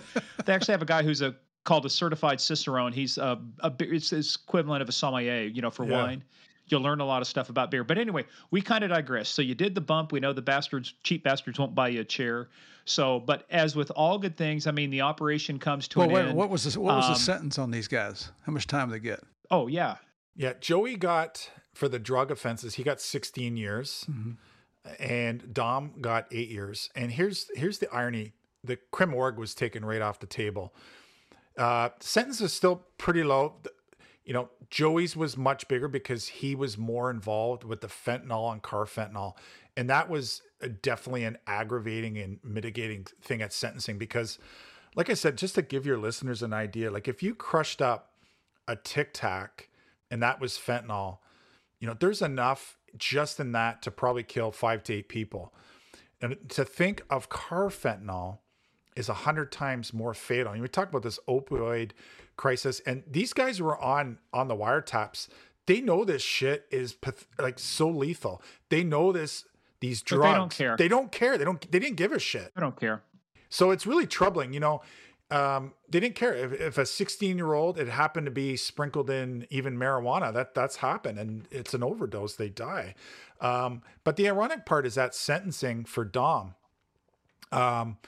[0.45, 1.35] they actually have a guy who's a
[1.65, 2.93] called a certified cicerone.
[2.93, 6.03] He's a, a it's equivalent of a sommelier, you know, for yeah.
[6.03, 6.25] wine.
[6.73, 7.85] You'll learn a lot of stuff about beer.
[7.85, 9.29] But anyway, we kind of digress.
[9.29, 10.11] So you did the bump.
[10.11, 12.49] We know the bastards, cheap bastards, won't buy you a chair.
[12.85, 16.15] So, but as with all good things, I mean, the operation comes to well, an
[16.15, 16.37] wait, end.
[16.37, 18.31] What was the, what was um, the sentence on these guys?
[18.45, 19.21] How much time they get?
[19.51, 19.97] Oh yeah,
[20.35, 20.55] yeah.
[20.61, 22.75] Joey got for the drug offenses.
[22.75, 24.33] He got 16 years, mm-hmm.
[24.99, 26.91] and Dom got eight years.
[26.97, 28.33] And here's here's the irony:
[28.65, 30.75] the crim org was taken right off the table.
[31.57, 33.55] Uh, sentence is still pretty low.
[34.25, 38.63] You know, Joey's was much bigger because he was more involved with the fentanyl and
[38.63, 39.37] carfentanil,
[39.77, 44.39] and that was uh, definitely an aggravating and mitigating thing at sentencing because
[44.95, 48.11] like I said, just to give your listeners an idea, like if you crushed up
[48.69, 49.69] a tic tac
[50.11, 51.19] and that was fentanyl,
[51.79, 55.55] you know, there's enough just in that to probably kill five to eight people.
[56.21, 58.39] And to think of carfentanil
[58.97, 60.53] is a hundred times more fatal.
[60.53, 61.93] And we talk about this opioid
[62.37, 65.29] crisis, and these guys were on on the wiretaps.
[65.67, 66.97] They know this shit is
[67.39, 68.43] like so lethal.
[68.69, 69.45] They know this
[69.81, 70.23] these drugs.
[70.23, 70.77] But they don't care.
[70.77, 71.39] They don't care.
[71.39, 71.73] They don't.
[71.73, 72.53] They didn't give a shit.
[72.55, 73.03] They don't care.
[73.49, 74.53] So it's really troubling.
[74.53, 74.83] You know,
[75.31, 79.09] um, they didn't care if, if a 16 year old it happened to be sprinkled
[79.09, 80.33] in even marijuana.
[80.33, 82.37] That that's happened, and it's an overdose.
[82.37, 82.95] They die.
[83.41, 86.55] Um, but the ironic part is that sentencing for Dom.
[87.51, 87.99] Um,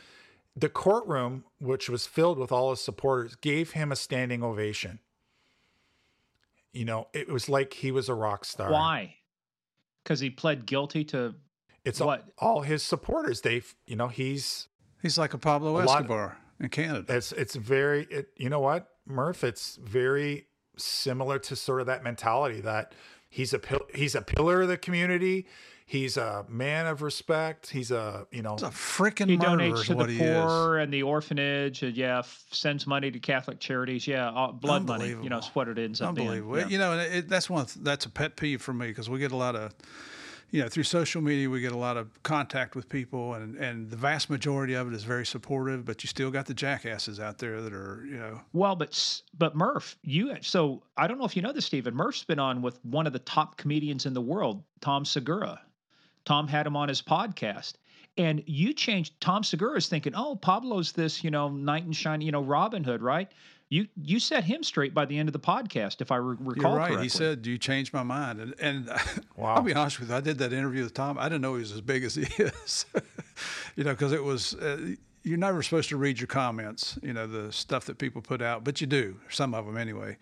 [0.57, 5.01] the courtroom, which was filled with all his supporters, gave him a standing ovation.
[6.73, 8.71] You know, it was like he was a rock star.
[8.71, 9.17] Why?
[10.03, 11.35] Because he pled guilty to
[11.85, 13.43] it's what all, all his supporters.
[13.43, 14.69] They've you know he's
[15.03, 17.05] he's like a Pablo a Escobar lot, in Canada.
[17.09, 19.45] It's it's very it you know what Murph.
[19.45, 22.95] It's very similar to sort of that mentality that
[23.29, 23.61] he's a
[23.95, 25.47] he's a pillar of the community.
[25.87, 27.69] He's a man of respect.
[27.69, 31.83] He's a you know he's a freaking he donates to the poor and the orphanage.
[31.83, 34.07] And yeah, f- sends money to Catholic charities.
[34.07, 35.09] Yeah, uh, blood money.
[35.11, 36.29] You know, it's what it ends up being.
[36.29, 36.59] Unbelievable.
[36.59, 36.69] Yeah.
[36.69, 39.37] You know, it, that's one that's a pet peeve for me because we get a
[39.37, 39.75] lot of
[40.55, 43.91] you know, through social media, we get a lot of contact with people, and, and
[43.91, 45.85] the vast majority of it is very supportive.
[45.85, 48.41] But you still got the jackasses out there that are, you know.
[48.53, 51.93] Well, but but Murph, you so I don't know if you know this, Stephen.
[51.93, 55.61] Murph's been on with one of the top comedians in the world, Tom Segura.
[56.25, 57.75] Tom had him on his podcast,
[58.17, 59.21] and you changed.
[59.21, 62.85] Tom Segura is thinking, oh, Pablo's this, you know, knight and shining, you know, Robin
[62.85, 63.31] Hood, right?
[63.71, 66.73] You you set him straight by the end of the podcast, if I re- recall
[66.73, 66.87] You're right.
[66.89, 67.05] Correctly.
[67.05, 68.89] He said, "Do you change my mind?" And, and
[69.37, 69.55] wow.
[69.55, 71.19] I'll be honest with you, I did that interview with Tom.
[71.19, 72.87] I didn't know he was as big as he is.
[73.77, 74.55] you know, because it was.
[74.55, 74.95] Uh,
[75.25, 78.63] you're never supposed to read your comments, you know, the stuff that people put out,
[78.63, 80.19] but you do, some of them anyway.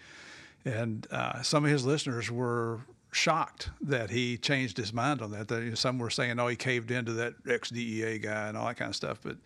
[0.64, 2.82] And uh, some of his listeners were
[3.12, 5.48] shocked that he changed his mind on that.
[5.48, 8.56] that you know, some were saying, "Oh, he caved into that ex DEA guy and
[8.56, 9.36] all that kind of stuff," but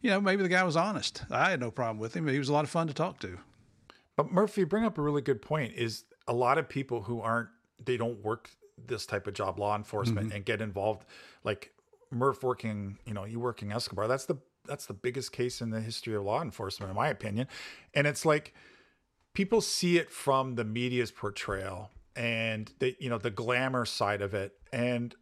[0.00, 1.24] you know, maybe the guy was honest.
[1.30, 2.26] I had no problem with him.
[2.28, 3.38] He was a lot of fun to talk to.
[4.16, 5.74] But Murphy, bring up a really good point.
[5.74, 7.48] Is a lot of people who aren't
[7.84, 8.50] they don't work
[8.86, 10.36] this type of job, law enforcement, mm-hmm.
[10.36, 11.04] and get involved.
[11.44, 11.72] Like
[12.10, 14.06] Murph working, you know, you working Escobar.
[14.06, 17.48] That's the that's the biggest case in the history of law enforcement, in my opinion.
[17.94, 18.54] And it's like
[19.34, 24.34] people see it from the media's portrayal and the you know the glamour side of
[24.34, 24.52] it.
[24.72, 25.14] And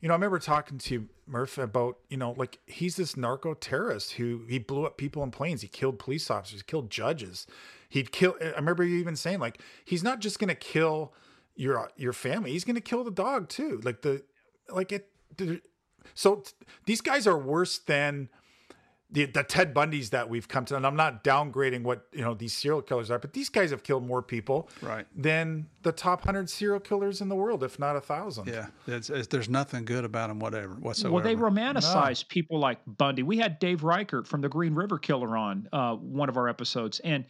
[0.00, 4.12] you know, I remember talking to Murph about, you know, like he's this narco terrorist
[4.12, 5.62] who he blew up people in planes.
[5.62, 7.46] He killed police officers, killed judges.
[7.88, 8.36] He'd kill.
[8.40, 11.12] I remember you even saying like he's not just to kill
[11.56, 12.52] your your family.
[12.52, 13.80] He's to kill the dog too.
[13.82, 14.22] Like the
[14.68, 15.10] like it.
[16.14, 16.44] So
[16.86, 18.28] these guys are worse than
[19.10, 22.34] the, the Ted Bundys that we've come to, and I'm not downgrading what you know
[22.34, 25.06] these serial killers are, but these guys have killed more people right.
[25.14, 28.48] than the top hundred serial killers in the world, if not a thousand.
[28.48, 31.14] Yeah, it's, it's, there's nothing good about them, whatever whatsoever.
[31.14, 32.28] Well, they romanticize no.
[32.28, 33.22] people like Bundy.
[33.22, 36.98] We had Dave Reichert from the Green River Killer on uh, one of our episodes,
[37.00, 37.24] and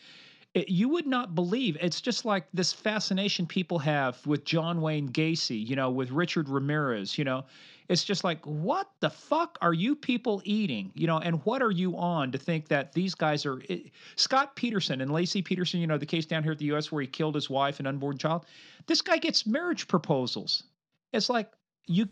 [0.55, 5.11] it, you would not believe it's just like this fascination people have with John Wayne
[5.11, 7.45] Gacy, you know, with Richard Ramirez, you know.
[7.89, 10.93] It's just like, what the fuck are you people eating?
[10.95, 14.57] You know, and what are you on to think that these guys are it, Scott
[14.57, 17.07] Peterson and Laci Peterson, you know, the case down here at the US where he
[17.09, 18.47] killed his wife and unborn child.
[18.87, 20.65] This guy gets marriage proposals.
[21.13, 21.51] It's like
[21.87, 22.09] you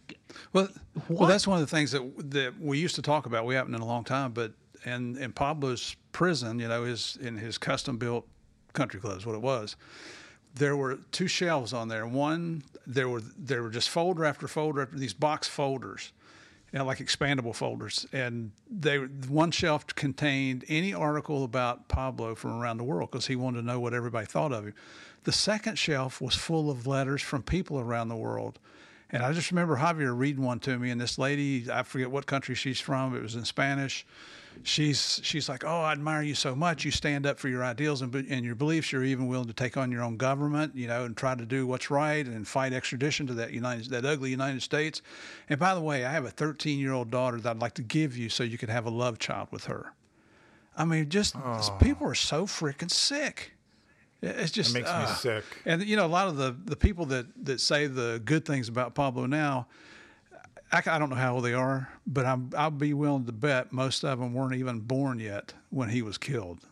[0.52, 0.68] Well,
[1.08, 1.20] what?
[1.20, 3.44] well that's one of the things that that we used to talk about.
[3.44, 4.52] We haven't in a long time, but
[4.84, 8.26] in in Pablo's prison, you know, is in his custom built
[8.72, 9.76] country club is what it was.
[10.54, 12.06] There were two shelves on there.
[12.06, 16.12] One there were there were just folder after folder after these box folders,
[16.72, 22.60] you know, like expandable folders, and they one shelf contained any article about Pablo from
[22.60, 24.74] around the world because he wanted to know what everybody thought of him.
[25.24, 28.58] The second shelf was full of letters from people around the world.
[29.10, 32.26] And I just remember Javier reading one to me, and this lady, I forget what
[32.26, 34.04] country she's from, it was in Spanish
[34.62, 36.84] she's she's like, "Oh, I admire you so much.
[36.84, 38.92] You stand up for your ideals and, and your beliefs.
[38.92, 41.66] You're even willing to take on your own government, you know, and try to do
[41.66, 45.02] what's right and fight extradition to that United that ugly United States.
[45.48, 47.82] And by the way, I have a 13 year old daughter that I'd like to
[47.82, 49.92] give you so you could have a love child with her.
[50.76, 51.76] I mean, just oh.
[51.80, 53.52] people are so freaking sick.
[54.22, 55.44] It's just it makes uh, me sick.
[55.66, 58.68] And you know, a lot of the the people that that say the good things
[58.68, 59.66] about Pablo now
[60.74, 63.72] I, I don't know how old they are, but I'm, I'll be willing to bet
[63.72, 66.66] most of them weren't even born yet when he was killed.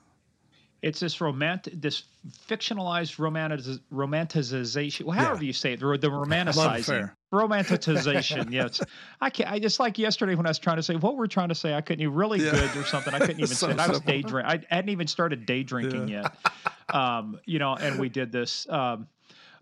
[0.82, 2.02] It's this romantic, this
[2.48, 3.60] fictionalized romantic,
[3.92, 5.04] romanticization.
[5.04, 5.46] Well, however yeah.
[5.46, 8.50] you say it, the, the romanticizing, romanticization.
[8.50, 8.80] yes,
[9.20, 9.48] I can't.
[9.48, 11.74] I just like yesterday when I was trying to say what we're trying to say.
[11.74, 12.00] I couldn't.
[12.00, 12.50] You really yeah.
[12.50, 13.14] good or something.
[13.14, 13.74] I couldn't even so say.
[13.74, 13.78] It.
[13.78, 14.48] I was day drink.
[14.48, 16.28] I hadn't even started day drinking yeah.
[16.42, 16.96] yet.
[16.96, 18.68] Um, you know, and we did this.
[18.68, 19.06] Um,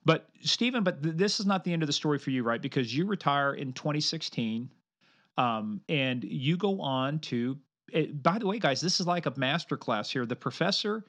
[0.05, 2.61] but Stephen, but th- this is not the end of the story for you, right?
[2.61, 4.71] Because you retire in 2016,
[5.37, 7.59] um, and you go on to.
[7.93, 10.25] It, eh, by the way, guys, this is like a master class here.
[10.27, 11.05] The professor,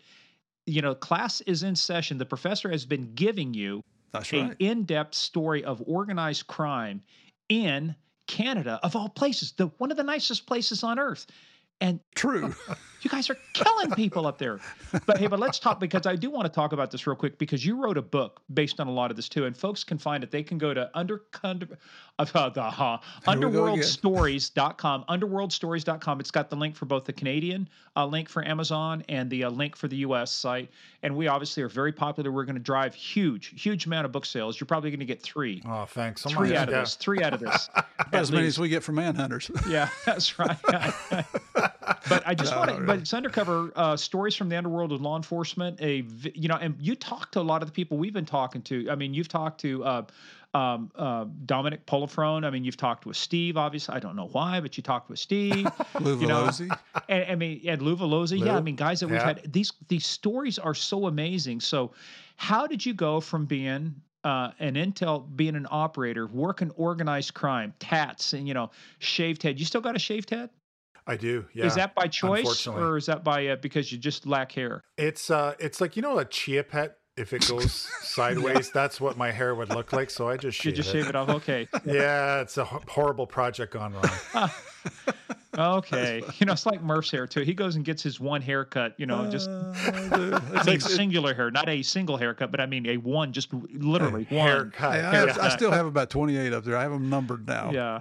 [0.66, 2.18] you know, class is in session.
[2.18, 7.02] The professor has been giving you That's an in-depth story of organized crime
[7.50, 7.96] in
[8.28, 11.28] Canada, of all places, the one of the nicest places on earth.
[11.82, 12.54] And true,
[13.02, 14.60] you guys are killing people up there.
[15.08, 17.40] But hey, but let's talk because I do want to talk about this real quick
[17.40, 19.98] because you wrote a book based on a lot of this too, and folks can
[19.98, 20.30] find it.
[20.30, 21.24] They can go to under,
[22.34, 26.20] uh, the uh, underworldstories.com, underworldstories.com.
[26.20, 29.50] It's got the link for both the Canadian uh, link for Amazon and the uh,
[29.50, 30.70] link for the US site.
[31.04, 32.32] And we obviously are very popular.
[32.32, 34.60] We're going to drive huge, huge amount of book sales.
[34.60, 35.62] You're probably going to get three.
[35.66, 36.22] Oh, thanks.
[36.22, 36.82] So three out of yeah.
[36.82, 36.96] this.
[36.96, 37.70] Three out of this.
[38.14, 39.50] as many as we get from Manhunters.
[39.70, 40.58] yeah, that's right.
[41.54, 42.86] but I just no, want to, really.
[42.86, 45.82] but it's undercover uh, stories from the underworld of law enforcement.
[45.82, 48.62] A, you know, and you talk to a lot of the people we've been talking
[48.64, 48.90] to.
[48.90, 50.04] I mean, you've talked to uh,
[50.54, 52.46] um, uh, Dominic Polifrone.
[52.46, 53.96] I mean, you've talked with Steve, obviously.
[53.96, 55.68] I don't know why, but you talked with Steve.
[56.00, 56.50] Lou you know,
[57.10, 58.44] and I mean, and Lou Velozzi.
[58.46, 59.28] Yeah, I mean, guys that we've yeah.
[59.28, 59.54] had.
[59.54, 61.62] These these stories are so amazing.
[61.62, 61.92] So,
[62.36, 67.74] how did you go from being uh, an intel being an operator, working organized crime,
[67.80, 69.60] tats, and you know, shaved head.
[69.60, 70.50] You still got a shaved head?
[71.08, 71.46] I do.
[71.54, 71.66] Yeah.
[71.66, 74.84] Is that by choice or is that by uh, because you just lack hair?
[74.98, 76.98] It's uh, it's like you know a chia pet.
[77.18, 78.72] If it goes sideways, yeah.
[78.74, 80.10] that's what my hair would look like.
[80.10, 80.92] So I just shave you just it.
[80.94, 81.30] shave it off.
[81.30, 81.68] Okay.
[81.86, 84.50] yeah, it's a horrible project gone wrong.
[85.58, 87.42] Okay, you know it's like Murph's hair too.
[87.42, 88.94] He goes and gets his one haircut.
[88.98, 89.74] You know, just uh,
[90.56, 94.26] I mean, singular hair, not a single haircut, but I mean a one, just literally
[94.30, 94.92] one haircut.
[94.92, 95.40] I, haircut.
[95.40, 96.78] I, still have about twenty eight up there.
[96.78, 97.70] I have them numbered now.
[97.72, 98.00] Yeah,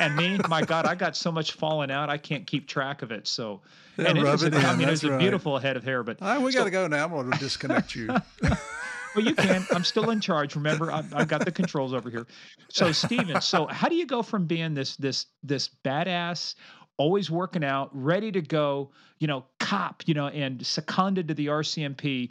[0.00, 3.10] and me, my God, I got so much falling out, I can't keep track of
[3.10, 3.26] it.
[3.26, 3.60] So,
[3.96, 4.64] yeah, and rub it, it in.
[4.64, 5.14] I mean, it's right.
[5.14, 7.06] a beautiful head of hair, but right, we so, got to go now.
[7.06, 8.06] I'm going to disconnect you.
[8.42, 9.66] well, you can.
[9.72, 10.54] I'm still in charge.
[10.54, 12.26] Remember, I've, I've, got the controls over here.
[12.68, 16.54] So, Steven, so how do you go from being this this this badass
[16.96, 21.46] always working out, ready to go, you know, cop, you know, and seconded to the
[21.46, 22.30] RCMP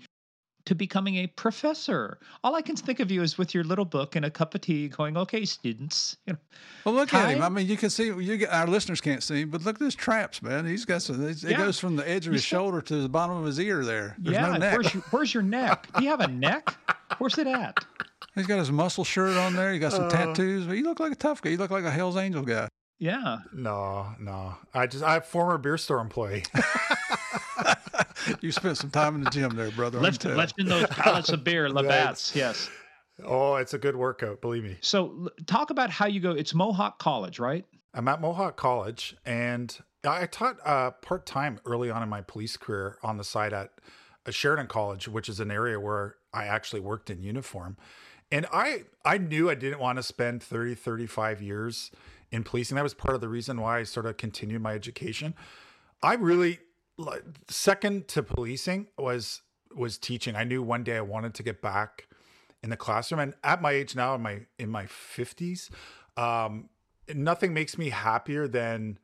[0.66, 2.18] to becoming a professor.
[2.42, 4.62] All I can think of you is with your little book and a cup of
[4.62, 6.40] tea, going, "Okay, students." You know,
[6.86, 7.42] Well, look at him.
[7.42, 9.82] I mean, you can see you get, our listeners can't see him, but look at
[9.82, 10.66] his traps, man.
[10.66, 11.22] He's got some.
[11.28, 11.58] It Yeah.
[11.58, 13.84] goes from the edge of his said- shoulder to the bottom of his ear.
[13.84, 14.48] There, there's yeah.
[14.48, 14.74] no neck.
[14.74, 15.88] Where's your, where's your neck?
[15.98, 16.74] Do you have a neck?
[17.18, 17.78] Where's it at?
[18.34, 19.74] He's got his muscle shirt on there.
[19.74, 19.98] He got Uh.
[19.98, 20.66] some tattoos.
[20.66, 21.50] But you look like a tough guy.
[21.52, 22.70] You look like a Hell's Angel guy.
[23.04, 23.40] Yeah.
[23.52, 24.56] No, no.
[24.74, 26.44] I just I'm former beer store employee.
[28.42, 29.98] You spent some time in the gym there, brother.
[29.98, 30.36] I can Lift, tell.
[30.36, 32.34] lifting those pallets of beer, Labatt's.
[32.34, 32.70] Yes.
[33.26, 34.78] oh, it's a good workout, believe me.
[34.80, 36.32] So l- talk about how you go.
[36.32, 37.66] It's Mohawk College, right?
[37.94, 42.56] I'm at Mohawk College, and I taught uh, part time early on in my police
[42.56, 43.72] career on the side at
[44.26, 47.76] uh, Sheridan College, which is an area where I actually worked in uniform.
[48.32, 51.92] And I I knew I didn't want to spend 30, 35 years
[52.34, 52.76] in policing.
[52.76, 55.34] That was part of the reason why I sort of continued my education.
[56.02, 56.60] I really
[57.48, 59.42] second to policing was
[59.74, 60.36] was teaching.
[60.36, 62.08] I knew one day I wanted to get back
[62.62, 65.70] in the classroom and at my age now in my in my 50s
[66.16, 66.70] um
[67.14, 68.98] nothing makes me happier than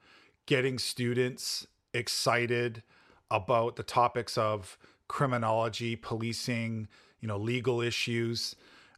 [0.45, 2.83] getting students excited
[3.31, 4.77] about the topics of
[5.07, 6.87] criminology, policing,
[7.19, 8.55] you know, legal issues.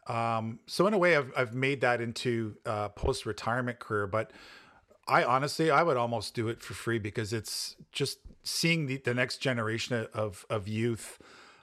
[0.08, 4.32] Um, so in a way, I've I've made that into a post retirement career, but
[5.08, 9.14] I honestly, I would almost do it for free because it's just seeing the, the
[9.14, 11.20] next generation of of youth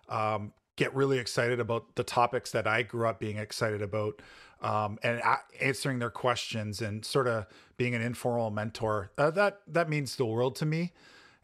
[0.08, 4.22] um, get really excited about the topics that I grew up being excited about,
[4.62, 7.46] um, and a- answering their questions and sort of
[7.76, 9.10] being an informal mentor.
[9.18, 10.92] Uh, that that means the world to me.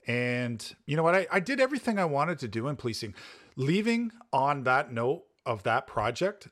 [0.06, 1.14] And you know what?
[1.14, 3.14] I, I did everything I wanted to do in policing.
[3.56, 6.48] Leaving on that note of that project,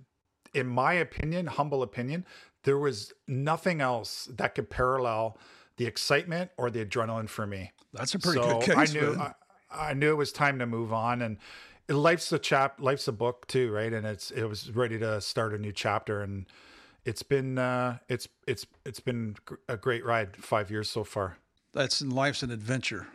[0.55, 2.25] in my opinion, humble opinion,
[2.65, 5.39] there was nothing else that could parallel
[5.77, 7.73] the excitement or the adrenaline for me.
[7.93, 8.77] That's a pretty so good case.
[8.77, 9.15] I knew.
[9.15, 9.33] I,
[9.75, 11.39] I knew it was time to move on, and
[11.89, 13.93] life's a chap, life's a book too, right?
[13.93, 16.47] And it's it was ready to start a new chapter, and
[17.05, 19.37] it's been uh, it's it's it's been
[19.69, 20.37] a great ride.
[20.37, 21.39] Five years so far.
[21.73, 23.07] That's life's an adventure,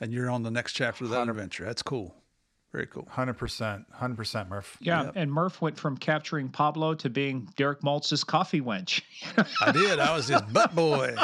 [0.00, 1.64] and you're on the next chapter of that adventure.
[1.64, 2.14] That's cool.
[2.76, 3.08] Very cool.
[3.10, 4.76] Hundred percent, hundred percent, Murph.
[4.80, 5.10] Yeah.
[5.14, 9.00] And Murph went from capturing Pablo to being Derek Maltz's coffee wench.
[9.62, 9.98] I did.
[9.98, 11.16] I was his butt boy,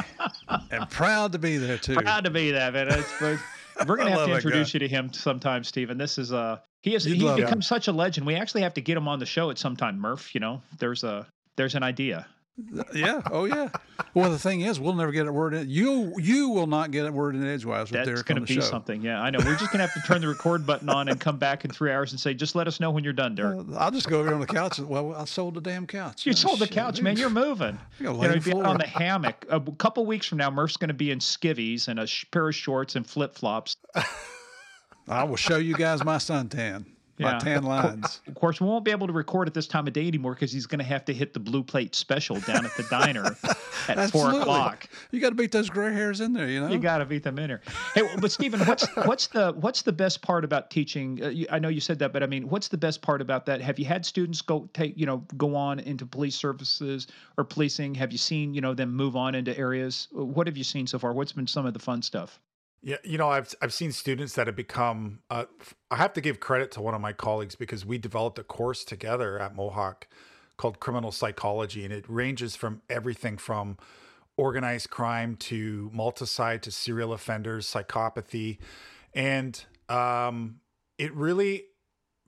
[0.70, 1.96] and proud to be there too.
[1.96, 2.88] Proud to be there, man.
[2.88, 3.38] It's, but
[3.86, 5.98] we're gonna have to introduce you to him sometime, Stephen.
[5.98, 7.62] This is uh he is You'd he's become him.
[7.62, 8.26] such a legend.
[8.26, 10.34] We actually have to get him on the show at some time, Murph.
[10.34, 11.26] You know, there's a
[11.56, 12.26] there's an idea.
[12.92, 13.22] Yeah.
[13.30, 13.70] Oh yeah.
[14.14, 15.70] Well, the thing is, we'll never get a word in.
[15.70, 18.54] You you will not get a word in edgewise with That's Derek going to be
[18.56, 18.60] show.
[18.60, 19.00] something.
[19.00, 19.38] Yeah, I know.
[19.38, 21.70] We're just going to have to turn the record button on and come back in
[21.70, 23.60] three hours and say, just let us know when you're done, Derek.
[23.72, 24.78] Uh, I'll just go over here on the couch.
[24.78, 26.26] And, well, I sold the damn couch.
[26.26, 26.74] you Oh, sold the shit.
[26.74, 27.16] couch, man.
[27.16, 27.78] You're moving.
[27.98, 29.46] You gotta lay know, you'd be out on the hammock.
[29.48, 32.48] A couple weeks from now, Murph's going to be in skivvies and a sh- pair
[32.48, 33.76] of shorts and flip flops.
[35.08, 36.84] I will show you guys my suntan,
[37.22, 37.38] my Yeah.
[37.38, 38.20] tan lines.
[38.26, 40.52] Of course, we won't be able to record at this time of day anymore because
[40.52, 43.36] he's going to have to hit the blue plate special down at the diner
[43.88, 44.88] at four o'clock.
[45.10, 46.68] You got to beat those gray hairs in there, you know.
[46.68, 47.60] You got to beat them in here.
[47.94, 51.20] Hey, well, but Stephen, what's what's the what's the best part about teaching?
[51.22, 53.46] Uh, you, I know you said that, but I mean, what's the best part about
[53.46, 53.60] that?
[53.60, 57.06] Have you had students go take you know go on into police services
[57.38, 57.94] or policing?
[57.94, 60.08] Have you seen you know them move on into areas?
[60.12, 61.12] What have you seen so far?
[61.12, 62.40] What's been some of the fun stuff?
[62.84, 65.20] Yeah, you know, I've I've seen students that have become.
[65.30, 65.44] Uh,
[65.90, 68.84] I have to give credit to one of my colleagues because we developed a course
[68.84, 70.08] together at Mohawk
[70.56, 73.78] called Criminal Psychology, and it ranges from everything from
[74.36, 78.58] organized crime to multicide to serial offenders, psychopathy,
[79.14, 80.56] and um,
[80.98, 81.66] it really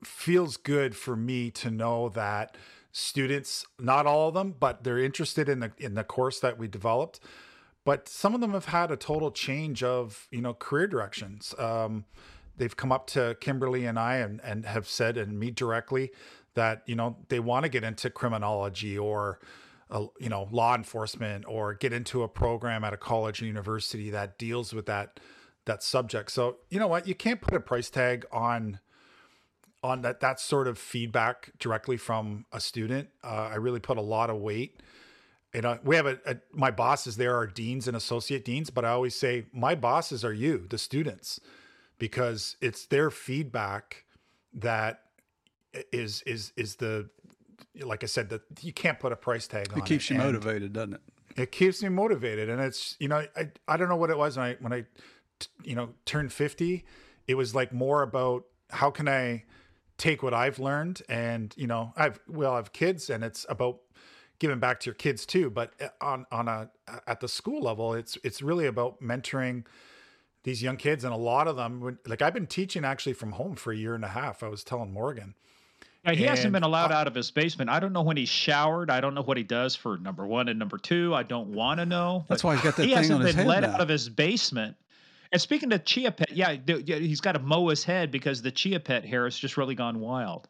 [0.05, 2.55] feels good for me to know that
[2.93, 6.69] students, not all of them, but they're interested in the in the course that we
[6.69, 7.19] developed
[7.85, 11.55] but some of them have had a total change of you know career directions.
[11.57, 12.05] Um,
[12.57, 16.11] they've come up to kimberly and i and, and have said and me directly
[16.55, 19.39] that you know they want to get into criminology or
[19.91, 24.09] uh, you know law enforcement or get into a program at a college or university
[24.09, 25.19] that deals with that
[25.65, 26.31] that subject.
[26.31, 27.07] So you know what?
[27.07, 28.79] You can't put a price tag on
[29.83, 33.09] on that that sort of feedback directly from a student.
[33.23, 34.81] Uh, i really put a lot of weight
[35.55, 38.83] you know, we have a, a my bosses there are deans and associate deans, but
[38.83, 41.39] I always say my bosses are you, the students,
[41.97, 44.03] because it's their feedback
[44.53, 45.03] that
[45.93, 47.09] is is is the
[47.81, 50.25] like I said that you can't put a price tag on It keeps you and
[50.25, 51.01] motivated, doesn't it?
[51.37, 54.35] It keeps me motivated, and it's you know I I don't know what it was
[54.35, 54.81] when I when I
[55.39, 56.83] t- you know turned fifty,
[57.27, 59.45] it was like more about how can I
[59.97, 63.79] take what I've learned and you know I've well I have kids and it's about
[64.39, 65.49] giving back to your kids too.
[65.49, 66.69] But uh, on on a
[67.07, 69.65] at the school level, it's it's really about mentoring
[70.43, 73.55] these young kids, and a lot of them, like I've been teaching actually from home
[73.55, 74.43] for a year and a half.
[74.43, 75.33] I was telling Morgan.
[76.05, 77.71] Yeah, he and, hasn't been allowed uh, out of his basement.
[77.71, 78.91] I don't know when he's showered.
[78.91, 81.15] I don't know what he does for number one and number two.
[81.15, 82.25] I don't want to know.
[82.29, 83.71] That's why he's got that he thing hasn't on his been let now.
[83.71, 84.77] out of his basement.
[85.31, 86.55] And speaking of chia pet, yeah,
[86.85, 89.99] he's got to mow his head because the chia pet hair has just really gone
[89.99, 90.47] wild.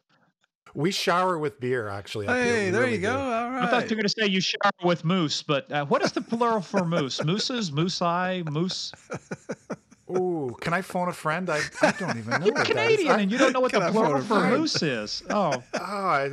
[0.74, 2.26] We shower with beer, actually.
[2.26, 3.14] Hey, there really you go.
[3.16, 3.18] Do.
[3.18, 3.62] All right.
[3.64, 6.12] I thought you were going to say you shower with moose, but uh, what is
[6.12, 7.24] the plural for moose?
[7.24, 8.92] Mooses, moosei, moose.
[10.10, 11.50] Ooh, can I phone a friend?
[11.50, 12.46] I, I don't even know.
[12.46, 15.22] You're Canadian and you don't know what the plural for moose is.
[15.30, 15.62] Oh.
[15.74, 16.30] oh I,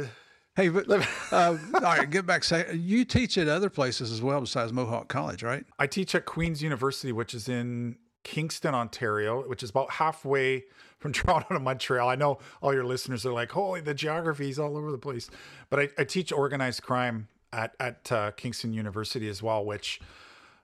[0.55, 2.43] hey, but uh, all right, get back.
[2.43, 5.65] Say you teach at other places as well besides Mohawk College, right?
[5.79, 10.65] I teach at Queen's University, which is in Kingston, Ontario, which is about halfway
[11.03, 12.09] from Toronto to Montreal.
[12.09, 15.29] I know all your listeners are like, holy, the geography is all over the place.
[15.69, 19.99] But I, I teach organized crime at, at uh, Kingston University as well, which,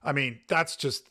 [0.01, 1.09] I mean, that's just,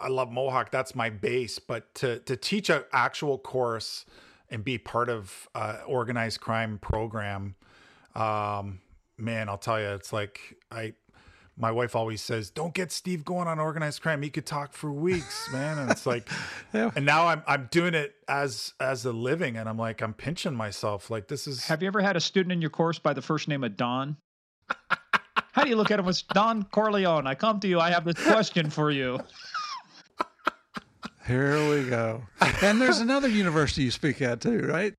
[0.00, 0.70] I love Mohawk.
[0.70, 1.58] That's my base.
[1.58, 4.06] But to, to teach an actual course
[4.50, 7.54] and be part of uh, organized crime program,
[8.14, 8.80] um,
[9.18, 10.94] man, I'll tell you, it's like I
[11.58, 14.22] my wife always says, "Don't get Steve going on organized crime.
[14.22, 16.28] He could talk for weeks, man." And it's like,
[16.72, 16.90] yeah.
[16.94, 20.54] and now I'm I'm doing it as as a living, and I'm like, I'm pinching
[20.54, 21.10] myself.
[21.10, 21.66] Like this is.
[21.66, 24.16] Have you ever had a student in your course by the first name of Don?
[25.52, 27.26] How do you look at him as Don Corleone?
[27.26, 27.80] I come to you.
[27.80, 29.18] I have this question for you.
[31.26, 32.22] Here we go.
[32.62, 34.94] And there's another university you speak at too, right?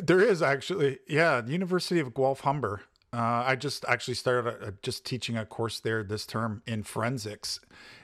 [0.00, 2.82] There is actually, yeah, University of Guelph Humber.
[3.12, 6.82] Uh, I just actually started a, a, just teaching a course there this term in
[6.82, 7.60] forensics,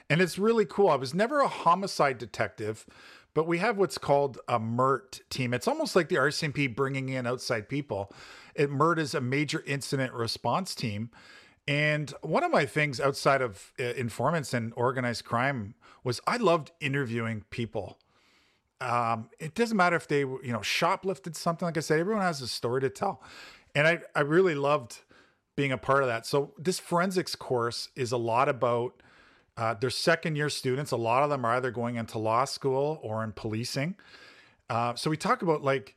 [0.09, 0.89] and it's really cool.
[0.89, 2.85] I was never a homicide detective,
[3.33, 5.53] but we have what's called a MERT team.
[5.53, 8.11] It's almost like the RCMP bringing in outside people.
[8.55, 11.09] It MERT is a major incident response team.
[11.67, 16.71] And one of my things outside of uh, informants and organized crime was I loved
[16.81, 17.99] interviewing people.
[18.81, 21.65] Um, it doesn't matter if they, you know, shoplifted something.
[21.65, 23.23] Like I said, everyone has a story to tell
[23.75, 24.99] and I, I really loved
[25.55, 26.25] being a part of that.
[26.25, 29.01] So this forensics course is a lot about
[29.55, 30.91] uh, their second year students.
[30.91, 33.95] A lot of them are either going into law school or in policing.
[34.69, 35.95] Uh, so we talk about like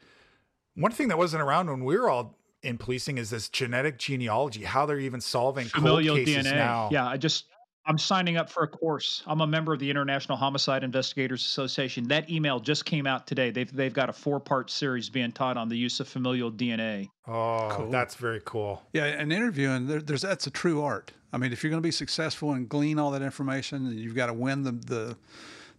[0.74, 4.64] one thing that wasn't around when we were all in policing is this genetic genealogy,
[4.64, 6.54] how they're even solving familial DNA.
[6.54, 6.88] Now.
[6.92, 7.46] Yeah, I just
[7.86, 9.22] I'm signing up for a course.
[9.26, 12.08] I'm a member of the International Homicide Investigators Association.
[12.08, 13.50] That email just came out today.
[13.50, 17.08] They've they've got a four part series being taught on the use of familial DNA.
[17.28, 17.90] Oh, cool.
[17.90, 18.82] that's very cool.
[18.92, 21.12] Yeah, and interviewing there, there's that's a true art.
[21.32, 24.26] I mean, if you're going to be successful and glean all that information, you've got
[24.26, 25.16] to win the the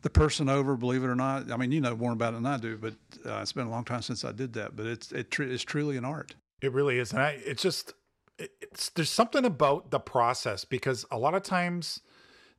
[0.01, 0.77] the person over.
[0.77, 2.93] Believe it or not, I mean, you know more about it than I do, but
[3.25, 4.75] uh, it's been a long time since I did that.
[4.75, 6.35] But it's it tr- it's truly an art.
[6.61, 7.93] It really is, and I it's just
[8.39, 12.01] it's there's something about the process because a lot of times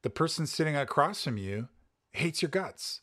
[0.03, 1.69] the person sitting across from you
[2.13, 3.01] hates your guts.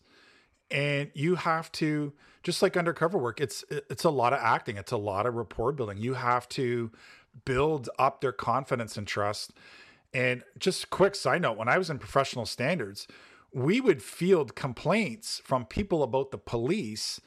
[0.72, 4.78] And you have to just like undercover work it's it's a lot of acting.
[4.78, 5.98] It's a lot of rapport building.
[5.98, 6.92] You have to
[7.44, 9.54] build up their confidence and trust.
[10.14, 13.06] And just quick side note when i was in professional standards
[13.54, 17.20] we would field complaints from people about the police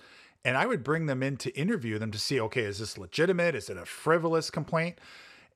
[0.42, 3.54] and i would bring them in to interview them to see okay is this legitimate?
[3.54, 4.98] Is it a frivolous complaint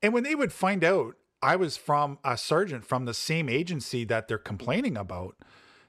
[0.03, 4.05] and when they would find out I was from a sergeant from the same agency
[4.05, 5.37] that they're complaining about,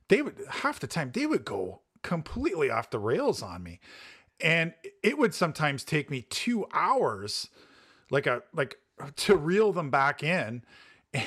[0.07, 3.79] they would half the time they would go completely off the rails on me.
[4.41, 4.73] And
[5.03, 7.49] it would sometimes take me two hours,
[8.09, 8.77] like a like
[9.17, 10.63] to reel them back in.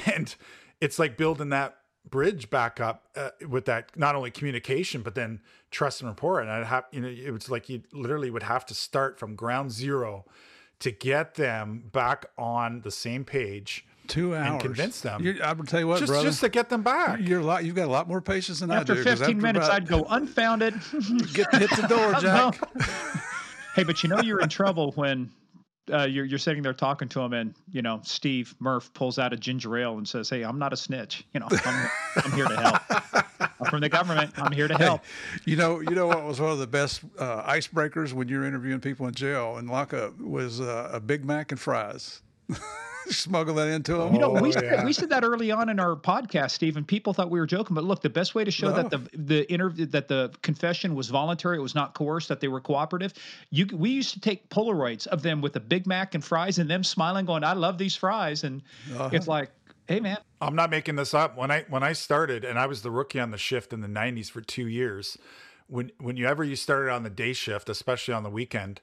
[0.04, 0.34] And
[0.80, 1.76] it's like building that
[2.10, 5.40] bridge back up uh, with that not only communication but then
[5.70, 6.40] trust and rapport.
[6.40, 9.36] And I'd have you know it was like you literally would have to start from
[9.36, 10.24] ground zero
[10.80, 15.22] to get them back on the same page two hours and convince them.
[15.22, 17.20] You're, I will tell you what, just, brother, just to get them back.
[17.22, 17.64] You're a lot.
[17.64, 19.02] You've got a lot more patience than after I do.
[19.02, 20.74] 15 after minutes, about, I'd go unfounded.
[21.32, 22.58] get hit the door, Jack.
[23.74, 25.30] hey, but you know you're in trouble when
[25.92, 29.32] uh, you're you're sitting there talking to him, and you know Steve Murph pulls out
[29.32, 31.24] a ginger ale and says, "Hey, I'm not a snitch.
[31.34, 33.42] You know, I'm, I'm here to help.
[33.66, 34.32] I'm from the government.
[34.36, 37.02] I'm here to help." Hey, you know, you know what was one of the best
[37.18, 41.52] uh, icebreakers when you're interviewing people in jail and lockup was uh, a Big Mac
[41.52, 42.22] and fries.
[43.08, 44.14] smuggle that into them.
[44.14, 44.84] You know, we, oh, said, yeah.
[44.84, 47.74] we said that early on in our podcast, Steve, and people thought we were joking.
[47.74, 48.82] But look, the best way to show no.
[48.82, 52.48] that the the interview that the confession was voluntary, it was not coerced, that they
[52.48, 53.14] were cooperative.
[53.50, 56.68] You we used to take Polaroids of them with a Big Mac and fries, and
[56.68, 58.62] them smiling, going, "I love these fries," and
[58.92, 59.10] uh-huh.
[59.12, 59.50] it's like.
[59.88, 61.36] Hey man, I'm not making this up.
[61.36, 63.88] When I when I started, and I was the rookie on the shift in the
[63.88, 65.16] '90s for two years.
[65.68, 68.80] When when you ever you started on the day shift, especially on the weekend,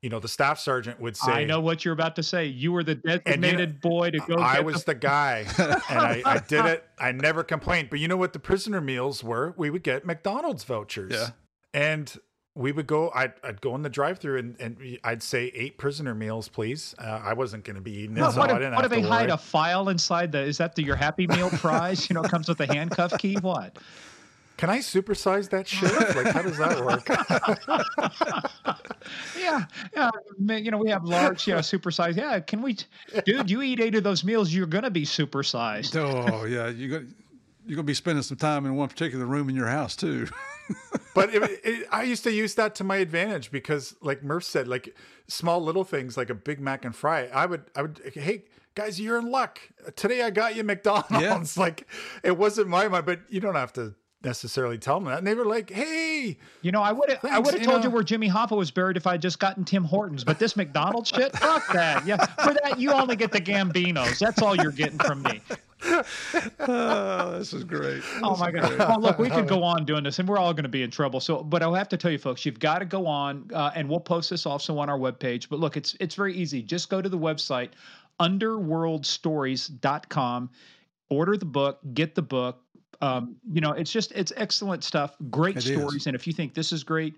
[0.00, 2.46] you know, the staff sergeant would say, I know what you're about to say.
[2.46, 4.36] You were the designated boy to go.
[4.36, 6.84] I was the, the guy, and I, I, did it.
[6.98, 7.90] I never complained.
[7.90, 9.54] But you know what the prisoner meals were?
[9.56, 11.12] We would get McDonald's vouchers.
[11.12, 11.30] Yeah.
[11.74, 12.16] And
[12.58, 15.78] we would go, I'd, I'd go in the drive through and, and I'd say eight
[15.78, 16.92] prisoner meals, please.
[16.98, 18.20] Uh, I wasn't going to be eating it.
[18.20, 19.08] What, so what, I didn't what do they worry.
[19.08, 22.10] hide a file inside the, is that the, your Happy Meal prize?
[22.10, 23.36] you know, comes with a handcuff key?
[23.36, 23.78] What?
[24.56, 25.92] Can I supersize that shit?
[26.16, 27.08] Like, how does that work?
[29.38, 30.10] yeah, yeah.
[30.58, 32.16] You know, we have large, you know, supersized.
[32.16, 32.76] Yeah, can we,
[33.24, 33.48] dude?
[33.48, 35.94] You eat eight of those meals, you're gonna be supersized.
[35.94, 37.02] Oh yeah, you got
[37.68, 40.26] you're gonna be spending some time in one particular room in your house too.
[41.14, 44.66] but it, it, I used to use that to my advantage because, like Murph said,
[44.66, 44.96] like
[45.26, 47.26] small little things like a Big Mac and fry.
[47.26, 49.60] I would, I would, hey guys, you're in luck.
[49.96, 51.20] Today I got you McDonald's.
[51.20, 51.44] Yeah.
[51.62, 51.86] Like
[52.24, 55.18] it wasn't my mind, but you don't have to necessarily tell them that.
[55.18, 57.88] And they were like, "Hey, you know, I would have, I would have told know.
[57.88, 60.24] you where Jimmy Hoffa was buried if I had just gotten Tim Hortons.
[60.24, 62.06] But this McDonald's shit, fuck that.
[62.06, 64.18] Yeah, for that you only get the Gambinos.
[64.18, 65.42] That's all you're getting from me.
[65.84, 68.02] Oh, this is great.
[68.22, 68.78] Oh my god!
[68.78, 70.90] Well, look, we could go on doing this, and we're all going to be in
[70.90, 71.20] trouble.
[71.20, 73.88] So, but I'll have to tell you, folks, you've got to go on, uh, and
[73.88, 75.48] we'll post this also on our webpage.
[75.48, 76.62] But look, it's it's very easy.
[76.62, 77.70] Just go to the website
[78.20, 80.50] underworldstories.com,
[81.08, 82.64] order the book, get the book
[83.00, 86.02] um, you know, it's just it's excellent stuff, great it stories.
[86.02, 86.06] Is.
[86.06, 87.14] And if you think this is great,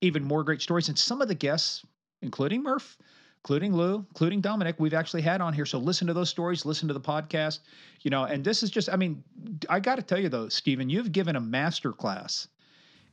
[0.00, 0.88] even more great stories.
[0.88, 1.84] And some of the guests,
[2.22, 2.96] including Murph,
[3.42, 5.64] including Lou, including Dominic, we've actually had on here.
[5.64, 7.60] So listen to those stories, listen to the podcast,
[8.02, 9.22] you know, and this is just, I mean,
[9.68, 12.48] I got to tell you though, Stephen, you've given a master class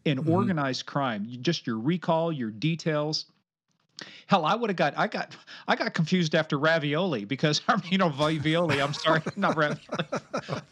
[0.04, 0.32] in mm-hmm.
[0.32, 1.26] organized crime.
[1.28, 3.26] You, just your recall, your details,
[4.28, 5.36] Hell, I would have got I got
[5.68, 8.82] I got confused after ravioli because I mean, you know ravioli.
[8.82, 9.80] I'm sorry, not ravioli.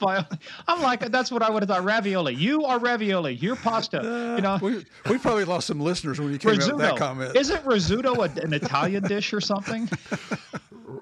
[0.68, 1.84] I'm like that's what I would have thought.
[1.84, 2.36] Ravioli.
[2.36, 3.36] You are ravioli.
[3.36, 4.36] You're pasta.
[4.36, 4.60] You know.
[4.62, 6.74] We, we probably lost some listeners when you came risotto.
[6.74, 7.36] out with that comment.
[7.36, 9.90] Isn't risotto a, an Italian dish or something?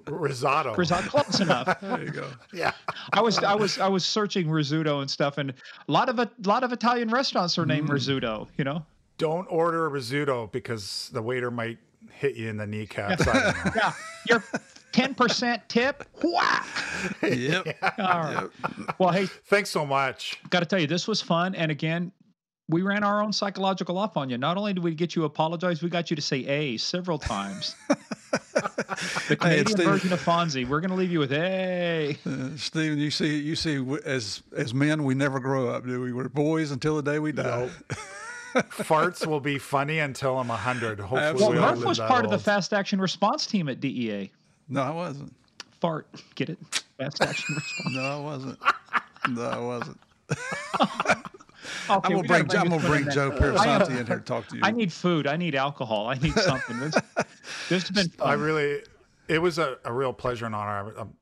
[0.06, 0.76] risotto.
[0.76, 1.80] Risotto, close enough.
[1.80, 2.28] There you go.
[2.54, 2.72] Yeah.
[3.12, 6.30] I was I was I was searching risotto and stuff, and a lot of a
[6.46, 7.94] lot of Italian restaurants are named mm.
[7.94, 8.48] risotto.
[8.58, 8.86] You know.
[9.18, 11.78] Don't order a risotto because the waiter might
[12.12, 13.26] hit you in the kneecaps.
[13.76, 13.94] yeah,
[14.30, 14.44] your
[14.92, 16.04] ten percent tip.
[16.24, 16.68] Whack.
[17.22, 17.68] Yep.
[17.98, 18.52] Yep.
[19.00, 20.40] Well, hey, thanks so much.
[20.50, 22.12] Got to tell you, this was fun, and again.
[22.70, 24.38] We ran our own psychological off on you.
[24.38, 27.76] Not only did we get you apologize, we got you to say A several times.
[29.28, 30.68] the Canadian hey, version of Fonzie.
[30.68, 32.18] We're going to leave you with A.
[32.26, 36.14] Uh, Stephen, you see, you see, as as men, we never grow up, do we?
[36.14, 37.70] We're boys until the day we die.
[37.90, 37.98] Nope.
[38.54, 41.00] Farts will be funny until I'm 100.
[41.00, 42.26] Hopefully, well, Murph was part old.
[42.26, 44.32] of the fast action response team at DEA.
[44.70, 45.34] No, I wasn't.
[45.82, 46.08] Fart.
[46.36, 46.60] Get it?
[46.98, 47.96] Fast action response.
[47.96, 48.60] no, I wasn't.
[49.30, 50.00] No, I wasn't.
[51.90, 54.56] Okay, I'm gonna bring, I'm gonna bring Joe Parasanti uh, in here to talk to
[54.58, 54.62] you.
[54.64, 55.28] I need food.
[55.28, 56.08] I need alcohol.
[56.08, 56.80] I need something.
[56.80, 56.96] This,
[57.70, 58.10] this has been.
[58.10, 58.28] Fun.
[58.28, 58.82] I really.
[59.30, 60.94] It was a, a real pleasure and honor.
[60.98, 61.14] I'm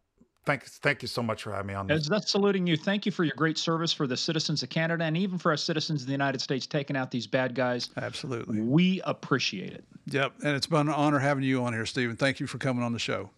[0.43, 2.01] Thank, thank you so much for having me on this.
[2.01, 2.75] As that's saluting you.
[2.75, 5.63] Thank you for your great service for the citizens of Canada and even for us
[5.63, 7.89] citizens of the United States taking out these bad guys.
[7.97, 8.59] Absolutely.
[8.59, 9.83] We appreciate it.
[10.07, 10.33] Yep.
[10.43, 12.15] And it's been an honor having you on here, Stephen.
[12.15, 13.29] Thank you for coming on the show.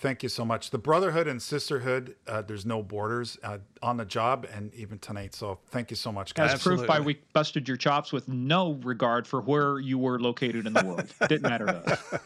[0.00, 0.70] Thank you so much.
[0.70, 5.34] The brotherhood and sisterhood, uh, there's no borders uh, on the job and even tonight.
[5.34, 6.54] So thank you so much, guys.
[6.54, 10.66] As proof by we busted your chops with no regard for where you were located
[10.66, 11.04] in the world.
[11.28, 12.20] Didn't matter to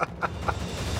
[0.00, 0.96] us.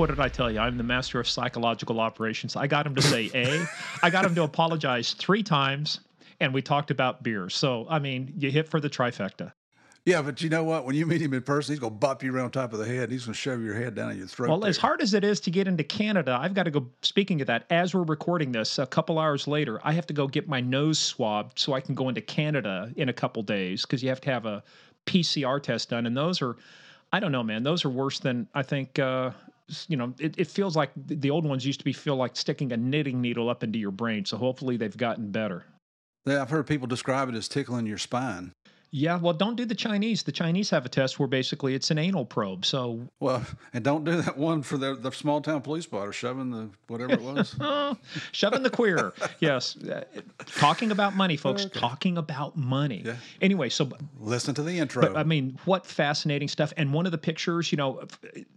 [0.00, 0.58] what did I tell you?
[0.58, 2.56] I'm the master of psychological operations.
[2.56, 3.66] I got him to say A.
[4.02, 6.00] I got him to apologize three times,
[6.40, 7.50] and we talked about beer.
[7.50, 9.52] So, I mean, you hit for the trifecta.
[10.06, 10.86] Yeah, but you know what?
[10.86, 12.86] When you meet him in person, he's going to bop you around top of the
[12.86, 13.12] head.
[13.12, 14.48] He's going to shove your head down your throat.
[14.48, 14.70] Well, there.
[14.70, 16.86] as hard as it is to get into Canada, I've got to go.
[17.02, 20.26] Speaking of that, as we're recording this, a couple hours later, I have to go
[20.26, 24.02] get my nose swabbed so I can go into Canada in a couple days because
[24.02, 24.62] you have to have a
[25.04, 26.56] PCR test done, and those are.
[27.12, 27.64] I don't know, man.
[27.64, 29.32] Those are worse than I think uh,
[29.88, 32.72] you know, it, it feels like the old ones used to be feel like sticking
[32.72, 34.24] a knitting needle up into your brain.
[34.24, 35.64] So hopefully they've gotten better.
[36.26, 38.52] Yeah, I've heard people describe it as tickling your spine.
[38.92, 40.24] Yeah, well, don't do the Chinese.
[40.24, 42.64] The Chinese have a test where basically it's an anal probe.
[42.64, 46.50] So well, and don't do that one for the the small town police spotter shoving
[46.50, 47.54] the whatever it was,
[48.32, 49.12] shoving the queer.
[49.38, 49.76] yes,
[50.56, 51.66] talking about money, folks.
[51.66, 51.78] Okay.
[51.78, 53.02] Talking about money.
[53.04, 53.16] Yeah.
[53.40, 53.88] Anyway, so
[54.18, 55.02] listen to the intro.
[55.02, 56.72] But, I mean, what fascinating stuff!
[56.76, 58.02] And one of the pictures, you know,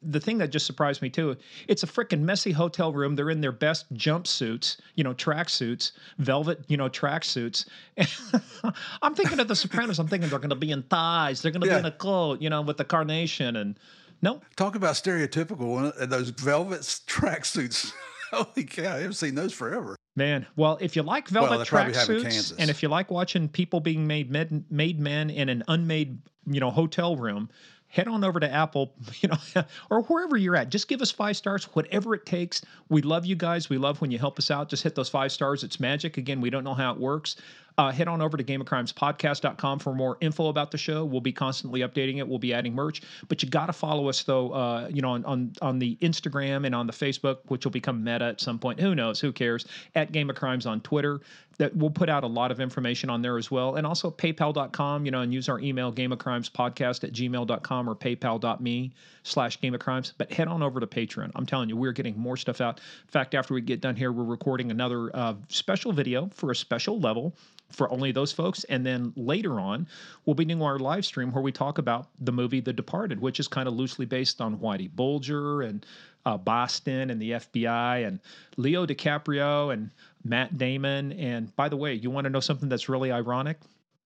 [0.02, 1.38] the thing that just surprised me too.
[1.68, 3.16] It's a freaking messy hotel room.
[3.16, 7.66] They're in their best jumpsuits, you know, track suits, velvet, you know, track suits.
[9.04, 10.00] I'm thinking of The Sopranos.
[10.00, 11.42] I'm thinking they're going to be in thighs.
[11.42, 11.76] They're going to yeah.
[11.76, 13.80] be in a coat, you know, with the carnation and
[14.22, 14.42] no.
[14.56, 16.10] Talk about stereotypical.
[16.10, 17.92] Those velvet tracksuits
[18.34, 18.96] Holy cow!
[18.96, 19.96] I haven't seen those forever.
[20.16, 24.08] Man, well, if you like velvet probably tracksuits, and if you like watching people being
[24.08, 27.50] made med, made men in an unmade, you know, hotel room,
[27.88, 30.70] head on over to Apple, you know, or wherever you're at.
[30.70, 32.62] Just give us five stars, whatever it takes.
[32.90, 33.70] We love you guys.
[33.70, 34.68] We love when you help us out.
[34.68, 35.64] Just hit those five stars.
[35.64, 36.18] It's magic.
[36.18, 37.36] Again, we don't know how it works.
[37.78, 41.04] Uh, head on over to gameofcrimespodcast.com for more info about the show.
[41.06, 42.28] We'll be constantly updating it.
[42.28, 44.52] We'll be adding merch, but you got to follow us though.
[44.52, 48.04] Uh, you know, on, on on the Instagram and on the Facebook, which will become
[48.04, 48.80] Meta at some point.
[48.80, 49.20] Who knows?
[49.20, 49.66] Who cares?
[49.96, 51.22] At Game of Crimes on Twitter.
[51.60, 55.06] That we'll put out a lot of information on there as well, and also PayPal.com.
[55.06, 58.92] You know, and use our email gameofcrimespodcast at gmail.com or PayPal.me
[59.24, 60.14] slash Game of Crimes.
[60.18, 61.32] But head on over to Patreon.
[61.36, 62.80] I'm telling you, we're getting more stuff out.
[62.80, 66.56] In fact, after we get done here, we're recording another uh, special video for a
[66.56, 67.36] special level
[67.74, 68.64] for only those folks.
[68.66, 69.88] And then later on,
[70.26, 73.40] we'll be doing our live stream where we talk about the movie The Departed, which
[73.40, 75.86] is kind of loosely based on Whitey Bulger and
[76.26, 78.20] uh, Boston and the FBI and
[78.58, 79.90] Leo DiCaprio and
[80.24, 81.12] Matt Damon.
[81.14, 83.58] And by the way, you want to know something that's really ironic?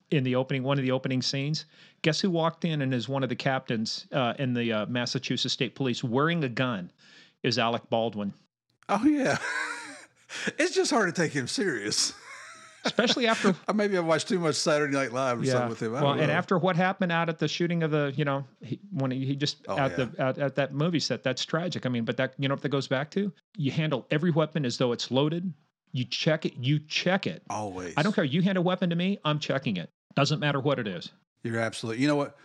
[0.10, 1.66] In the opening, one of the opening scenes,
[2.02, 5.54] guess who walked in and is one of the captains uh, in the uh, Massachusetts
[5.54, 6.90] State Police wearing a gun?
[7.44, 8.34] Is Alec Baldwin.
[8.90, 9.38] Oh yeah,
[10.58, 12.14] it's just hard to take him serious.
[12.88, 15.92] Especially after maybe I watched too much Saturday Night Live or something with him.
[15.92, 19.12] Well, and after what happened out at the shooting of the, you know, he, when
[19.12, 20.06] he, he just Oh, at yeah.
[20.06, 21.86] the at, at that movie set, that's tragic.
[21.86, 23.32] I mean, but that you know what that goes back to?
[23.58, 25.54] You handle every weapon as though it's loaded.
[25.92, 26.54] You check it.
[26.58, 27.44] You check it.
[27.50, 28.24] always, I don't care.
[28.24, 29.90] You hand a weapon to me, I'm checking it.
[30.16, 31.12] Doesn't matter what it is.
[31.44, 32.02] You're absolutely.
[32.02, 32.36] You know what?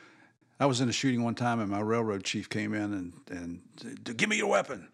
[0.60, 3.60] I was in a shooting one time, and my railroad chief came in and and
[3.80, 4.88] said, "Give me your weapon."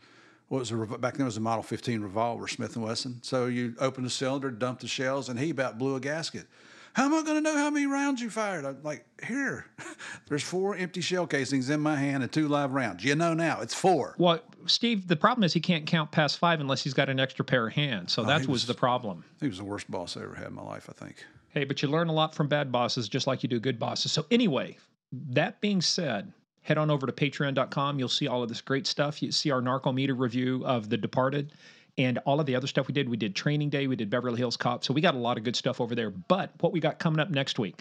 [0.49, 1.23] What was a back then?
[1.23, 3.21] It was a Model 15 revolver, Smith and Wesson.
[3.23, 6.47] So you open the cylinder, dump the shells, and he about blew a gasket.
[6.95, 8.65] How am I going to know how many rounds you fired?
[8.65, 9.67] I'm like, here,
[10.27, 13.05] there's four empty shell casings in my hand and two live rounds.
[13.05, 14.15] You know now, it's four.
[14.19, 17.45] Well, Steve, the problem is he can't count past five unless he's got an extra
[17.45, 18.15] pair of hands.
[18.15, 19.25] So oh, that was was- the problem.
[19.41, 21.25] He was the worst boss I ever had in my life, I think.
[21.51, 24.13] Hey, but you learn a lot from bad bosses, just like you do good bosses.
[24.13, 24.77] So anyway,
[25.13, 26.33] that being said,
[26.69, 27.99] head on over to patreon.com.
[27.99, 29.23] You'll see all of this great stuff.
[29.23, 31.53] You see our Narcometer review of The Departed
[31.97, 33.09] and all of the other stuff we did.
[33.09, 34.85] We did Training Day, we did Beverly Hills Cop.
[34.85, 36.11] So we got a lot of good stuff over there.
[36.11, 37.81] But what we got coming up next week,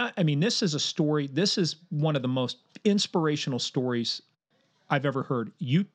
[0.00, 1.28] I I mean, this is a story.
[1.28, 4.20] This is one of the most inspirational stories
[4.90, 5.52] I've ever heard.
[5.58, 5.86] You,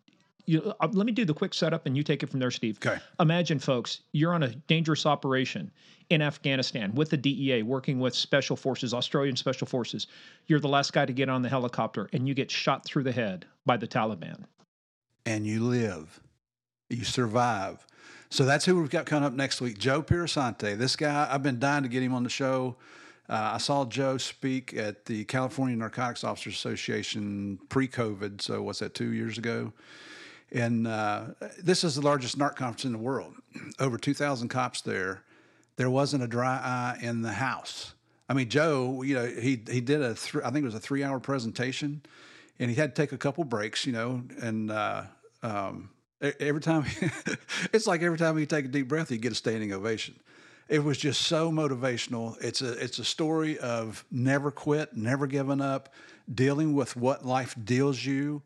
[0.46, 2.78] you uh, let me do the quick setup and you take it from there, Steve.
[2.86, 3.00] Okay.
[3.20, 5.72] Imagine, folks, you're on a dangerous operation
[6.10, 10.08] in Afghanistan with the DEA, working with special forces, Australian special forces.
[10.48, 13.12] You're the last guy to get on the helicopter and you get shot through the
[13.12, 14.44] head by the Taliban.
[15.26, 16.20] and you live,
[16.90, 17.86] you survive.
[18.30, 19.78] So that's who we've got coming up next week.
[19.78, 20.78] Joe Pirasante.
[20.78, 22.78] This guy, I've been dying to get him on the show.
[23.30, 28.42] Uh, I saw Joe speak at the California Narcotics Officers Association pre-COVID.
[28.42, 28.94] So what's that?
[28.94, 29.74] Two years ago.
[30.52, 31.28] And uh,
[31.62, 33.36] this is the largest NARC conference in the world.
[33.80, 35.24] Over 2,000 cops there.
[35.78, 37.94] There wasn't a dry eye in the house.
[38.32, 40.80] I mean, Joe, you know, he he did a th- I think it was a
[40.80, 42.02] three hour presentation,
[42.60, 45.04] and he had to take a couple breaks, you know, and uh,
[45.44, 45.90] um,
[46.22, 46.86] every time
[47.74, 50.18] it's like every time you take a deep breath, you get a standing ovation.
[50.70, 52.42] It was just so motivational.
[52.42, 55.94] It's a it's a story of never quit, never giving up,
[56.34, 58.42] dealing with what life deals you.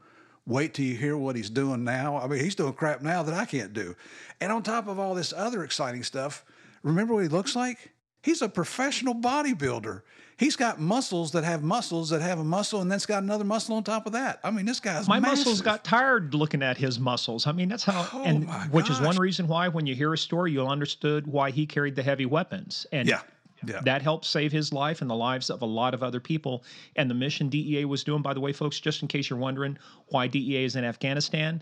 [0.48, 2.18] Wait till you hear what he's doing now.
[2.18, 3.96] I mean, he's doing crap now that I can't do.
[4.40, 6.46] And on top of all this other exciting stuff,
[6.84, 7.92] remember what he looks like?
[8.22, 10.02] He's a professional bodybuilder.
[10.38, 13.76] He's got muscles that have muscles that have a muscle, and then's got another muscle
[13.78, 14.40] on top of that.
[14.44, 15.38] I mean, this guy's My massive.
[15.46, 17.48] muscles got tired looking at his muscles.
[17.48, 20.18] I mean, that's how, Oh and which is one reason why when you hear a
[20.18, 22.86] story, you'll understood why he carried the heavy weapons.
[22.92, 23.22] And Yeah.
[23.68, 23.82] Yeah.
[23.86, 26.64] that helped save his life and the lives of a lot of other people.
[26.96, 29.78] And the mission DEA was doing, by the way, folks, just in case you're wondering
[30.08, 31.62] why DEA is in Afghanistan,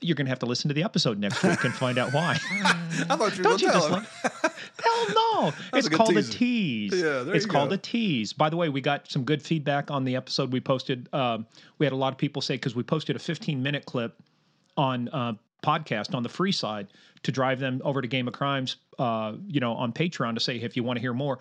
[0.00, 2.36] you're going to have to listen to the episode next week and find out why.
[3.08, 4.32] I thought you were going Don't to you tell just him.
[4.42, 4.52] like,
[4.82, 5.52] hell no.
[5.78, 6.92] it's a called a tease.
[6.92, 7.74] Yeah, there it's called go.
[7.76, 8.32] a tease.
[8.32, 11.08] By the way, we got some good feedback on the episode we posted.
[11.12, 11.46] Um,
[11.78, 14.20] we had a lot of people say, because we posted a 15 minute clip
[14.76, 16.88] on uh, podcast on the free side
[17.22, 20.56] to drive them over to Game of Crimes, uh, you know, on Patreon to say,
[20.56, 21.38] if you want to hear more.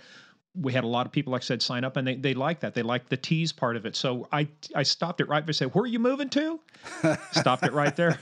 [0.53, 2.59] We had a lot of people, like I said, sign up and they, they like
[2.59, 2.73] that.
[2.73, 3.95] They like the tease part of it.
[3.95, 6.59] So I I stopped it right by saying, Where are you moving to?
[7.31, 8.19] stopped it right there.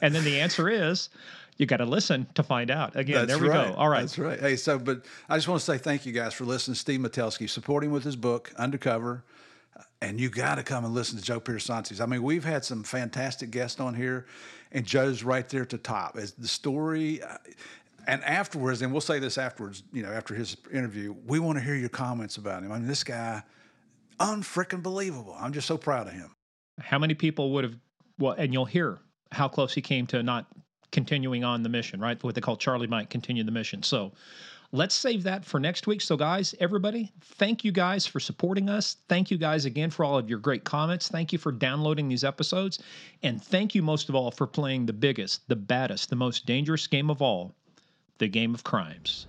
[0.00, 1.10] And then the answer is,
[1.58, 2.96] you got to listen to find out.
[2.96, 3.68] Again, there we right.
[3.68, 3.74] go.
[3.74, 4.00] All right.
[4.00, 4.40] That's right.
[4.40, 6.76] Hey, so, but I just want to say thank you guys for listening.
[6.76, 9.24] Steve Metelsky, supporting with his book, Undercover.
[10.02, 12.00] And you got to come and listen to Joe Piersantes.
[12.00, 14.26] I mean, we've had some fantastic guests on here,
[14.72, 16.16] and Joe's right there at the top.
[16.16, 17.36] As the story, uh,
[18.06, 21.64] and afterwards, and we'll say this afterwards, you know, after his interview, we want to
[21.64, 22.72] hear your comments about him.
[22.72, 23.42] I mean, this guy,
[24.18, 25.36] unfreaking believable.
[25.38, 26.34] I'm just so proud of him.
[26.80, 27.76] how many people would have
[28.18, 28.98] well and you'll hear
[29.32, 30.46] how close he came to not
[30.92, 32.22] continuing on the mission, right?
[32.22, 33.82] What they call Charlie Mike continue the mission.
[33.82, 34.12] So
[34.72, 36.00] let's save that for next week.
[36.00, 38.96] So, guys, everybody, thank you guys for supporting us.
[39.08, 41.08] Thank you guys again for all of your great comments.
[41.08, 42.82] Thank you for downloading these episodes.
[43.22, 46.86] And thank you most of all for playing the biggest, the baddest, the most dangerous
[46.86, 47.54] game of all
[48.18, 49.26] the game of crimes.